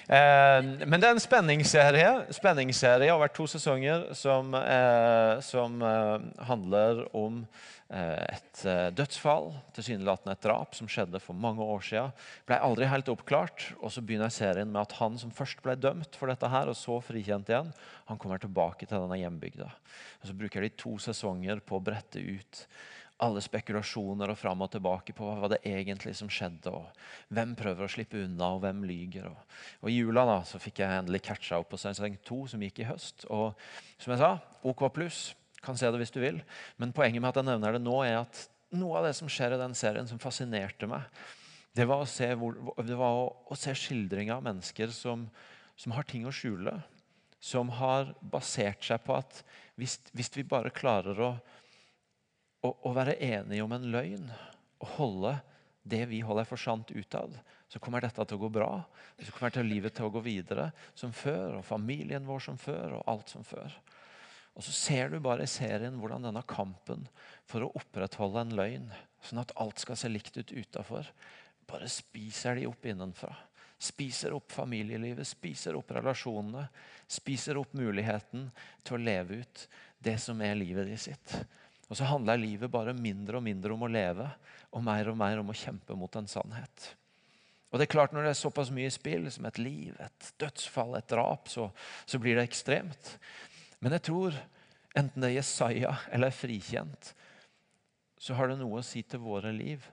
Eh, 0.08 0.60
men 0.86 0.98
det 0.98 1.10
er 1.10 1.16
en 1.16 1.24
spenningsserie, 1.24 2.12
spenningsserie 2.36 3.14
over 3.14 3.32
to 3.34 3.48
sesonger 3.52 4.10
som, 4.18 4.54
eh, 4.58 5.38
som 5.46 5.82
eh, 5.86 6.30
handler 6.50 7.06
om 7.18 7.44
Eh, 7.88 8.20
et 8.36 8.66
eh, 8.68 8.90
dødsfall, 8.92 9.54
tilsynelatende 9.76 10.34
et 10.36 10.44
drap, 10.44 10.74
som 10.76 10.90
skjedde 10.92 11.22
for 11.24 11.38
mange 11.40 11.64
år 11.64 11.86
siden. 11.88 12.26
Ble 12.48 12.60
aldri 12.60 12.90
helt 12.92 13.08
oppklart. 13.14 13.70
og 13.80 13.94
Så 13.96 14.04
begynner 14.04 14.34
serien 14.34 14.68
med 14.74 14.82
at 14.82 14.98
han 15.00 15.16
som 15.20 15.32
først 15.32 15.64
ble 15.64 15.78
dømt 15.80 16.18
for 16.20 16.28
dette 16.28 16.50
her, 16.52 16.68
og 16.68 16.76
så 16.76 17.00
frikjent 17.00 17.48
igjen, 17.48 17.72
han 18.10 18.20
kommer 18.20 18.44
tilbake 18.44 18.84
til 18.84 18.98
denne 19.00 19.22
hjembygda. 19.22 19.72
Og 20.20 20.28
Så 20.28 20.36
bruker 20.36 20.68
de 20.68 20.74
to 20.76 20.98
sesonger 21.00 21.64
på 21.64 21.80
å 21.80 21.84
brette 21.84 22.20
ut 22.20 22.66
alle 23.24 23.42
spekulasjoner 23.42 24.30
og 24.30 24.38
fram 24.38 24.62
og 24.62 24.70
tilbake 24.74 25.14
på 25.18 25.26
hva 25.26 25.40
var 25.42 25.52
det 25.56 25.64
egentlig 25.66 26.14
som 26.20 26.30
skjedde, 26.30 26.70
og 26.70 27.34
hvem 27.34 27.56
prøver 27.58 27.88
å 27.88 27.90
slippe 27.90 28.20
unna, 28.22 28.52
og 28.54 28.62
hvem 28.62 28.84
lyger. 28.86 29.32
Og, 29.32 29.56
og 29.82 29.90
I 29.90 29.98
jula 29.98 30.26
da, 30.30 30.38
så 30.46 30.62
fikk 30.62 30.84
jeg 30.84 31.02
endelig 31.02 31.24
catcha 31.26 31.58
opp 31.62 31.72
på 31.74 31.80
sesong 31.82 32.20
2, 32.28 32.40
som 32.54 32.66
gikk 32.68 32.84
i 32.84 32.90
høst. 32.92 33.26
Og 33.34 33.58
som 33.98 34.14
jeg 34.14 34.22
sa, 34.22 34.36
OK 34.70 34.86
pluss 34.94 35.32
kan 35.66 35.80
se 35.80 35.90
det 35.90 36.00
hvis 36.02 36.14
du 36.14 36.22
vil. 36.22 36.40
Men 36.78 36.94
poenget 36.96 37.24
med 37.24 37.32
at 37.32 37.42
jeg 37.42 37.50
nevner 37.50 37.78
det 37.78 37.84
nå, 37.84 37.98
er 38.06 38.22
at 38.22 38.44
noe 38.78 39.00
av 39.00 39.08
det 39.08 39.16
som 39.18 39.30
skjer 39.32 39.56
i 39.56 39.62
den 39.62 39.76
serien 39.78 40.10
som 40.10 40.22
fascinerte 40.22 40.90
meg, 40.90 41.08
det 41.78 41.86
var 41.90 42.02
å 42.02 42.10
se, 42.10 42.30
hvor, 42.38 42.58
var 42.78 43.20
å, 43.22 43.26
å 43.50 43.58
se 43.58 43.74
skildringer 43.78 44.38
av 44.38 44.46
mennesker 44.46 44.94
som, 44.94 45.28
som, 45.78 45.94
har 45.94 46.08
ting 46.10 46.26
å 46.26 46.34
skjule. 46.34 46.74
Som 47.44 47.70
har 47.78 48.14
basert 48.22 48.82
seg 48.86 49.04
på 49.06 49.14
at 49.18 49.44
hvis, 49.78 50.00
hvis 50.18 50.32
vi 50.34 50.46
bare 50.48 50.74
klarer 50.74 51.22
å, 51.22 51.32
å, 52.65 52.72
å, 52.72 52.93
være 52.96 53.17
enige 53.24 53.65
om 53.65 53.76
en 53.76 53.88
løgn 53.93 54.28
og 54.82 54.91
holde 54.98 55.34
det 55.88 56.04
vi 56.10 56.20
holder 56.26 56.48
for 56.48 56.60
sant 56.60 56.91
utad, 56.91 57.36
så 57.67 57.80
kommer 57.80 58.04
dette 58.04 58.24
til 58.28 58.38
å 58.38 58.41
gå 58.41 58.50
bra. 58.52 58.72
Så 59.20 59.32
kommer 59.32 59.54
til 59.56 59.70
livet 59.70 59.96
til 59.96 60.08
å 60.08 60.12
gå 60.12 60.22
videre 60.26 60.70
som 60.98 61.13
før, 61.15 61.60
og 61.60 61.67
familien 61.67 62.28
vår 62.28 62.43
som 62.43 62.60
før, 62.60 62.98
og 62.98 63.08
alt 63.08 63.32
som 63.32 63.46
før. 63.48 63.72
Og 64.58 64.65
så 64.65 64.74
ser 64.74 65.13
du 65.13 65.20
bare 65.24 65.46
i 65.46 65.52
serien 65.52 66.00
hvordan 66.02 66.28
denne 66.28 66.43
kampen 66.50 67.06
for 67.48 67.63
å 67.63 67.72
opprettholde 67.78 68.43
en 68.43 68.56
løgn, 68.58 68.88
sånn 69.24 69.43
at 69.43 69.54
alt 69.62 69.80
skal 69.80 70.00
se 70.00 70.12
likt 70.12 70.39
ut 70.39 70.52
utafor, 70.52 71.08
bare 71.67 71.88
spiser 71.91 72.58
de 72.58 72.67
opp 72.67 72.88
innenfra. 72.88 73.36
Spiser 73.78 74.34
opp 74.34 74.50
familielivet, 74.52 75.28
spiser 75.28 75.78
opp 75.78 75.91
relasjonene. 75.93 76.65
Spiser 77.08 77.60
opp 77.62 77.76
muligheten 77.78 78.48
til 78.82 78.98
å 78.98 79.04
leve 79.04 79.43
ut 79.43 79.65
det 80.02 80.15
som 80.22 80.41
er 80.41 80.58
livet 80.58 80.89
de 80.89 80.98
sitt. 80.98 81.36
Og 81.88 81.95
så 81.95 82.08
handler 82.10 82.39
livet 82.41 82.71
bare 82.71 82.95
mindre 82.95 83.39
og 83.39 83.45
mindre 83.45 83.76
om 83.76 83.86
å 83.88 83.91
leve, 83.91 84.28
og 84.76 84.84
mer 84.84 85.12
og 85.12 85.19
mer 85.19 85.39
om 85.39 85.52
å 85.52 85.56
kjempe 85.56 85.95
mot 85.95 86.15
en 86.19 86.28
sannhet. 86.28 86.89
Og 87.71 87.80
det 87.80 87.88
er 87.88 87.93
klart 87.95 88.13
Når 88.15 88.28
det 88.28 88.32
er 88.32 88.39
såpass 88.39 88.71
mye 88.71 88.89
i 88.89 88.93
spill, 88.93 89.28
som 89.32 89.47
et 89.47 89.60
liv, 89.60 89.95
et 90.00 90.32
dødsfall, 90.39 90.95
et 90.97 91.10
drap, 91.12 91.50
så, 91.52 91.69
så 92.08 92.19
blir 92.19 92.38
det 92.38 92.47
ekstremt. 92.47 93.15
Men 93.84 93.95
jeg 93.97 94.08
tror, 94.10 94.38
enten 94.97 95.23
det 95.23 95.32
er 95.32 95.39
Jesaja 95.39 95.93
eller 96.12 96.32
er 96.32 96.38
frikjent, 96.38 97.13
så 98.17 98.34
har 98.34 98.50
det 98.50 98.58
noe 98.60 98.80
å 98.80 98.86
si 98.86 99.04
til 99.06 99.21
våre 99.21 99.52
liv 99.54 99.84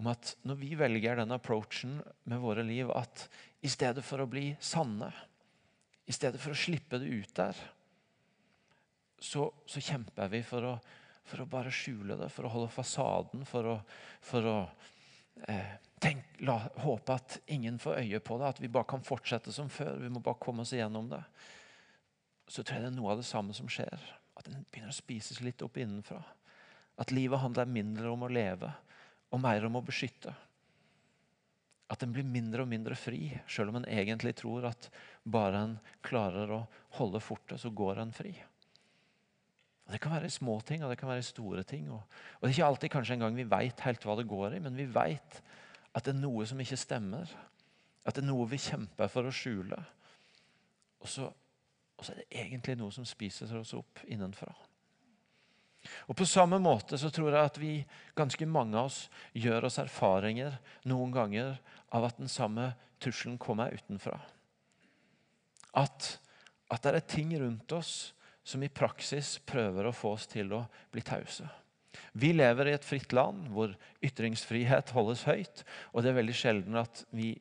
om 0.00 0.08
at 0.10 0.34
når 0.48 0.58
vi 0.60 0.74
velger 0.78 1.18
den 1.20 1.32
approachen 1.34 1.98
med 2.28 2.40
våre 2.40 2.64
liv, 2.64 2.90
at 2.92 3.26
i 3.64 3.68
stedet 3.68 4.04
for 4.04 4.22
å 4.22 4.28
bli 4.30 4.50
sanne, 4.60 5.10
i 6.08 6.14
stedet 6.14 6.40
for 6.40 6.54
å 6.54 6.58
slippe 6.58 7.00
det 7.00 7.08
ut 7.08 7.34
der, 7.36 7.58
så, 9.20 9.50
så 9.68 9.82
kjemper 9.84 10.30
vi 10.32 10.40
for 10.44 10.66
å 10.66 10.74
for 11.26 11.42
å 11.42 11.48
bare 11.50 11.72
skjule 11.74 12.16
det, 12.18 12.28
for 12.32 12.46
å 12.46 12.52
holde 12.54 12.72
fasaden, 12.72 13.44
for 13.48 13.68
å, 13.70 13.76
for 14.24 14.48
å 14.48 14.56
eh, 15.48 15.76
tenk, 16.02 16.24
la, 16.46 16.58
håpe 16.82 17.16
at 17.16 17.38
ingen 17.52 17.78
får 17.78 18.02
øye 18.02 18.20
på 18.24 18.38
det, 18.40 18.52
at 18.54 18.60
vi 18.62 18.72
bare 18.72 18.88
kan 18.90 19.04
fortsette 19.04 19.52
som 19.54 19.70
før. 19.72 20.00
Vi 20.00 20.10
må 20.12 20.22
bare 20.24 20.40
komme 20.42 20.64
oss 20.64 20.74
igjennom 20.76 21.10
det. 21.12 21.22
Så 22.50 22.64
tror 22.64 22.78
jeg 22.78 22.86
det 22.86 22.92
er 22.92 22.98
noe 22.98 23.14
av 23.14 23.22
det 23.22 23.28
samme 23.28 23.54
som 23.56 23.70
skjer. 23.70 24.06
At 24.34 24.48
den 24.48 24.64
begynner 24.70 24.94
å 24.94 24.96
spises 24.96 25.42
litt 25.44 25.62
opp 25.62 25.78
innenfra. 25.78 26.22
At 27.00 27.12
livet 27.14 27.40
handler 27.40 27.70
mindre 27.70 28.10
om 28.10 28.26
å 28.26 28.32
leve 28.32 28.72
og 29.30 29.42
mer 29.42 29.64
om 29.68 29.78
å 29.78 29.84
beskytte. 29.86 30.32
At 31.90 32.02
en 32.04 32.12
blir 32.14 32.26
mindre 32.26 32.64
og 32.64 32.70
mindre 32.70 32.96
fri, 32.98 33.32
selv 33.50 33.72
om 33.72 33.80
en 33.80 33.88
egentlig 33.90 34.36
tror 34.38 34.68
at 34.68 34.90
bare 35.22 35.64
en 35.64 35.76
klarer 36.06 36.52
å 36.54 36.60
holde 36.98 37.22
fortet, 37.22 37.58
så 37.62 37.70
går 37.74 38.02
en 38.02 38.12
fri. 38.14 38.34
Og 39.90 39.94
Det 39.96 39.98
kan 40.04 40.12
være 40.14 40.30
små 40.30 40.60
ting 40.62 40.84
og 40.84 40.90
det 40.92 41.00
kan 41.00 41.08
være 41.10 41.22
store 41.26 41.64
ting. 41.66 41.88
Og, 41.90 41.98
og 42.38 42.42
Det 42.42 42.48
er 42.48 42.54
ikke 42.54 42.66
alltid 42.66 42.90
kanskje 42.94 43.14
engang 43.16 43.34
vi 43.34 43.50
vet 43.50 43.80
helt 43.82 44.04
hva 44.06 44.14
det 44.14 44.28
går 44.30 44.54
i, 44.54 44.60
men 44.62 44.76
vi 44.78 44.86
vet 44.86 45.40
at 45.90 46.04
det 46.06 46.12
er 46.12 46.20
noe 46.20 46.44
som 46.46 46.60
ikke 46.62 46.78
stemmer. 46.78 47.26
At 48.06 48.14
det 48.14 48.22
er 48.22 48.28
noe 48.28 48.46
vi 48.46 48.60
kjemper 48.62 49.10
for 49.10 49.26
å 49.26 49.32
skjule. 49.34 49.80
Og 51.02 51.10
så, 51.10 51.26
og 51.26 52.06
så 52.06 52.14
er 52.14 52.20
det 52.20 52.28
egentlig 52.38 52.76
noe 52.78 52.94
som 52.94 53.08
spiser 53.08 53.50
oss 53.58 53.74
opp 53.74 54.04
innenfra. 54.06 54.54
Og 56.06 56.14
På 56.14 56.28
samme 56.28 56.62
måte 56.62 56.94
så 56.94 57.10
tror 57.10 57.32
jeg 57.32 57.50
at 57.50 57.58
vi, 57.58 57.72
ganske 58.14 58.46
mange 58.46 58.78
av 58.78 58.92
oss, 58.92 59.00
gjør 59.34 59.66
oss 59.66 59.80
erfaringer 59.82 60.60
noen 60.86 61.10
ganger 61.10 61.58
av 61.90 62.06
at 62.06 62.22
den 62.22 62.30
samme 62.30 62.70
trusselen 63.02 63.42
kommer 63.42 63.74
utenfra. 63.74 64.20
At, 65.74 66.14
at 66.70 66.86
det 66.86 66.94
er 66.94 67.10
ting 67.10 67.34
rundt 67.42 67.74
oss 67.74 68.12
som 68.50 68.62
i 68.66 68.72
praksis 68.72 69.38
prøver 69.46 69.86
å 69.88 69.94
få 69.94 70.14
oss 70.16 70.26
til 70.30 70.52
å 70.56 70.64
bli 70.92 71.02
tause. 71.06 71.46
Vi 72.12 72.32
lever 72.34 72.70
i 72.70 72.74
et 72.74 72.86
fritt 72.86 73.12
land 73.14 73.48
hvor 73.54 73.72
ytringsfrihet 74.04 74.92
holdes 74.94 75.24
høyt. 75.28 75.62
Og 75.94 76.02
det 76.02 76.10
er 76.10 76.18
veldig 76.18 76.36
sjelden 76.36 76.78
at 76.80 77.04
vi 77.14 77.32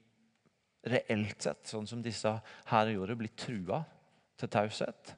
reelt 0.89 1.41
sett, 1.43 1.65
sånn 1.67 1.87
som 1.89 2.03
disse 2.03 2.31
her 2.69 2.91
gjorde, 2.93 3.17
blir 3.19 3.33
trua 3.37 3.81
til 4.39 4.51
taushet. 4.51 5.15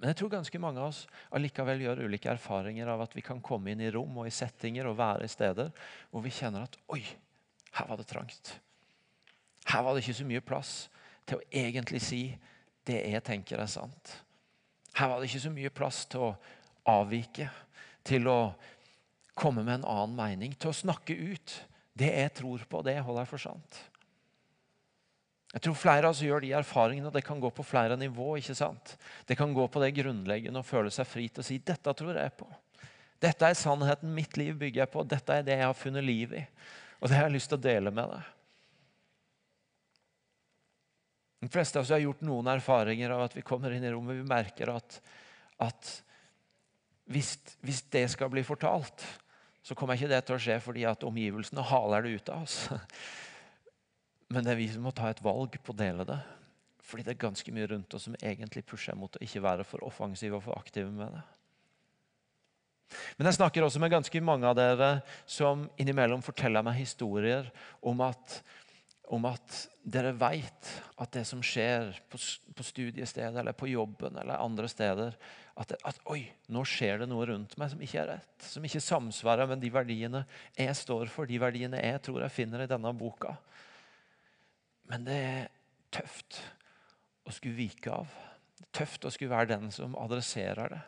Men 0.00 0.10
jeg 0.10 0.18
tror 0.20 0.32
ganske 0.32 0.60
mange 0.60 0.82
av 0.82 0.90
oss 0.90 1.04
allikevel 1.36 1.84
gjør 1.84 2.02
ulike 2.08 2.32
erfaringer 2.32 2.90
av 2.90 3.04
at 3.04 3.14
vi 3.16 3.22
kan 3.24 3.40
komme 3.44 3.72
inn 3.72 3.84
i 3.84 3.92
rom 3.94 4.18
og 4.20 4.28
i 4.28 4.34
settinger 4.34 4.88
og 4.90 4.98
være 4.98 5.28
i 5.28 5.32
steder 5.32 5.70
hvor 6.10 6.24
vi 6.24 6.34
kjenner 6.34 6.66
at 6.66 6.76
oi, 6.92 7.00
her 7.78 7.88
var 7.88 8.00
det 8.00 8.08
trangt. 8.10 8.56
Her 9.70 9.86
var 9.86 9.94
det 9.94 10.02
ikke 10.02 10.18
så 10.18 10.26
mye 10.28 10.44
plass 10.44 10.74
til 11.24 11.38
å 11.38 11.46
egentlig 11.48 12.02
si 12.04 12.24
det 12.84 12.98
jeg 13.14 13.24
tenker 13.24 13.62
er 13.62 13.70
sant. 13.70 14.18
Her 14.94 15.10
var 15.10 15.20
det 15.20 15.30
ikke 15.30 15.44
så 15.46 15.52
mye 15.54 15.72
plass 15.74 16.04
til 16.10 16.28
å 16.28 16.34
avvike, 16.90 17.48
til 18.06 18.28
å 18.30 18.38
komme 19.34 19.64
med 19.64 19.80
en 19.80 19.88
annen 19.90 20.14
mening, 20.18 20.54
til 20.54 20.70
å 20.70 20.76
snakke 20.76 21.16
ut. 21.16 21.56
Det 21.94 22.10
jeg 22.10 22.34
tror 22.38 22.62
på, 22.70 22.82
det 22.86 23.00
holder 23.02 23.24
jeg 23.24 23.32
for 23.32 23.42
sant. 23.42 23.80
Jeg 25.54 25.62
tror 25.62 25.76
Flere 25.78 26.08
av 26.08 26.16
oss 26.16 26.22
gjør 26.22 26.42
de 26.42 26.50
erfaringene, 26.58 27.06
og 27.06 27.14
det 27.14 27.22
kan 27.26 27.38
gå 27.42 27.50
på 27.54 27.66
flere 27.66 27.96
nivå. 27.98 28.36
ikke 28.36 28.56
sant? 28.58 28.96
Det 29.26 29.36
kan 29.38 29.54
gå 29.54 29.66
på 29.70 29.82
det 29.82 29.94
grunnleggende 29.94 30.58
å 30.58 30.66
føle 30.66 30.90
seg 30.90 31.06
fri 31.06 31.28
til 31.28 31.42
å 31.42 31.46
si 31.46 31.58
'dette 31.58 31.94
tror 31.94 32.18
jeg 32.18 32.32
på'. 32.38 32.50
Dette 33.22 33.46
er 33.46 33.54
sannheten 33.54 34.10
mitt 34.14 34.36
liv 34.36 34.56
bygger 34.58 34.82
jeg 34.82 34.90
på. 34.90 35.04
Dette 35.06 35.32
er 35.32 35.42
det 35.42 35.58
jeg 35.58 35.66
har 35.66 35.78
funnet 35.78 36.04
liv 36.04 36.34
i. 36.34 36.42
Og 37.00 37.08
det 37.08 37.16
har 37.16 37.28
jeg 37.28 37.36
lyst 37.36 37.48
til 37.48 37.58
å 37.58 37.62
dele 37.62 37.90
med 37.94 38.10
deg. 38.10 38.33
De 41.44 41.50
fleste 41.52 41.76
av 41.76 41.84
oss 41.84 41.92
har 41.92 42.00
gjort 42.00 42.22
noen 42.24 42.48
erfaringer 42.54 43.12
av 43.12 43.26
at 43.26 43.34
vi 43.36 43.44
kommer 43.44 43.74
inn 43.76 43.84
i 43.84 43.90
rommet 43.92 44.16
vi 44.16 44.24
merker 44.24 44.70
at, 44.72 44.94
at 45.60 45.90
hvis, 47.12 47.34
hvis, 47.60 47.82
det 47.92 48.06
skal 48.14 48.30
bli 48.32 48.40
fortalt, 48.46 49.04
så 49.60 49.76
kommer 49.76 49.98
ikke 49.98 50.08
det 50.08 50.22
til 50.24 50.38
å 50.38 50.40
skje 50.40 50.56
fordi 50.64 50.86
at 50.88 51.04
omgivelsene 51.04 51.66
haler 51.68 52.06
det 52.06 52.14
ut 52.16 52.32
av 52.32 52.46
oss. 52.46 52.56
Men 54.32 54.46
det 54.46 54.54
er 54.54 54.60
vi 54.62 54.70
som 54.72 54.88
må 54.88 54.94
ta 54.96 55.12
et 55.12 55.20
valg 55.24 55.60
på 55.60 55.74
å 55.74 55.76
dele 55.76 56.08
det. 56.08 56.16
Fordi 56.84 57.04
det 57.04 57.12
er 57.12 57.22
ganske 57.26 57.52
mye 57.52 57.68
rundt 57.74 57.96
oss 57.96 58.08
som 58.08 58.16
egentlig 58.22 58.64
pusher 58.64 58.96
mot 58.96 59.12
å 59.12 59.24
ikke 59.24 59.44
være 59.44 59.68
for 59.68 59.84
offensive 59.84 60.40
og 60.40 60.46
for 60.48 60.56
aktive 60.56 60.88
med 60.88 61.12
det. 61.12 61.22
Men 63.20 63.28
jeg 63.28 63.36
snakker 63.36 63.68
også 63.68 63.84
med 63.84 63.92
ganske 63.92 64.24
mange 64.24 64.48
av 64.48 64.56
dere 64.56 64.90
som 65.28 65.68
innimellom 65.80 66.24
forteller 66.24 66.64
meg 66.64 66.80
historier 66.80 67.52
om 67.84 68.00
at 68.04 68.40
om 69.12 69.26
at 69.28 69.56
dere 69.84 70.14
vet 70.16 70.68
at 71.00 71.12
det 71.12 71.24
som 71.28 71.42
skjer 71.44 71.92
på, 72.08 72.18
på 72.56 72.64
studiestedet 72.64 73.36
eller 73.40 73.56
på 73.56 73.68
jobben 73.68 74.16
eller 74.20 74.40
andre 74.40 74.68
steder 74.70 75.16
at, 75.54 75.68
det, 75.70 75.78
at, 75.86 75.98
Oi, 76.10 76.22
nå 76.50 76.64
skjer 76.66 77.02
det 77.02 77.08
noe 77.10 77.26
rundt 77.28 77.56
meg 77.60 77.70
som 77.70 77.82
ikke 77.84 78.00
er 78.00 78.08
rett. 78.16 78.32
Som 78.42 78.64
ikke 78.66 78.82
samsvarer 78.82 79.50
med 79.50 79.60
de 79.62 79.70
verdiene 79.74 80.24
jeg 80.56 80.74
står 80.78 81.12
for, 81.12 81.28
de 81.28 81.38
verdiene 81.42 81.82
jeg 81.82 82.00
tror 82.06 82.24
jeg 82.24 82.34
finner 82.34 82.64
i 82.64 82.70
denne 82.70 82.94
boka. 82.96 83.36
Men 84.90 85.06
det 85.06 85.18
er 85.28 85.52
tøft 85.94 86.40
å 87.24 87.32
skulle 87.32 87.58
vike 87.60 87.92
av. 87.92 88.10
Det 88.56 88.66
er 88.66 88.72
tøft 88.80 89.06
å 89.06 89.12
skulle 89.12 89.36
være 89.36 89.52
den 89.54 89.70
som 89.74 89.94
adresserer 90.00 90.74
det. 90.74 90.82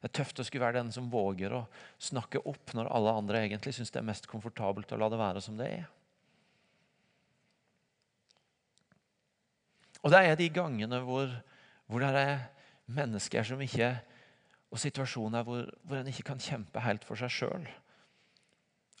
Det 0.00 0.08
er 0.08 0.16
tøft 0.16 0.40
å 0.40 0.44
skulle 0.48 0.64
være 0.64 0.80
den 0.80 0.92
som 0.92 1.08
våger 1.12 1.52
å 1.52 1.64
snakke 2.00 2.40
opp 2.48 2.72
når 2.76 2.88
alle 2.92 3.16
andre 3.20 3.42
egentlig 3.44 3.74
syns 3.76 3.92
det 3.92 4.00
er 4.00 4.08
mest 4.08 4.28
komfortabelt 4.30 4.92
å 4.96 5.00
la 5.00 5.10
det 5.12 5.20
være 5.20 5.42
som 5.44 5.58
det 5.60 5.72
er. 5.80 5.88
Og 10.00 10.12
det 10.12 10.20
er 10.24 10.38
de 10.38 10.48
gangene 10.52 11.00
hvor, 11.04 11.32
hvor 11.86 12.02
det 12.02 12.10
er 12.16 12.46
mennesker 12.90 13.44
som 13.46 13.60
ikke 13.60 13.96
Og 14.70 14.78
situasjoner 14.78 15.42
hvor, 15.42 15.66
hvor 15.82 15.98
en 15.98 16.06
ikke 16.06 16.28
kan 16.28 16.38
kjempe 16.38 16.78
helt 16.78 17.02
for 17.02 17.18
seg 17.18 17.32
sjøl. 17.34 17.64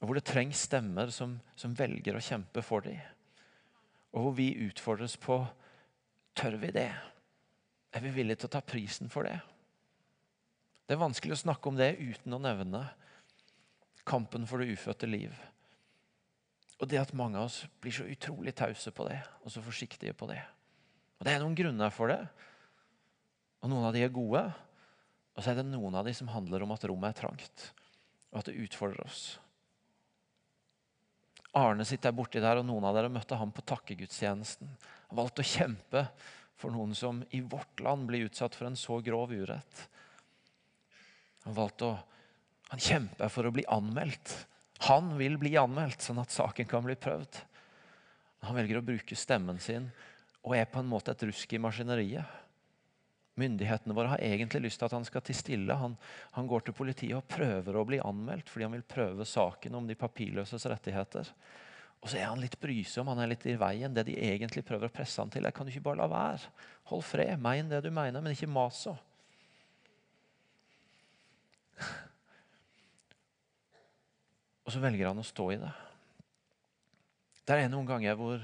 Og 0.00 0.08
hvor 0.08 0.18
det 0.18 0.24
trengs 0.26 0.64
stemmer 0.66 1.12
som, 1.14 1.36
som 1.54 1.76
velger 1.78 2.16
å 2.18 2.22
kjempe 2.24 2.64
for 2.66 2.82
dem. 2.82 2.98
Og 4.10 4.24
hvor 4.24 4.34
vi 4.34 4.48
utfordres 4.66 5.14
på 5.14 5.36
tør 6.34 6.58
vi 6.58 6.72
det. 6.74 6.90
Er 7.94 8.02
vi 8.02 8.10
villige 8.16 8.42
til 8.42 8.50
å 8.50 8.54
ta 8.56 8.64
prisen 8.66 9.12
for 9.14 9.30
det? 9.30 9.36
Det 10.90 10.96
er 10.96 11.04
vanskelig 11.04 11.36
å 11.36 11.42
snakke 11.44 11.70
om 11.70 11.78
det 11.78 11.92
uten 12.00 12.34
å 12.34 12.42
nevne 12.42 12.82
kampen 14.02 14.48
for 14.50 14.58
det 14.58 14.74
ufødte 14.74 15.06
liv. 15.06 15.36
Og 16.80 16.88
det 16.90 16.98
at 16.98 17.14
mange 17.14 17.38
av 17.38 17.46
oss 17.46 17.62
blir 17.78 17.94
så 17.94 18.08
utrolig 18.10 18.56
tause 18.58 18.90
på 18.90 19.06
det, 19.06 19.20
og 19.44 19.52
så 19.54 19.62
forsiktige 19.62 20.16
på 20.18 20.26
det. 20.32 20.40
Og 21.20 21.28
Det 21.28 21.34
er 21.34 21.42
noen 21.42 21.58
grunner 21.58 21.92
for 21.92 22.12
det. 22.12 22.20
Og 23.60 23.70
Noen 23.70 23.86
av 23.90 23.94
de 23.94 24.02
er 24.06 24.12
gode, 24.12 24.42
og 25.36 25.44
så 25.44 25.52
er 25.52 25.60
det 25.60 25.68
noen 25.68 25.94
av 26.00 26.08
de 26.08 26.14
som 26.16 26.30
handler 26.32 26.64
om 26.64 26.72
at 26.74 26.84
rommet 26.88 27.12
er 27.12 27.20
trangt, 27.20 27.70
og 28.32 28.40
at 28.40 28.48
det 28.48 28.58
utfordrer 28.64 29.04
oss. 29.04 29.24
Arne 31.60 31.84
sitter 31.84 32.14
borti 32.14 32.40
der, 32.40 32.60
og 32.60 32.66
noen 32.66 32.86
av 32.88 32.96
dere 32.96 33.12
møtte 33.12 33.36
ham 33.36 33.52
på 33.52 33.64
takkegudstjenesten. 33.68 34.70
Han 35.10 35.18
valgte 35.18 35.44
å 35.44 35.50
kjempe 35.50 36.04
for 36.60 36.72
noen 36.72 36.94
som 36.96 37.20
i 37.36 37.40
vårt 37.42 37.82
land 37.84 38.06
blir 38.08 38.28
utsatt 38.28 38.56
for 38.56 38.68
en 38.68 38.78
så 38.78 39.00
grov 39.04 39.34
urett. 39.34 39.82
Han 41.44 41.56
valgte 41.56 41.88
å 41.88 41.98
han 42.70 42.78
kjemper 42.78 43.30
for 43.32 43.48
å 43.48 43.54
bli 43.54 43.64
anmeldt. 43.66 44.32
Han 44.86 45.16
vil 45.18 45.34
bli 45.40 45.56
anmeldt, 45.58 46.04
sånn 46.04 46.20
at 46.22 46.30
saken 46.30 46.68
kan 46.70 46.84
bli 46.86 46.94
prøvd. 46.94 47.40
Han 48.46 48.56
velger 48.56 48.78
å 48.78 48.84
bruke 48.86 49.18
stemmen 49.18 49.58
sin 49.60 49.88
og 50.46 50.54
er 50.56 50.68
på 50.70 50.80
en 50.80 50.88
måte 50.88 51.12
et 51.12 51.24
rusk 51.28 51.52
i 51.52 51.60
maskineriet. 51.60 52.38
Myndighetene 53.40 53.94
våre 53.96 54.12
har 54.14 54.22
egentlig 54.24 54.62
lyst 54.66 54.80
til 54.80 54.88
at 54.88 54.94
han 54.96 55.06
skal 55.06 55.22
til 55.24 55.36
stille. 55.36 55.76
Han, 55.76 55.96
han, 56.36 56.48
går 56.50 56.66
til 56.66 56.76
politiet 56.76 57.16
og 57.16 57.28
prøver 57.30 57.76
å 57.76 57.86
bli 57.88 58.00
anmeldt 58.04 58.50
fordi 58.50 58.66
han 58.66 58.76
vil 58.76 58.86
prøve 58.88 59.26
saken 59.28 59.78
om 59.78 59.86
de 59.88 59.96
papirløses 59.98 60.66
rettigheter. 60.68 61.30
Og 62.00 62.08
så 62.08 62.16
er 62.16 62.30
han 62.30 62.40
litt 62.40 62.56
brysom, 62.60 63.10
han 63.12 63.20
er 63.20 63.30
litt 63.32 63.44
i 63.48 63.58
veien. 63.60 63.94
Det 63.94 64.06
de 64.08 64.16
egentlig 64.16 64.64
prøver 64.66 64.88
å 64.88 64.94
presse 64.94 65.20
han 65.20 65.32
til, 65.32 65.44
er 65.44 65.54
kan 65.56 65.68
du 65.68 65.72
ikke 65.72 65.84
bare 65.90 66.00
la 66.00 66.08
være. 66.10 66.52
Hold 66.90 67.04
fred. 67.04 67.36
Mein 67.40 67.68
det 67.68 67.82
du 67.84 67.90
mener, 67.92 68.20
men 68.24 68.32
ikke 68.32 68.48
mas 68.50 68.80
så. 68.88 68.96
Og 74.64 74.74
så 74.74 74.80
velger 74.82 75.08
han 75.10 75.20
å 75.20 75.26
stå 75.26 75.48
i 75.50 75.60
det. 75.60 75.72
Det 77.48 77.56
er 77.58 77.70
noen 77.72 77.88
ganger 77.88 78.14
hvor, 78.14 78.42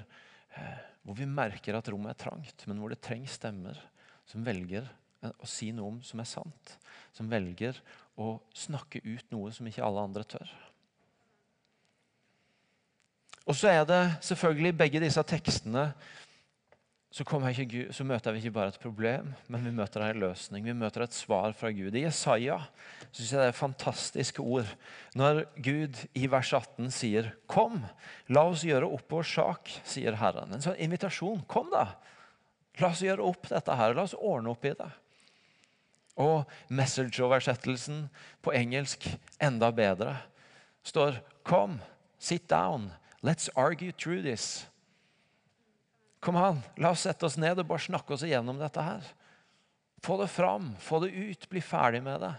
eh, 0.58 0.85
hvor 1.06 1.14
vi 1.14 1.28
merker 1.30 1.78
at 1.78 1.88
rommet 1.92 2.16
er 2.16 2.22
trangt, 2.24 2.64
men 2.66 2.80
hvor 2.82 2.90
det 2.90 2.98
trengs 3.04 3.36
stemmer 3.38 3.78
som 4.26 4.42
velger 4.46 4.88
å 5.26 5.48
si 5.48 5.70
noe 5.74 5.94
om 5.94 6.00
som 6.04 6.20
er 6.20 6.28
sant. 6.28 6.72
Som 7.14 7.30
velger 7.30 7.78
å 8.18 8.36
snakke 8.56 9.00
ut 9.04 9.30
noe 9.34 9.52
som 9.54 9.66
ikke 9.70 9.84
alle 9.86 10.02
andre 10.02 10.26
tør. 10.26 10.50
Og 13.46 13.54
så 13.54 13.70
er 13.70 13.84
det 13.86 14.02
selvfølgelig 14.26 14.74
begge 14.74 15.02
disse 15.04 15.22
tekstene 15.30 15.92
så, 17.10 17.24
Gud, 17.24 17.92
så, 17.94 18.04
møter 18.04 18.34
vi 18.34 18.42
ikke 18.42 18.54
bare 18.56 18.72
et 18.74 18.82
problem, 18.82 19.30
men 19.48 19.64
vi 19.64 19.70
møter 19.72 20.02
en 20.04 20.18
løsning. 20.20 20.64
Vi 20.66 20.74
møter 20.76 21.04
et 21.06 21.14
svar 21.14 21.54
fra 21.56 21.70
Gud. 21.70 21.94
I 21.94 22.02
Jesaja 22.02 22.58
synes 23.10 23.30
jeg 23.30 23.40
det 23.40 23.46
er 23.46 23.56
fantastiske 23.56 24.42
ord. 24.42 24.68
Når 25.14 25.44
Gud 25.62 26.02
i 26.14 26.26
vers 26.26 26.52
18 26.52 26.90
sier 26.90 27.32
'Kom, 27.46 27.86
la 28.28 28.42
oss 28.50 28.64
gjøre 28.64 28.90
opp 28.90 29.10
vår 29.10 29.22
sak', 29.22 29.80
sier 29.84 30.16
Herren. 30.16 30.52
En 30.52 30.60
sånn 30.60 30.76
invitasjon. 30.76 31.46
Kom, 31.48 31.70
da! 31.70 31.94
La 32.80 32.88
oss 32.88 33.00
gjøre 33.00 33.24
opp 33.24 33.48
dette 33.48 33.74
her. 33.74 33.94
La 33.94 34.02
oss 34.02 34.14
ordne 34.18 34.50
opp 34.50 34.64
i 34.64 34.74
det. 34.76 34.90
Og 36.16 36.44
message-oversettelsen 36.68 38.10
på 38.42 38.52
engelsk 38.52 39.08
enda 39.40 39.70
bedre 39.70 40.18
står 40.84 41.22
'Kom, 41.44 41.80
sit 42.18 42.48
down'. 42.48 42.90
Let's 43.22 43.48
argue 43.56 43.92
through 43.92 44.22
this. 44.22 44.66
Kom 46.26 46.36
an, 46.40 46.58
la 46.82 46.90
oss 46.90 47.04
sette 47.06 47.22
oss 47.28 47.36
ned 47.38 47.60
og 47.62 47.68
bare 47.70 47.84
snakke 47.84 48.16
oss 48.16 48.24
igjennom 48.26 48.58
dette 48.58 48.82
her. 48.82 49.04
Få 50.02 50.16
det 50.18 50.26
fram, 50.32 50.72
få 50.82 50.98
det 51.04 51.12
ut, 51.14 51.44
bli 51.52 51.60
ferdig 51.62 52.00
med 52.02 52.18
det. 52.24 52.32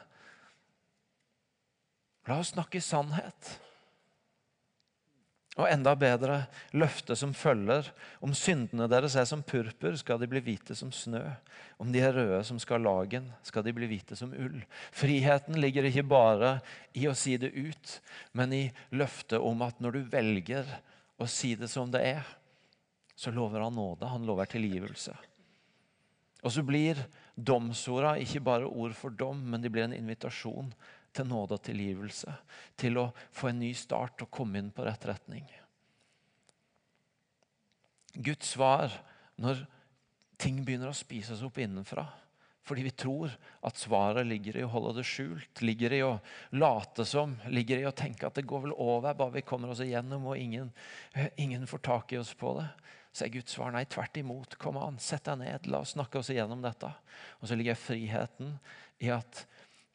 La 2.28 2.42
oss 2.42 2.52
snakke 2.52 2.82
sannhet. 2.84 3.54
Og 5.58 5.66
enda 5.72 5.94
bedre 5.98 6.42
løftet 6.76 7.18
som 7.18 7.32
følger. 7.34 7.88
Om 8.20 8.36
syndene 8.38 8.90
deres 8.92 9.16
er 9.18 9.26
som 9.30 9.40
purpur, 9.42 9.96
skal 9.98 10.20
de 10.20 10.28
bli 10.30 10.42
hvite 10.44 10.76
som 10.78 10.92
snø. 10.94 11.24
Om 11.80 11.94
de 11.96 12.02
er 12.04 12.14
røde 12.14 12.42
som 12.46 12.60
skarlagen, 12.62 13.32
skal 13.48 13.64
de 13.66 13.74
bli 13.74 13.88
hvite 13.90 14.18
som 14.20 14.36
ull. 14.36 14.60
Friheten 14.92 15.58
ligger 15.64 15.88
ikke 15.88 16.06
bare 16.12 16.58
i 16.92 17.08
å 17.08 17.16
si 17.16 17.38
det 17.40 17.56
ut, 17.56 17.96
men 18.36 18.54
i 18.54 18.66
løftet 18.92 19.40
om 19.40 19.64
at 19.66 19.80
når 19.80 19.96
du 19.96 20.12
velger 20.12 20.76
å 21.18 21.30
si 21.32 21.56
det 21.58 21.72
som 21.72 21.90
det 21.96 22.04
er, 22.06 22.36
så 23.18 23.32
lover 23.34 23.66
han 23.66 23.74
nåde. 23.74 24.06
Han 24.06 24.26
lover 24.30 24.46
tilgivelse. 24.46 25.16
Og 26.46 26.54
så 26.54 26.62
blir 26.62 27.00
domsorda 27.34 28.14
ikke 28.22 28.44
bare 28.46 28.70
ord 28.70 28.94
for 28.94 29.10
dom, 29.10 29.40
men 29.52 29.64
de 29.64 29.72
blir 29.74 29.88
en 29.88 29.96
invitasjon 29.98 30.70
til 31.18 31.26
nåde 31.26 31.58
og 31.58 31.64
tilgivelse. 31.66 32.36
Til 32.78 33.02
å 33.02 33.08
få 33.34 33.50
en 33.50 33.64
ny 33.64 33.72
start 33.78 34.22
og 34.22 34.30
komme 34.34 34.62
inn 34.62 34.70
på 34.74 34.86
rett 34.86 35.10
retning. 35.10 35.48
Guds 38.14 38.54
svar 38.54 38.94
når 39.42 39.66
ting 40.38 40.62
begynner 40.66 40.94
å 40.94 40.98
spises 40.98 41.42
opp 41.46 41.58
innenfra. 41.62 42.06
Fordi 42.68 42.84
vi 42.84 42.92
tror 43.00 43.32
at 43.66 43.80
svaret 43.80 44.28
ligger 44.28 44.58
i 44.60 44.66
å 44.66 44.70
holde 44.70 44.98
det 45.00 45.08
skjult, 45.08 45.62
ligger 45.64 45.94
i 45.96 46.02
å 46.04 46.18
late 46.60 47.06
som, 47.08 47.38
ligger 47.48 47.80
i 47.80 47.88
å 47.88 47.96
tenke 47.96 48.28
at 48.28 48.36
det 48.38 48.46
går 48.46 48.66
vel 48.66 48.74
over 48.76 49.16
bare 49.16 49.38
vi 49.40 49.46
kommer 49.48 49.72
oss 49.72 49.82
igjennom 49.86 50.28
og 50.28 50.38
ingen, 50.38 50.74
ingen 51.40 51.64
får 51.70 51.86
tak 51.88 52.12
i 52.14 52.20
oss 52.20 52.34
på 52.36 52.58
det. 52.60 52.68
Så 53.18 53.26
er 53.26 53.34
Guds 53.34 53.56
svar 53.56 53.72
nei, 53.74 53.82
tvert 53.90 54.18
imot. 54.22 54.60
Kom 54.62 54.78
an, 54.78 55.00
sett 55.02 55.26
deg 55.26 55.40
ned, 55.42 55.70
la 55.72 55.82
oss 55.82 55.96
snakke 55.96 56.20
oss 56.20 56.30
igjennom 56.30 56.62
dette. 56.62 56.92
Og 57.42 57.50
så 57.50 57.58
ligger 57.58 57.80
friheten 57.80 58.60
i 59.02 59.10
at 59.14 59.48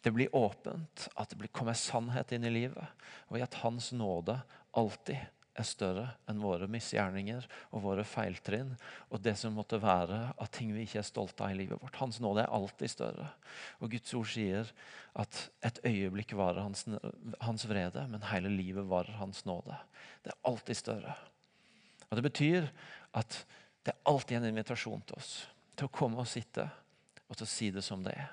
det 0.03 0.11
blir 0.11 0.33
åpent, 0.35 1.07
at 1.15 1.37
det 1.39 1.53
kommer 1.55 1.79
sannhet 1.79 2.35
inn 2.35 2.49
i 2.49 2.51
livet, 2.51 3.07
og 3.31 3.39
i 3.39 3.45
at 3.45 3.61
Hans 3.63 3.93
nåde 3.95 4.41
alltid 4.75 5.21
er 5.53 5.69
større 5.69 6.07
enn 6.31 6.41
våre 6.43 6.67
misgjerninger 6.71 7.45
og 7.77 7.85
våre 7.85 8.05
feiltrinn 8.09 8.73
og 9.13 9.21
det 9.23 9.35
som 9.39 9.55
måtte 9.55 9.79
være 9.83 10.21
av 10.33 10.49
ting 10.51 10.71
vi 10.73 10.87
ikke 10.87 11.03
er 11.03 11.07
stolte 11.07 11.45
av 11.45 11.53
i 11.53 11.59
livet 11.61 11.79
vårt. 11.79 11.99
Hans 12.01 12.19
nåde 12.25 12.43
er 12.43 12.55
alltid 12.57 12.91
større. 12.91 13.29
Og 13.79 13.93
Guds 13.93 14.15
ord 14.17 14.31
sier 14.33 14.73
at 15.23 15.43
et 15.69 15.83
øyeblikk 15.87 16.33
varer 16.41 16.65
hans, 16.65 16.87
hans 17.45 17.69
vrede, 17.69 18.07
men 18.09 18.25
hele 18.33 18.51
livet 18.51 18.89
varer 18.89 19.21
hans 19.21 19.45
nåde. 19.47 19.77
Det 20.25 20.33
er 20.33 20.41
alltid 20.49 20.81
større. 20.81 21.15
Og 22.09 22.17
Det 22.17 22.27
betyr 22.27 22.67
at 23.19 23.43
det 23.83 23.95
er 23.95 24.05
alltid 24.09 24.39
en 24.39 24.51
invitasjon 24.53 25.03
til 25.09 25.19
oss 25.19 25.33
til 25.77 25.89
å 25.89 25.95
komme 25.95 26.21
og 26.23 26.29
sitte 26.31 26.69
og 27.27 27.37
til 27.37 27.47
å 27.47 27.51
si 27.51 27.71
det 27.75 27.83
som 27.85 28.05
det 28.05 28.15
er 28.19 28.31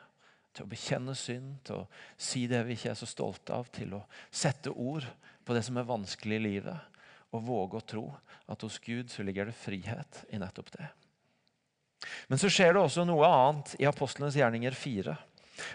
til 0.59 0.65
å 0.65 0.71
bekjenne 0.73 1.15
synd, 1.15 1.57
til 1.63 1.83
å 1.83 1.87
si 2.19 2.45
det 2.49 2.61
vi 2.67 2.75
ikke 2.75 2.91
er 2.91 2.99
så 2.99 3.07
stolte 3.09 3.55
av, 3.55 3.69
til 3.71 3.93
å 3.95 4.03
sette 4.27 4.73
ord 4.73 5.05
på 5.45 5.55
det 5.55 5.63
som 5.65 5.77
er 5.79 5.87
vanskelig 5.87 6.39
i 6.39 6.43
livet, 6.43 6.97
og 7.31 7.45
våge 7.45 7.79
å 7.79 7.85
tro 7.85 8.05
at 8.49 8.65
hos 8.65 8.79
Gud 8.83 9.11
så 9.13 9.23
ligger 9.23 9.49
det 9.49 9.57
frihet 9.57 10.23
i 10.33 10.39
nettopp 10.41 10.71
det. 10.73 10.87
Men 12.27 12.41
så 12.41 12.49
skjer 12.51 12.73
det 12.73 12.81
også 12.81 13.05
noe 13.05 13.27
annet 13.27 13.75
i 13.79 13.87
apostlenes 13.87 14.37
gjerninger 14.39 14.75
4. 14.75 15.15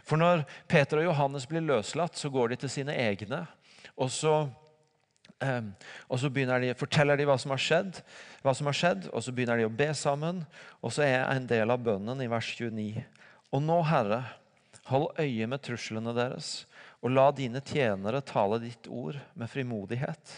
For 0.04 0.18
når 0.18 0.42
Peter 0.68 1.00
og 1.00 1.10
Johannes 1.10 1.46
blir 1.48 1.64
løslatt, 1.64 2.16
så 2.18 2.30
går 2.32 2.52
de 2.52 2.60
til 2.64 2.72
sine 2.72 2.96
egne. 2.96 3.44
Og 4.00 4.10
så, 4.10 4.34
og 5.42 6.20
så 6.20 6.30
de, 6.30 6.70
forteller 6.78 7.18
de 7.18 7.26
hva 7.28 7.36
som, 7.40 7.52
skjedd, 7.58 7.98
hva 8.44 8.54
som 8.56 8.70
har 8.70 8.76
skjedd, 8.78 9.08
og 9.12 9.24
så 9.24 9.32
begynner 9.34 9.60
de 9.60 9.66
å 9.68 9.72
be 9.72 9.90
sammen. 9.96 10.44
Og 10.80 10.94
så 10.94 11.04
er 11.04 11.26
en 11.26 11.48
del 11.50 11.74
av 11.74 11.82
bønnen 11.84 12.22
i 12.24 12.30
vers 12.30 12.48
29. 12.56 13.02
Og 13.54 13.62
nå, 13.62 13.80
Herre, 13.90 14.22
Hold 14.90 15.16
øye 15.16 15.46
med 15.48 15.62
truslene 15.64 16.12
deres, 16.12 16.64
og 17.00 17.14
la 17.14 17.30
dine 17.32 17.62
tjenere 17.64 18.20
tale 18.24 18.58
ditt 18.60 18.88
ord 18.92 19.16
med 19.32 19.48
frimodighet. 19.48 20.34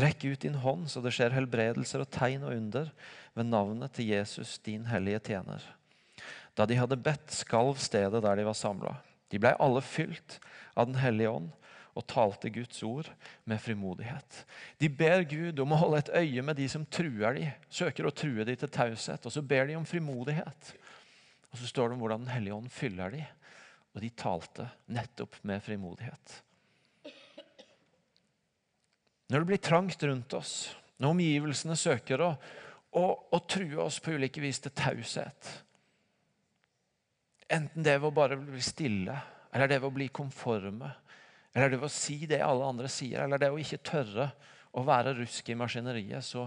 Rekk 0.00 0.24
ut 0.30 0.46
din 0.46 0.56
hånd, 0.62 0.86
så 0.88 1.02
det 1.04 1.12
skjer 1.12 1.34
helbredelser 1.34 2.04
og 2.04 2.08
tegn 2.14 2.46
og 2.46 2.54
under 2.54 2.88
ved 3.36 3.50
navnet 3.50 3.92
til 3.96 4.08
Jesus, 4.14 4.56
din 4.64 4.86
hellige 4.88 5.20
tjener. 5.28 5.64
Da 6.56 6.64
de 6.64 6.78
hadde 6.80 7.00
bedt, 7.00 7.28
skalv 7.34 7.76
stedet 7.82 8.22
der 8.24 8.40
de 8.40 8.46
var 8.48 8.56
samla. 8.56 8.94
De 9.30 9.40
blei 9.42 9.52
alle 9.60 9.82
fylt 9.84 10.38
av 10.74 10.88
Den 10.88 10.98
hellige 11.02 11.30
ånd 11.30 11.50
og 11.98 12.06
talte 12.08 12.50
Guds 12.54 12.82
ord 12.86 13.08
med 13.48 13.60
frimodighet. 13.62 14.44
De 14.78 14.88
ber 14.88 15.24
Gud 15.28 15.60
om 15.62 15.74
å 15.74 15.80
holde 15.80 16.02
et 16.04 16.12
øye 16.22 16.44
med 16.46 16.58
de 16.60 16.68
som 16.70 16.86
truer 16.86 17.36
de, 17.36 17.48
søker 17.72 18.06
å 18.06 18.14
true 18.14 18.46
de 18.46 18.54
til 18.56 18.70
taushet. 18.72 19.26
Og 19.26 19.34
så 19.34 19.42
ber 19.42 19.66
de 19.68 19.78
om 19.78 19.88
frimodighet. 19.88 20.74
Og 21.50 21.58
så 21.58 21.70
står 21.70 21.90
det 21.90 21.98
om 21.98 22.04
hvordan 22.04 22.26
Den 22.26 22.34
hellige 22.34 22.58
ånd 22.60 22.70
fyller 22.72 23.16
de. 23.16 23.24
Og 23.94 24.04
de 24.04 24.12
talte 24.14 24.68
nettopp 24.94 25.40
med 25.42 25.64
frimodighet. 25.66 26.36
Når 29.30 29.42
det 29.42 29.46
blir 29.46 29.62
trangt 29.62 30.02
rundt 30.02 30.34
oss, 30.34 30.54
når 30.98 31.14
omgivelsene 31.14 31.76
søker 31.78 32.22
å, 32.22 32.30
å, 32.98 33.04
å 33.30 33.42
true 33.50 33.82
oss 33.82 34.00
på 34.02 34.14
ulike 34.18 34.42
vis 34.42 34.58
til 34.62 34.74
taushet 34.74 35.50
Enten 37.50 37.82
det 37.82 37.96
ved 37.98 38.06
å 38.06 38.14
bare 38.14 38.36
bli 38.38 38.60
stille, 38.62 39.16
eller 39.50 39.66
det 39.66 39.80
ved 39.80 39.88
å 39.88 39.96
bli 39.96 40.06
konforme, 40.14 40.86
eller 41.54 41.72
det 41.72 41.80
å 41.82 41.90
si 41.90 42.22
det 42.30 42.40
alle 42.44 42.66
andre 42.66 42.90
sier, 42.90 43.24
eller 43.24 43.40
det 43.40 43.50
å 43.50 43.58
ikke 43.58 43.82
tørre 43.86 44.30
å 44.76 44.84
være 44.86 45.16
rusk 45.18 45.48
i 45.50 45.56
maskineriet, 45.58 46.24
så, 46.24 46.46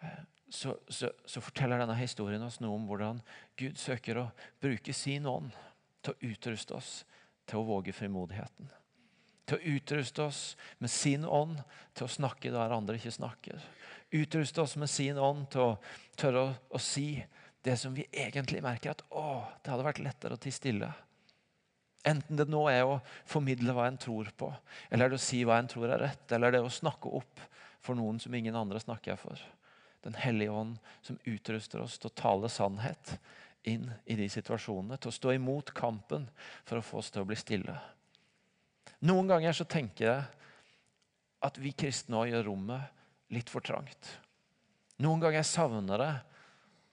eh, 0.00 0.22
så, 0.48 0.76
så, 0.88 1.10
så, 1.24 1.42
forteller 1.44 1.82
denne 1.82 1.96
historien 2.00 2.44
oss 2.44 2.60
noe 2.60 2.76
om 2.76 2.86
hvordan 2.88 3.20
Gud 3.60 3.80
søker 3.80 4.22
å 4.22 4.28
bruke 4.62 4.94
sin 4.96 5.28
ånd 5.28 5.52
til 6.02 6.14
å 6.14 6.32
utruste 6.32 6.76
oss 6.78 6.94
til 7.48 7.60
å 7.60 7.66
våge 7.66 7.92
frimodigheten. 7.96 8.70
Til 9.48 9.58
å 9.58 9.76
utruste 9.76 10.24
oss 10.24 10.42
med 10.80 10.92
sin 10.92 11.26
ånd 11.28 11.60
til 11.92 12.06
å 12.06 12.14
snakke 12.14 12.52
der 12.54 12.72
andre 12.72 12.96
ikke 12.96 13.12
snakker. 13.12 13.60
Utruste 14.12 14.64
oss 14.64 14.76
med 14.80 14.90
sin 14.92 15.18
ånd 15.20 15.48
til 15.52 15.72
å 15.72 15.78
tørre 16.20 16.44
å, 16.46 16.52
å 16.72 16.80
si 16.80 17.16
det 17.62 17.76
som 17.78 17.94
vi 17.94 18.06
egentlig 18.10 18.62
merker 18.64 18.94
at 18.94 19.04
å, 19.10 19.42
det 19.62 19.72
hadde 19.72 19.86
vært 19.86 20.02
lettere 20.02 20.36
å 20.36 20.40
tie 20.40 20.54
stille. 20.54 20.88
Enten 22.02 22.38
det 22.38 22.48
nå 22.50 22.64
er 22.70 22.82
å 22.82 23.00
formidle 23.30 23.74
hva 23.76 23.86
en 23.86 23.98
tror 24.00 24.30
på, 24.36 24.48
eller 24.90 25.10
det 25.12 25.20
å 25.20 25.22
si 25.22 25.44
hva 25.46 25.60
en 25.60 25.70
tror 25.70 25.92
er 25.92 26.02
rett, 26.02 26.24
eller 26.34 26.54
det 26.54 26.62
å 26.64 26.72
snakke 26.72 27.10
opp 27.20 27.42
for 27.82 27.98
noen 27.98 28.18
som 28.22 28.34
ingen 28.34 28.56
andre 28.58 28.80
snakker 28.82 29.18
for. 29.20 29.38
Den 30.02 30.16
hellige 30.18 30.50
ånd 30.50 30.78
som 31.06 31.18
utruster 31.30 31.82
oss 31.82 32.00
til 32.02 32.10
å 32.10 32.16
tale 32.18 32.50
sannhet 32.50 33.16
inn 33.70 33.86
i 34.10 34.16
de 34.18 34.26
situasjonene. 34.30 34.98
Til 34.98 35.12
å 35.12 35.14
stå 35.14 35.34
imot 35.36 35.70
kampen 35.78 36.26
for 36.66 36.80
å 36.80 36.86
få 36.86 36.98
oss 37.02 37.12
til 37.14 37.22
å 37.22 37.28
bli 37.28 37.38
stille. 37.38 37.76
Noen 39.06 39.30
ganger 39.30 39.54
så 39.54 39.66
tenker 39.66 40.08
jeg 40.08 40.24
at 41.42 41.58
vi 41.58 41.74
kristne 41.74 42.18
òg 42.18 42.32
gjør 42.32 42.48
rommet 42.50 43.32
litt 43.34 43.50
for 43.50 43.64
trangt. 43.64 44.10
Noen 45.02 45.22
ganger 45.22 45.46
savner 45.46 46.02
jeg 46.02 46.20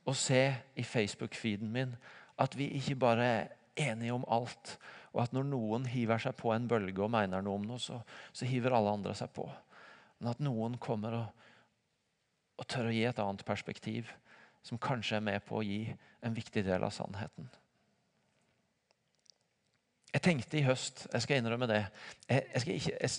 å 0.10 0.16
se 0.18 0.44
i 0.78 0.86
Facebook-feeden 0.86 1.70
min 1.74 1.92
at 2.40 2.56
vi 2.58 2.70
ikke 2.78 2.98
bare 2.98 3.26
er 3.30 3.50
enige 3.90 4.16
om 4.16 4.26
alt, 4.32 4.78
og 5.14 5.24
at 5.24 5.34
når 5.34 5.48
noen 5.50 5.88
hiver 5.90 6.22
seg 6.22 6.36
på 6.38 6.52
en 6.54 6.68
bølge 6.70 7.04
og 7.04 7.12
mener 7.14 7.44
noe 7.46 7.60
om 7.60 7.68
noe, 7.68 7.82
så, 7.82 8.00
så 8.34 8.48
hiver 8.50 8.76
alle 8.78 8.94
andre 9.00 9.16
seg 9.18 9.32
på. 9.36 9.48
men 10.20 10.32
at 10.34 10.42
noen 10.44 10.78
kommer 10.78 11.16
og, 11.16 11.46
og 12.60 12.68
tør 12.68 12.90
å 12.90 12.94
gi 12.94 13.06
et 13.08 13.20
annet 13.24 13.46
perspektiv, 13.48 14.12
som 14.64 14.78
kanskje 14.78 15.18
er 15.18 15.24
med 15.24 15.42
på 15.48 15.60
å 15.60 15.66
gi 15.66 15.86
en 16.22 16.36
viktig 16.36 16.66
del 16.68 16.84
av 16.84 16.92
sannheten. 16.92 17.48
Jeg 20.10 20.24
tenkte 20.26 20.58
i 20.58 20.66
høst 20.66 21.06
Jeg 21.14 21.22
skal 21.22 21.38
innrømme 21.40 21.68
det. 21.70 21.84
Jeg, 22.28 22.46
jeg, 22.54 22.80
ikke, 22.82 22.96
jeg, 22.98 23.12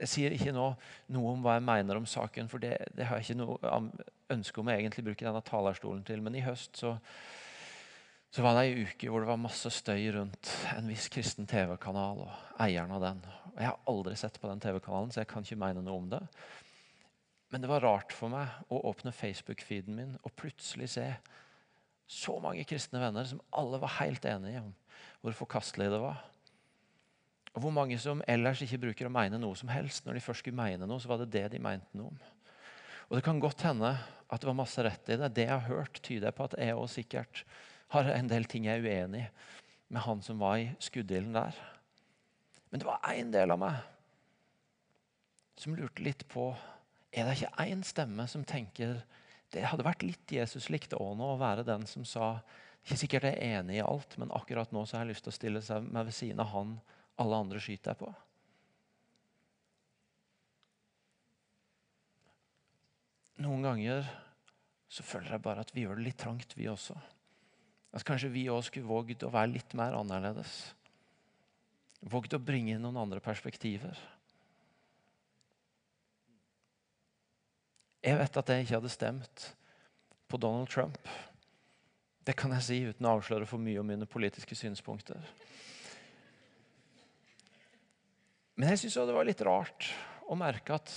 jeg 0.00 0.08
sier 0.08 0.34
ikke 0.34 0.54
nå 0.56 0.70
noe 1.12 1.34
om 1.34 1.44
hva 1.44 1.58
jeg 1.58 1.66
mener 1.68 2.00
om 2.00 2.08
saken, 2.08 2.48
for 2.48 2.62
det, 2.62 2.78
det 2.96 3.06
har 3.06 3.20
jeg 3.20 3.30
ikke 3.30 3.42
noe 3.42 3.82
ønske 4.32 4.62
om 4.62 4.70
å 4.70 4.74
egentlig 4.74 5.04
bruke 5.04 5.26
denne 5.26 5.42
talerstolen 5.44 6.02
til. 6.06 6.22
Men 6.24 6.38
i 6.38 6.44
høst 6.44 6.80
så, 6.80 6.96
så 8.30 8.44
var 8.46 8.54
det 8.54 8.68
ei 8.68 8.84
uke 8.86 9.10
hvor 9.10 9.24
det 9.24 9.30
var 9.30 9.40
masse 9.42 9.72
støy 9.74 10.04
rundt 10.14 10.52
en 10.76 10.90
viss 10.90 11.08
kristen 11.10 11.48
TV-kanal 11.50 12.22
og 12.28 12.62
eieren 12.62 12.92
av 12.94 13.02
den. 13.02 13.22
Og 13.50 13.58
Jeg 13.58 13.66
har 13.66 13.80
aldri 13.90 14.16
sett 14.18 14.38
på 14.38 14.50
den 14.50 14.62
TV-kanalen, 14.62 15.10
så 15.10 15.24
jeg 15.24 15.30
kan 15.32 15.46
ikke 15.46 15.58
mene 15.58 15.82
noe 15.82 15.98
om 15.98 16.10
det. 16.12 16.22
Men 17.50 17.64
det 17.64 17.70
var 17.72 17.82
rart 17.82 18.14
for 18.14 18.30
meg 18.30 18.70
å 18.70 18.78
åpne 18.92 19.10
Facebook-feeden 19.14 19.96
min 19.96 20.12
og 20.22 20.34
plutselig 20.38 20.92
se 20.94 21.06
så 22.10 22.36
mange 22.42 22.62
kristne 22.66 23.02
venner 23.02 23.26
som 23.26 23.42
alle 23.54 23.78
var 23.82 23.98
helt 24.00 24.24
enige 24.26 24.62
om 24.62 24.70
hvor 25.20 25.34
forkastelig 25.36 25.90
det 25.90 25.98
var. 26.00 26.22
Og 27.50 27.64
hvor 27.64 27.74
mange 27.74 27.98
som 27.98 28.22
ellers 28.30 28.62
ikke 28.62 28.78
bruker 28.86 29.08
å 29.08 29.12
mene 29.12 29.40
noe 29.42 29.58
som 29.58 29.70
helst. 29.72 30.06
Når 30.06 30.16
de 30.16 30.22
først 30.22 30.44
skulle 30.44 30.58
mene 30.58 30.86
noe, 30.86 31.02
så 31.02 31.10
var 31.10 31.18
det 31.20 31.32
det 31.34 31.48
de 31.52 31.60
mente 31.62 31.98
noe 31.98 32.12
om. 32.12 32.20
Og 33.10 33.18
Det 33.18 33.24
kan 33.26 33.42
godt 33.42 33.66
hende 33.66 33.90
at 34.30 34.38
det 34.38 34.46
var 34.46 34.58
masse 34.58 34.82
rett 34.86 35.10
i 35.10 35.18
det. 35.18 35.32
Det 35.34 35.48
jeg 35.48 35.56
har 35.56 35.66
hørt, 35.66 35.98
tyder 36.06 36.34
på 36.34 36.46
at 36.46 36.54
jeg 36.62 36.78
òg 36.78 36.86
sikkert 36.92 37.42
har 37.94 38.10
en 38.14 38.30
del 38.30 38.46
ting 38.50 38.66
jeg 38.68 38.80
er 38.80 38.86
uenig 38.86 39.26
i 39.26 39.30
med 39.90 40.04
han 40.04 40.20
som 40.22 40.38
var 40.38 40.60
i 40.62 40.68
skuddilden 40.78 41.34
der. 41.34 41.56
Men 42.70 42.80
det 42.80 42.86
var 42.86 43.02
én 43.10 43.32
del 43.34 43.50
av 43.50 43.58
meg 43.58 43.80
som 45.58 45.74
lurte 45.76 46.02
litt 46.02 46.22
på 46.30 46.52
Er 47.10 47.26
det 47.26 47.40
ikke 47.40 47.64
én 47.66 47.80
stemme 47.82 48.24
som 48.30 48.44
tenker 48.46 49.00
det 49.50 49.64
hadde 49.66 49.82
vært 49.82 50.04
litt 50.06 50.30
Jesus-likt 50.30 50.94
òg 50.94 51.16
nå 51.18 51.32
å 51.32 51.40
være 51.40 51.66
den 51.66 51.82
som 51.90 52.04
sa 52.06 52.36
ikke 52.84 52.98
sikkert 53.00 53.26
jeg 53.26 53.34
er 53.34 53.58
enig 53.58 53.80
i 53.80 53.82
alt, 53.82 54.14
men 54.16 54.30
akkurat 54.30 54.70
nå 54.70 54.84
så 54.86 54.96
har 54.96 55.02
jeg 55.02 55.16
lyst 55.16 55.26
til 55.26 55.32
å 55.32 55.36
stille 55.36 55.62
seg 55.66 55.88
meg 55.90 56.06
ved 56.06 56.14
siden 56.14 56.40
av 56.44 56.52
han 56.54 56.76
alle 57.20 57.40
andre 57.42 57.58
skyter 57.60 57.90
jeg 57.90 58.00
på. 58.00 58.12
Noen 63.42 63.66
ganger 63.66 64.06
så 64.86 65.02
føler 65.02 65.34
jeg 65.34 65.44
bare 65.44 65.66
at 65.66 65.74
vi 65.74 65.82
gjør 65.82 65.98
det 65.98 66.06
litt 66.06 66.22
trangt, 66.22 66.54
vi 66.54 66.70
også. 66.70 66.94
At 67.96 68.06
kanskje 68.06 68.30
vi 68.30 68.46
òg 68.52 68.62
skulle 68.66 68.88
vågd 68.88 69.26
å 69.26 69.32
være 69.34 69.54
litt 69.56 69.74
mer 69.78 69.96
annerledes. 69.98 70.52
Vågd 72.00 72.36
å 72.38 72.42
bringe 72.42 72.76
inn 72.76 72.84
noen 72.84 73.00
andre 73.02 73.20
perspektiver. 73.24 73.98
Jeg 78.00 78.16
vet 78.16 78.38
at 78.40 78.52
jeg 78.52 78.64
ikke 78.64 78.78
hadde 78.78 78.92
stemt 78.92 79.50
på 80.30 80.38
Donald 80.40 80.70
Trump. 80.72 81.00
Det 82.24 82.36
kan 82.38 82.52
jeg 82.56 82.64
si 82.64 82.78
uten 82.86 83.08
å 83.08 83.16
avsløre 83.18 83.48
for 83.48 83.60
mye 83.60 83.80
om 83.82 83.88
mine 83.90 84.08
politiske 84.08 84.56
synspunkter. 84.56 85.20
Men 88.56 88.72
jeg 88.72 88.84
syns 88.84 88.98
det 89.08 89.16
var 89.16 89.26
litt 89.28 89.42
rart 89.44 89.88
å 90.30 90.36
merke 90.38 90.76
at 90.76 90.92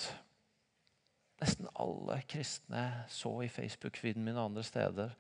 nesten 1.44 1.68
alle 1.80 2.22
kristne 2.30 2.84
så 3.12 3.34
i 3.44 3.52
Facebook-feeden 3.52 4.24
min 4.24 4.38
og 4.38 4.52
andre 4.52 4.64
steder, 4.68 5.16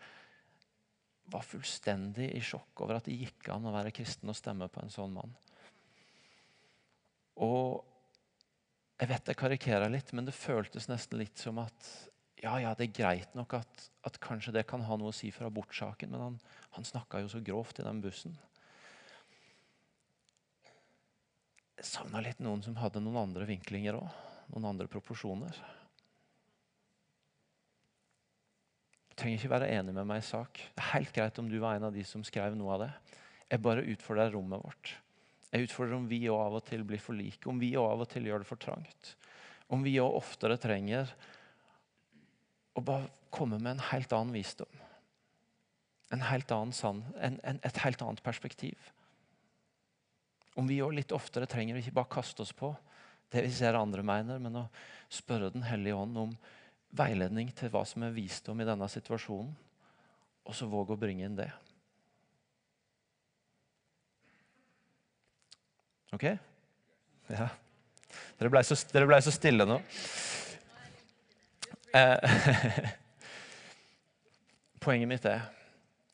var 1.32 1.46
fullstendig 1.48 2.30
i 2.36 2.42
sjokk 2.44 2.84
over 2.84 3.00
at 3.00 3.08
det 3.08 3.16
gikk 3.18 3.50
an 3.54 3.68
å 3.68 3.74
være 3.74 3.94
kristen 3.96 4.32
og 4.32 4.38
stemme 4.38 4.68
på 4.72 4.84
en 4.84 4.94
sånn 4.94 5.14
mann. 5.16 5.34
Og 7.42 7.84
jeg 9.00 9.10
vet 9.10 9.30
jeg 9.32 9.40
karikerer 9.40 9.92
litt, 9.92 10.12
men 10.14 10.28
det 10.28 10.36
føltes 10.38 10.90
nesten 10.92 11.20
litt 11.22 11.40
som 11.42 11.60
at 11.64 11.92
ja, 12.44 12.58
ja, 12.60 12.74
det 12.76 12.90
er 12.90 12.98
greit 12.98 13.36
nok 13.38 13.56
at, 13.56 13.86
at 14.04 14.20
kanskje 14.24 14.52
det 14.58 14.66
kan 14.68 14.84
ha 14.84 14.98
noe 15.00 15.14
å 15.14 15.16
si 15.16 15.30
for 15.32 15.48
abortsaken, 15.48 16.12
men 16.12 16.24
han, 16.26 16.40
han 16.76 16.88
snakka 16.88 17.22
jo 17.24 17.32
så 17.32 17.40
grovt 17.44 17.80
i 17.80 17.86
den 17.88 18.02
bussen. 18.04 18.36
Jeg 21.80 21.88
savna 21.88 22.20
litt 22.24 22.44
noen 22.44 22.62
som 22.64 22.76
hadde 22.80 23.02
noen 23.04 23.22
andre 23.24 23.48
vinklinger 23.48 23.98
òg. 24.00 24.20
Noen 24.52 24.68
andre 24.74 24.90
proporsjoner. 24.92 25.56
Du 29.14 29.20
trenger 29.22 29.38
ikke 29.38 29.54
være 29.54 29.70
enig 29.70 29.94
med 29.94 30.08
meg 30.10 30.24
i 30.24 30.26
sak. 30.26 30.58
Det 30.74 30.82
er 30.82 30.94
helt 30.96 31.12
greit 31.14 31.38
om 31.38 31.50
du 31.50 31.60
var 31.62 31.78
en 31.78 31.86
av 31.86 31.94
de 31.94 32.02
som 32.08 32.24
skrev 32.26 32.56
noe 32.58 32.72
av 32.74 32.80
det. 32.82 32.90
Jeg 33.52 33.62
bare 33.62 33.84
utfordrer 33.94 34.32
rommet 34.34 34.64
vårt. 34.64 34.94
Jeg 35.52 35.68
utfordrer 35.68 36.00
om 36.00 36.08
vi 36.10 36.24
òg 36.34 36.40
av 36.42 36.56
og 36.58 36.64
til 36.66 36.82
blir 36.90 36.98
for 36.98 37.14
like, 37.14 37.46
om 37.46 37.60
vi 37.62 37.76
òg 37.78 37.92
av 37.92 38.02
og 38.02 38.10
til 38.10 38.26
gjør 38.26 38.42
det 38.42 38.50
for 38.50 38.58
trangt. 38.58 39.12
Om 39.70 39.86
vi 39.86 40.00
òg 40.02 40.18
oftere 40.18 40.58
trenger 40.58 41.14
å 42.74 42.82
bare 42.82 43.12
komme 43.30 43.60
med 43.62 43.76
en 43.76 43.84
helt 43.92 44.18
annen 44.18 44.34
visdom. 44.34 44.82
En 46.10 46.26
helt 46.26 46.50
annen 46.58 46.74
sann, 46.74 47.04
en, 47.22 47.38
en, 47.46 47.62
et 47.62 47.80
helt 47.86 48.02
annet 48.02 48.26
perspektiv. 48.26 48.90
Om 50.58 50.66
vi 50.74 50.82
òg 50.82 50.98
litt 50.98 51.14
oftere 51.14 51.46
trenger 51.50 51.78
å 51.78 51.86
ikke 51.86 52.00
bare 52.02 52.14
kaste 52.18 52.42
oss 52.42 52.56
på 52.58 52.74
det 53.34 53.46
vi 53.46 53.54
ser 53.54 53.78
andre 53.78 54.02
mener, 54.06 54.42
men 54.42 54.58
å 54.58 54.68
spørre 55.14 55.54
Den 55.54 55.66
hellige 55.70 56.02
ånd 56.02 56.18
om 56.18 56.36
veiledning 56.94 57.52
til 57.58 57.72
hva 57.74 57.84
som 57.88 58.06
er 58.06 58.16
visdom 58.16 58.62
i 58.62 58.68
denne 58.68 58.88
situasjonen, 58.92 59.54
og 60.44 60.58
så 60.58 60.68
våge 60.70 60.96
å 60.96 61.00
bringe 61.00 61.26
inn 61.26 61.38
det. 61.38 61.50
Ok? 66.14 66.28
Ja. 67.34 67.48
Dere 68.38 68.52
blei 68.54 68.62
så, 68.68 68.78
ble 68.94 69.20
så 69.24 69.34
stille 69.34 69.66
nå. 69.66 69.80
Eh, 71.94 72.34
poenget 74.84 75.10
mitt 75.10 75.26
er 75.30 75.48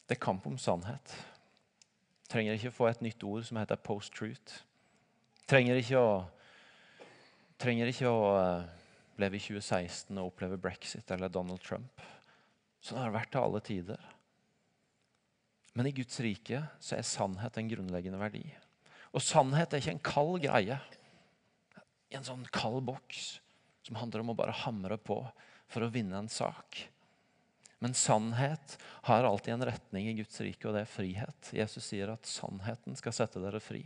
det 0.10 0.18
er 0.18 0.24
kamp 0.24 0.46
om 0.50 0.56
sannhet. 0.58 1.12
Trenger 2.30 2.56
ikke 2.56 2.72
å 2.72 2.74
få 2.74 2.88
et 2.90 3.02
nytt 3.06 3.22
ord 3.26 3.44
som 3.46 3.60
heter 3.60 3.78
post-truth. 3.78 4.64
Trenger 5.50 5.78
ikke 5.78 6.02
å, 6.02 6.14
trenger 7.62 7.92
ikke 7.92 8.10
å 8.10 8.24
uh, 9.20 9.26
leve 9.26 9.38
i 9.38 9.44
2016 9.44 10.16
og 10.18 10.32
oppleve 10.32 10.60
brexit 10.62 11.12
eller 11.12 11.30
Donald 11.32 11.62
Trump. 11.66 12.02
Sånn 12.80 13.02
har 13.02 13.12
det 13.12 13.20
vært 13.20 13.34
til 13.36 13.44
alle 13.44 13.62
tider. 13.66 14.08
Men 15.78 15.90
i 15.90 15.94
Guds 15.96 16.20
rike 16.24 16.64
så 16.82 16.98
er 16.98 17.08
sannhet 17.08 17.60
en 17.60 17.70
grunnleggende 17.72 18.20
verdi. 18.20 18.46
Og 19.14 19.24
sannhet 19.24 19.74
er 19.74 19.82
ikke 19.82 19.96
en 19.98 20.08
kald 20.10 20.40
greie. 20.44 20.80
I 22.10 22.18
en 22.18 22.26
sånn 22.26 22.46
kald 22.54 22.84
boks 22.88 23.40
som 23.86 24.00
handler 24.00 24.24
om 24.24 24.34
å 24.34 24.38
bare 24.38 24.56
hamre 24.66 24.98
på 25.02 25.22
for 25.70 25.86
å 25.86 25.92
vinne 25.94 26.18
en 26.18 26.32
sak. 26.32 26.90
Men 27.80 27.96
sannhet 27.96 28.76
har 29.08 29.24
alltid 29.24 29.54
en 29.54 29.68
retning 29.70 30.10
i 30.10 30.18
Guds 30.18 30.42
rike, 30.44 30.68
og 30.68 30.76
det 30.76 30.84
er 30.84 30.92
frihet. 30.92 31.52
Jesus 31.56 31.86
sier 31.88 32.12
at 32.12 32.28
sannheten 32.28 32.98
skal 33.00 33.16
sette 33.16 33.42
dere 33.42 33.62
fri. 33.64 33.86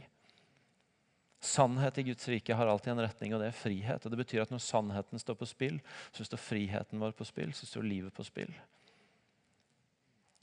Sannhet 1.43 1.97
i 1.99 2.05
Guds 2.07 2.27
rike 2.31 2.55
har 2.55 2.69
alltid 2.71 2.93
en 2.93 3.03
retning, 3.03 3.33
og 3.35 3.41
det 3.43 3.49
er 3.49 3.57
frihet. 3.57 4.05
Og 4.05 4.11
Det 4.11 4.19
betyr 4.21 4.45
at 4.45 4.51
når 4.53 4.63
sannheten 4.63 5.19
står 5.19 5.35
på 5.39 5.47
spill, 5.49 5.81
så 6.15 6.23
står 6.23 6.39
friheten 6.39 7.01
vår 7.03 7.11
på 7.17 7.27
spill, 7.27 7.51
så 7.53 7.67
står 7.67 7.83
livet 7.83 8.15
på 8.15 8.23
spill. 8.23 8.53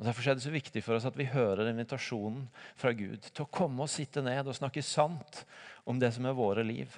Og 0.00 0.06
Derfor 0.06 0.28
er 0.28 0.36
det 0.36 0.44
så 0.44 0.52
viktig 0.52 0.82
for 0.84 0.96
oss 0.96 1.04
at 1.08 1.16
vi 1.16 1.28
hører 1.28 1.68
invitasjonen 1.68 2.46
fra 2.76 2.92
Gud 2.96 3.24
til 3.26 3.44
å 3.44 3.52
komme 3.52 3.84
og 3.84 3.92
sitte 3.92 4.22
ned 4.24 4.48
og 4.48 4.56
snakke 4.56 4.84
sant 4.84 5.44
om 5.88 6.00
det 6.00 6.12
som 6.16 6.28
er 6.28 6.36
våre 6.36 6.64
liv, 6.64 6.92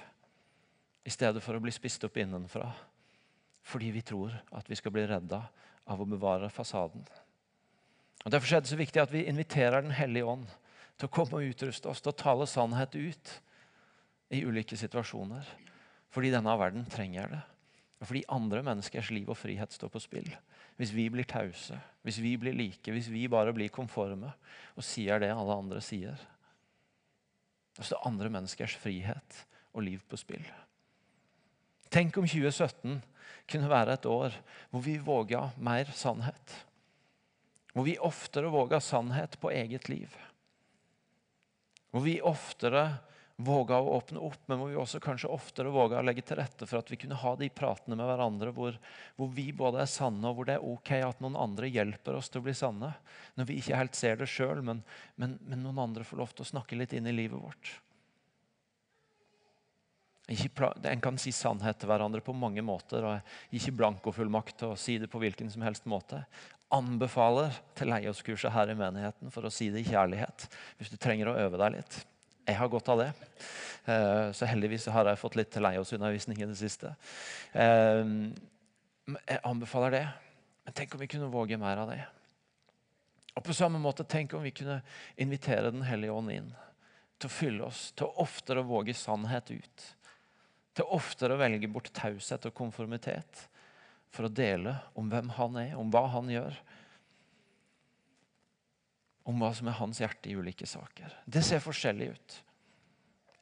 i 1.03 1.11
stedet 1.11 1.43
for 1.43 1.55
å 1.55 1.63
bli 1.63 1.71
spist 1.75 2.03
opp 2.07 2.15
innenfra 2.19 2.69
fordi 3.63 3.91
vi 3.95 4.01
tror 4.03 4.33
at 4.51 4.67
vi 4.69 4.75
skal 4.75 4.91
bli 4.91 5.05
redda 5.07 5.39
av 5.87 6.01
å 6.01 6.07
bevare 6.07 6.49
fasaden. 6.51 7.05
Og 8.23 8.31
Derfor 8.31 8.55
er 8.55 8.63
det 8.63 8.71
så 8.71 8.79
viktig 8.79 9.01
at 9.01 9.11
vi 9.11 9.25
inviterer 9.27 9.81
Den 9.81 9.95
hellige 9.95 10.27
ånd 10.27 10.47
til 10.97 11.07
å 11.07 11.11
komme 11.11 11.39
og 11.39 11.47
utruste 11.47 11.89
oss 11.91 12.03
til 12.03 12.11
å 12.11 12.19
tale 12.19 12.47
sannhet 12.47 12.95
ut 12.95 13.31
i 14.33 14.43
ulike 14.45 14.77
situasjoner. 14.79 15.47
Fordi 16.13 16.31
denne 16.33 16.57
verden 16.59 16.85
trenger 16.89 17.31
det. 17.31 17.41
Og 18.01 18.09
fordi 18.09 18.25
andre 18.35 18.59
menneskers 18.65 19.13
liv 19.15 19.29
og 19.31 19.37
frihet 19.39 19.73
står 19.73 19.91
på 19.93 20.01
spill. 20.03 20.27
Hvis 20.75 20.91
vi 20.91 21.05
blir 21.13 21.27
tause, 21.29 21.77
hvis 22.03 22.19
vi 22.19 22.33
blir 22.37 22.55
like, 22.57 22.91
hvis 22.91 23.07
vi 23.13 23.29
bare 23.31 23.53
blir 23.55 23.71
konforme 23.71 24.33
og 24.75 24.83
sier 24.85 25.21
det 25.21 25.31
alle 25.31 25.55
andre 25.55 25.81
sier. 25.81 26.17
så 27.73 27.83
står 27.83 28.05
andre 28.05 28.29
menneskers 28.29 28.75
frihet 28.75 29.45
og 29.73 29.81
liv 29.81 30.01
på 30.09 30.17
spill. 30.17 30.43
Tenk 31.89 32.17
om 32.17 32.27
2017 32.27 33.01
kunne 33.49 33.69
være 33.69 33.93
et 33.93 34.05
år 34.05 34.35
hvor 34.69 34.81
vi 34.81 34.97
våga 34.97 35.47
mer 35.57 35.89
sannhet. 35.93 36.53
Hvor 37.73 37.87
vi 37.87 37.97
oftere 37.97 38.51
våga 38.53 38.79
sannhet 38.79 39.39
på 39.39 39.49
eget 39.49 39.89
liv. 39.89 40.09
Hvor 41.89 42.01
vi 42.05 42.19
oftere 42.21 42.99
våga 43.35 43.79
å 43.81 43.95
åpne 43.97 44.21
opp, 44.21 44.41
men 44.45 44.59
hvor 44.59 44.69
vi 44.69 44.77
også 44.77 44.99
kanskje 45.01 45.31
oftere 45.33 45.71
våga 45.73 45.99
å 45.99 46.05
legge 46.05 46.21
til 46.25 46.37
rette 46.37 46.67
for 46.69 46.79
at 46.79 46.91
vi 46.91 46.99
kunne 47.01 47.17
ha 47.17 47.33
de 47.39 47.49
pratene 47.49 47.97
med 47.97 48.05
hverandre 48.05 48.53
hvor, 48.53 48.77
hvor, 49.17 49.31
vi 49.33 49.47
både 49.57 49.81
er 49.81 49.89
sanne, 49.89 50.27
og 50.29 50.37
hvor 50.37 50.49
det 50.49 50.57
er 50.59 50.67
ok 50.67 50.91
at 50.99 51.23
noen 51.23 51.39
andre 51.39 51.71
hjelper 51.71 52.19
oss 52.19 52.29
til 52.29 52.43
å 52.43 52.45
bli 52.45 52.53
sanne. 52.57 52.93
Når 53.39 53.49
vi 53.49 53.57
ikke 53.59 53.79
helt 53.79 53.97
ser 53.97 54.21
det 54.21 54.29
sjøl, 54.29 54.61
men, 54.65 54.83
men, 55.17 55.39
men 55.49 55.65
noen 55.65 55.81
andre 55.87 56.05
får 56.05 56.21
lov 56.21 56.35
til 56.35 56.45
å 56.45 56.51
snakke 56.53 56.77
litt 56.77 56.93
inn 56.93 57.09
i 57.09 57.15
livet 57.15 57.41
vårt. 57.41 57.73
En 60.29 61.01
kan 61.03 61.17
si 61.19 61.33
sannhet 61.35 61.81
til 61.81 61.89
hverandre 61.91 62.21
på 62.23 62.37
mange 62.37 62.61
måter. 62.63 63.03
og 63.03 63.55
Ikke 63.55 63.75
blankofullmakt 63.75 64.61
til 64.61 64.71
å 64.71 64.79
si 64.79 64.99
det 65.01 65.09
på 65.11 65.19
hvilken 65.19 65.49
som 65.51 65.65
helst 65.65 65.89
måte. 65.89 66.21
Anbefaler 66.73 67.51
til 67.77 67.91
leieårskurset 67.91 68.53
her 68.53 68.71
i 68.71 68.77
menigheten 68.77 69.33
for 69.33 69.45
å 69.45 69.51
si 69.53 69.67
det 69.73 69.83
i 69.83 69.89
kjærlighet. 69.91 70.47
Hvis 70.77 70.93
du 70.93 70.97
trenger 71.01 71.33
å 71.33 71.37
øve 71.43 71.59
deg 71.59 71.79
litt. 71.81 71.99
Jeg 72.43 72.59
har 72.59 72.71
godt 72.71 72.89
av 72.91 72.99
det. 72.99 73.11
Eh, 73.85 74.31
så 74.35 74.47
heldigvis 74.47 74.89
har 74.91 75.07
jeg 75.07 75.19
fått 75.19 75.37
litt 75.39 75.51
til 75.53 75.63
leieårsundervisning 75.63 76.41
i 76.41 76.49
det 76.49 76.57
siste. 76.59 76.91
Eh, 77.53 78.03
jeg 79.13 79.39
anbefaler 79.43 79.95
det. 79.95 80.03
Men 80.63 80.75
tenk 80.75 80.95
om 80.95 81.03
vi 81.03 81.09
kunne 81.11 81.31
våge 81.31 81.59
mer 81.59 81.83
av 81.83 81.91
det. 81.91 82.01
Og 83.33 83.43
på 83.43 83.55
samme 83.55 83.79
måte, 83.81 84.05
Tenk 84.05 84.35
om 84.37 84.43
vi 84.43 84.51
kunne 84.53 84.81
invitere 85.17 85.71
Den 85.71 85.81
hellige 85.87 86.13
ånd 86.13 86.31
inn 86.31 86.51
til 87.17 87.29
å 87.29 87.33
fylle 87.33 87.67
oss, 87.69 87.91
til 87.95 88.09
å 88.09 88.23
oftere 88.25 88.65
våge 88.67 88.93
sannhet 88.97 89.51
ut. 89.51 89.87
Til 90.75 90.85
å 90.85 90.97
oftere 90.97 91.39
velge 91.39 91.69
bort 91.71 91.91
taushet 91.95 92.45
og 92.49 92.55
konformitet 92.57 93.47
for 94.13 94.27
å 94.27 94.33
dele 94.33 94.75
om 94.99 95.07
hvem 95.09 95.31
han 95.37 95.55
er, 95.61 95.75
om 95.79 95.91
hva 95.93 96.03
han 96.13 96.29
gjør. 96.29 96.57
Om 99.23 99.39
hva 99.39 99.53
som 99.55 99.69
er 99.71 99.77
hans 99.77 100.01
hjerte 100.01 100.29
i 100.31 100.35
ulike 100.35 100.67
saker. 100.67 101.13
Det 101.25 101.43
ser 101.45 101.63
forskjellig 101.63 102.09
ut. 102.15 102.37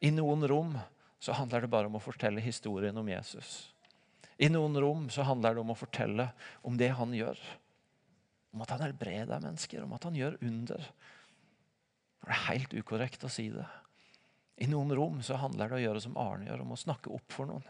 I 0.01 0.11
noen 0.13 0.45
rom 0.49 0.75
så 1.21 1.33
handler 1.37 1.61
det 1.61 1.71
bare 1.73 1.89
om 1.89 1.97
å 1.97 2.01
fortelle 2.01 2.41
historien 2.41 2.97
om 2.97 3.09
Jesus. 3.09 3.71
I 4.41 4.49
noen 4.49 4.77
rom 4.81 5.09
så 5.13 5.25
handler 5.25 5.53
det 5.53 5.61
om 5.61 5.73
å 5.73 5.77
fortelle 5.77 6.31
om 6.65 6.77
det 6.77 6.89
han 6.97 7.13
gjør. 7.13 7.37
Om 8.51 8.63
at 8.65 8.73
han 8.73 8.81
helbreder 8.87 9.43
mennesker, 9.43 9.83
om 9.85 9.93
at 9.93 10.07
han 10.09 10.17
gjør 10.17 10.39
under. 10.41 10.87
Det 12.21 12.33
er 12.33 12.47
helt 12.47 12.73
ukorrekt 12.73 13.25
å 13.25 13.29
si 13.29 13.49
det. 13.53 13.67
I 14.61 14.69
noen 14.69 14.93
rom 14.97 15.21
så 15.25 15.37
handler 15.41 15.69
det 15.69 15.77
om 15.77 15.79
å 15.79 15.85
gjøre 15.85 16.01
som 16.03 16.17
Arne 16.21 16.49
gjør, 16.49 16.65
om 16.65 16.73
å 16.73 16.81
snakke 16.81 17.13
opp 17.13 17.33
for 17.33 17.49
noen. 17.49 17.69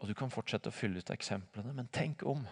Og 0.00 0.08
Du 0.08 0.14
kan 0.16 0.32
fortsette 0.32 0.68
å 0.68 0.76
fylle 0.76 1.00
ut 1.00 1.12
eksemplene, 1.12 1.72
men 1.72 1.88
tenk 1.88 2.22
om 2.28 2.44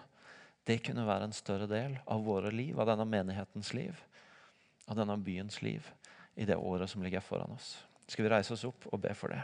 det 0.68 0.78
kunne 0.86 1.06
være 1.06 1.26
en 1.28 1.34
større 1.34 1.66
del 1.70 1.96
av 2.06 2.22
våre 2.26 2.52
liv, 2.54 2.78
av 2.78 2.86
denne 2.92 3.06
menighetens 3.08 3.72
liv, 3.74 3.98
av 4.86 4.98
denne 4.98 5.16
byens 5.18 5.62
liv, 5.62 5.88
i 6.34 6.46
det 6.48 6.56
året 6.56 6.90
som 6.90 7.02
ligger 7.02 7.24
foran 7.24 7.56
oss. 7.56 7.74
Skal 8.06 8.26
vi 8.26 8.32
reise 8.32 8.54
oss 8.54 8.64
opp 8.68 8.86
og 8.92 9.02
be 9.02 9.14
for 9.18 9.34
det? 9.34 9.42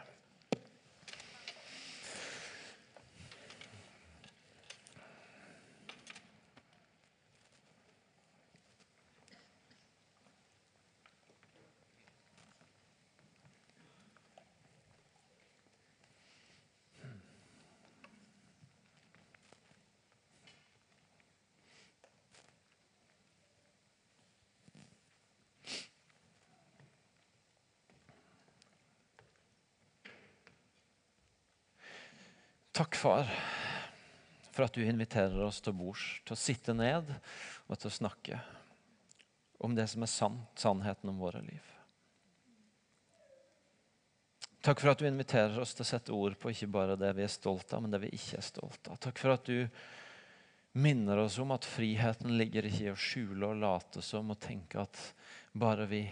Takk, 32.79 32.95
far, 33.09 33.31
for 34.51 34.65
at 34.65 34.75
du 34.75 34.85
inviterer 34.85 35.41
oss 35.41 35.63
til 35.65 35.73
bords, 35.73 36.03
til 36.29 36.35
å 36.35 36.41
sitte 36.41 36.75
ned 36.77 37.09
og 37.09 37.79
til 37.79 37.89
å 37.89 37.95
snakke 37.95 38.41
om 39.65 39.73
det 39.73 39.87
som 39.89 40.05
er 40.05 40.11
sant, 40.13 40.51
sannheten 40.61 41.09
om 41.09 41.23
våre 41.23 41.41
liv. 41.41 41.71
Takk 44.61 44.83
for 44.83 44.93
at 44.93 45.01
du 45.01 45.07
inviterer 45.09 45.57
oss 45.63 45.73
til 45.73 45.87
å 45.87 45.89
sette 45.89 46.13
ord 46.13 46.37
på 46.37 46.53
ikke 46.53 46.69
bare 46.75 46.99
det 47.01 47.15
vi 47.17 47.25
er 47.25 47.33
stolt 47.33 47.73
av, 47.73 47.81
men 47.81 47.95
det 47.95 48.03
vi 48.03 48.11
ikke 48.13 48.43
er 48.43 48.45
stolt 48.45 48.93
av. 48.93 49.01
Takk 49.07 49.23
for 49.23 49.39
at 49.39 49.49
du 49.49 49.65
minner 50.77 51.25
oss 51.25 51.41
om 51.41 51.57
at 51.57 51.65
friheten 51.65 52.37
ligger 52.37 52.69
ikke 52.69 52.91
i 52.91 52.93
å 52.93 52.99
skjule 53.07 53.55
og 53.55 53.65
late 53.65 54.05
som 54.05 54.35
og 54.35 54.43
tenke 54.45 54.85
at 54.85 55.01
bare 55.57 55.89
vi 55.89 56.03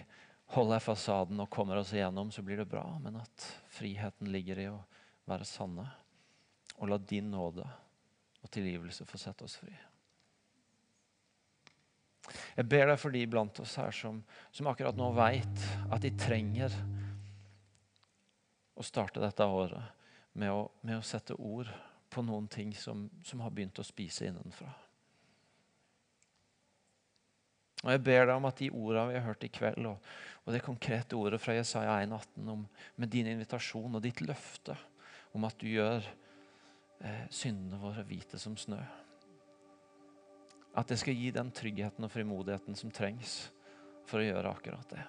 holder 0.57 0.81
fasaden 0.81 1.45
og 1.45 1.53
kommer 1.53 1.83
oss 1.83 1.93
igjennom, 1.93 2.33
så 2.33 2.41
blir 2.47 2.65
det 2.65 2.71
bra, 2.73 2.87
men 3.05 3.21
at 3.21 3.51
friheten 3.77 4.33
ligger 4.33 4.65
i 4.65 4.69
å 4.73 4.81
være 5.29 5.45
sanne 5.45 5.91
og 6.77 6.91
la 6.91 6.99
din 6.99 7.31
nåde 7.33 7.67
og 8.43 8.51
tilgivelse 8.53 9.07
få 9.09 9.19
sette 9.21 9.47
oss 9.47 9.59
fri. 9.59 9.73
Jeg 12.57 12.67
ber 12.67 12.89
deg 12.91 12.99
for 12.99 13.15
de 13.15 13.23
blant 13.31 13.61
oss 13.63 13.77
her 13.79 13.95
som, 13.95 14.19
som 14.55 14.69
akkurat 14.71 14.97
nå 14.99 15.11
veit 15.15 15.67
at 15.93 16.03
de 16.03 16.11
trenger 16.19 16.75
å 18.77 18.85
starte 18.85 19.23
dette 19.23 19.45
året 19.47 19.95
med 20.37 20.53
å, 20.53 20.67
med 20.83 20.99
å 20.99 21.07
sette 21.07 21.37
ord 21.39 21.71
på 22.13 22.25
noen 22.27 22.49
ting 22.51 22.75
som, 22.77 23.07
som, 23.25 23.41
har 23.45 23.55
begynt 23.55 23.79
å 23.81 23.87
spise 23.87 24.29
innenfra. 24.29 24.69
Og 27.85 27.93
Jeg 27.93 28.03
ber 28.03 28.27
deg 28.27 28.35
om 28.35 28.49
at 28.49 28.61
de 28.61 28.71
ordene 28.73 29.11
vi 29.13 29.19
har 29.19 29.27
hørt 29.27 29.47
i 29.47 29.53
kveld, 29.53 29.89
og, 29.89 30.13
og 30.45 30.55
det 30.55 30.65
konkrete 30.65 31.19
ordet 31.19 31.41
fra 31.43 31.55
Jesaja 31.57 31.99
1,18 32.03 32.65
med 32.97 33.13
din 33.13 33.29
invitasjon 33.31 33.99
og 33.99 34.05
ditt 34.05 34.23
løfte 34.25 34.77
om 35.37 35.45
at 35.47 35.59
du 35.61 35.69
gjør 35.71 36.07
syndene 37.31 37.81
våre 37.81 38.05
hvite 38.07 38.39
som 38.41 38.57
snø. 38.59 38.81
At 40.77 40.89
det 40.93 40.99
skal 41.01 41.17
gi 41.17 41.31
den 41.33 41.51
tryggheten 41.57 42.05
og 42.05 42.13
frimodigheten 42.13 42.77
som 42.77 42.93
trengs 42.93 43.47
for 44.07 44.21
å 44.21 44.27
gjøre 44.27 44.53
akkurat 44.53 44.93
det. 44.93 45.05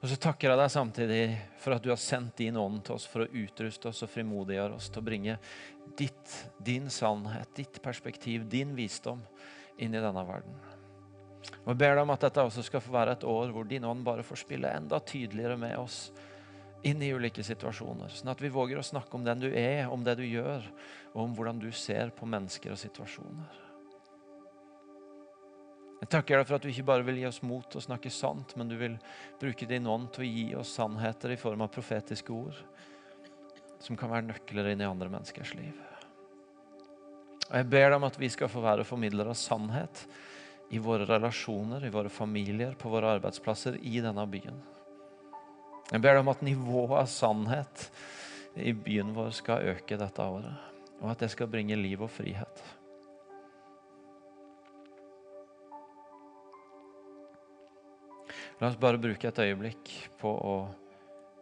Og 0.00 0.08
så 0.08 0.16
takker 0.16 0.48
jeg 0.48 0.58
deg 0.58 0.72
samtidig 0.72 1.24
for 1.60 1.76
at 1.76 1.84
du 1.84 1.90
har 1.92 2.00
sendt 2.00 2.38
din 2.40 2.56
ånd 2.56 2.80
til 2.86 2.96
oss 2.96 3.04
for 3.10 3.26
å 3.26 3.32
utruste 3.42 3.90
oss 3.90 4.00
og 4.06 4.12
frimodiggjøre 4.14 4.78
oss 4.78 4.88
til 4.88 5.02
å 5.02 5.06
bringe 5.06 5.36
ditt, 5.98 6.36
din 6.56 6.88
sannhet, 6.92 7.50
ditt 7.56 7.80
perspektiv, 7.84 8.46
din 8.48 8.72
visdom 8.78 9.20
inn 9.76 9.92
i 9.92 10.00
denne 10.00 10.24
verden. 10.24 10.56
Og 11.64 11.72
Jeg 11.72 11.80
ber 11.82 11.94
deg 11.94 12.02
om 12.04 12.14
at 12.14 12.24
dette 12.24 12.46
også 12.46 12.64
skal 12.64 12.82
få 12.84 12.94
være 12.94 13.18
et 13.18 13.28
år 13.28 13.52
hvor 13.52 13.68
din 13.68 13.84
ånd 13.88 14.04
bare 14.06 14.24
får 14.24 14.42
spille 14.44 14.72
enda 14.72 15.00
tydeligere 15.04 15.58
med 15.60 15.76
oss 15.80 16.06
inn 16.82 17.02
i 17.02 17.10
ulike 17.12 17.44
situasjoner. 17.44 18.12
Sånn 18.14 18.32
at 18.32 18.40
vi 18.40 18.52
våger 18.52 18.80
å 18.80 18.84
snakke 18.84 19.16
om 19.16 19.24
den 19.26 19.42
du 19.42 19.48
er, 19.50 19.88
om 19.92 20.04
det 20.04 20.16
du 20.20 20.24
gjør, 20.26 20.64
og 21.12 21.24
om 21.24 21.34
hvordan 21.36 21.60
du 21.60 21.68
ser 21.76 22.12
på 22.16 22.28
mennesker 22.28 22.72
og 22.74 22.80
situasjoner. 22.80 23.58
Jeg 26.00 26.08
takker 26.14 26.40
deg 26.40 26.48
for 26.48 26.56
at 26.56 26.64
du 26.64 26.70
ikke 26.70 26.86
bare 26.88 27.04
vil 27.04 27.18
gi 27.20 27.26
oss 27.28 27.42
mot 27.44 27.66
til 27.68 27.82
å 27.82 27.84
snakke 27.84 28.12
sant, 28.12 28.54
men 28.56 28.70
du 28.70 28.78
vil 28.80 28.96
bruke 29.40 29.68
din 29.68 29.88
ånd 29.90 30.08
til 30.14 30.24
å 30.24 30.30
gi 30.30 30.46
oss 30.56 30.72
sannheter 30.78 31.34
i 31.34 31.40
form 31.40 31.66
av 31.66 31.72
profetiske 31.74 32.32
ord, 32.32 32.56
som 33.84 33.98
kan 34.00 34.12
være 34.12 34.30
nøkler 34.30 34.72
inn 34.72 34.80
i 34.80 34.88
andre 34.88 35.10
menneskers 35.12 35.52
liv. 35.58 35.76
Og 37.50 37.56
Jeg 37.58 37.68
ber 37.68 37.88
deg 37.90 37.98
om 37.98 38.08
at 38.08 38.16
vi 38.20 38.30
skal 38.32 38.48
få 38.48 38.62
være 38.64 38.86
formidlere 38.88 39.34
av 39.34 39.36
sannhet 39.38 40.06
i 40.72 40.80
våre 40.80 41.04
relasjoner, 41.04 41.84
i 41.84 41.92
våre 41.92 42.12
familier, 42.12 42.76
på 42.78 42.92
våre 42.92 43.18
arbeidsplasser 43.18 43.76
i 43.82 44.00
denne 44.00 44.24
byen. 44.30 44.56
Jeg 45.90 46.02
ber 46.04 46.14
deg 46.14 46.22
om 46.22 46.30
at 46.30 46.42
nivået 46.46 46.98
av 47.00 47.08
sannhet 47.10 47.86
i 48.54 48.72
byen 48.74 49.10
vår 49.14 49.32
skal 49.34 49.72
øke 49.72 49.98
dette 49.98 50.22
året, 50.22 50.68
og 51.00 51.08
at 51.10 51.24
det 51.24 51.30
skal 51.32 51.50
bringe 51.50 51.78
liv 51.78 52.02
og 52.02 52.12
frihet. 52.14 52.62
La 58.60 58.68
oss 58.68 58.78
bare 58.78 59.00
bruke 59.00 59.26
et 59.26 59.40
øyeblikk 59.40 59.90
på 60.20 60.30
å 60.30 60.56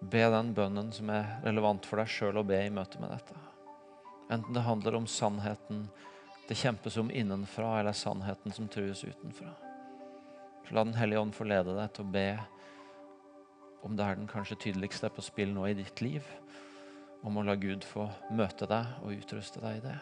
be 0.01 0.23
den 0.31 0.53
bønnen 0.55 0.93
som 0.95 1.11
er 1.11 1.41
relevant 1.43 1.85
for 1.85 2.01
deg 2.01 2.13
sjøl 2.13 2.39
å 2.39 2.47
be 2.47 2.61
i 2.63 2.71
møte 2.73 3.01
med 3.03 3.11
dette. 3.11 3.35
Enten 4.31 4.55
det 4.55 4.63
handler 4.63 5.01
om 5.01 5.09
sannheten 5.11 5.89
det 6.49 6.57
kjempes 6.57 6.97
om 6.97 7.11
innenfra, 7.13 7.81
eller 7.81 7.93
sannheten 7.93 8.53
som 8.53 8.69
trues 8.73 9.03
utenfra. 9.05 9.51
Så 10.69 10.75
la 10.75 10.85
Den 10.85 10.95
hellige 10.95 11.21
ånd 11.21 11.35
få 11.37 11.45
lede 11.45 11.75
deg 11.77 11.93
til 11.93 12.07
å 12.07 12.13
be 12.15 12.29
om 13.87 13.97
det 13.97 14.05
er 14.05 14.19
den 14.19 14.31
kanskje 14.31 14.59
tydeligste 14.67 15.11
på 15.13 15.25
spill 15.25 15.55
nå 15.55 15.69
i 15.69 15.77
ditt 15.79 16.03
liv, 16.05 16.27
om 17.27 17.39
å 17.39 17.45
la 17.47 17.57
Gud 17.59 17.87
få 17.87 18.07
møte 18.35 18.69
deg 18.71 19.03
og 19.03 19.15
utruste 19.17 19.63
deg 19.63 19.81
i 19.81 19.85
det. 19.89 19.97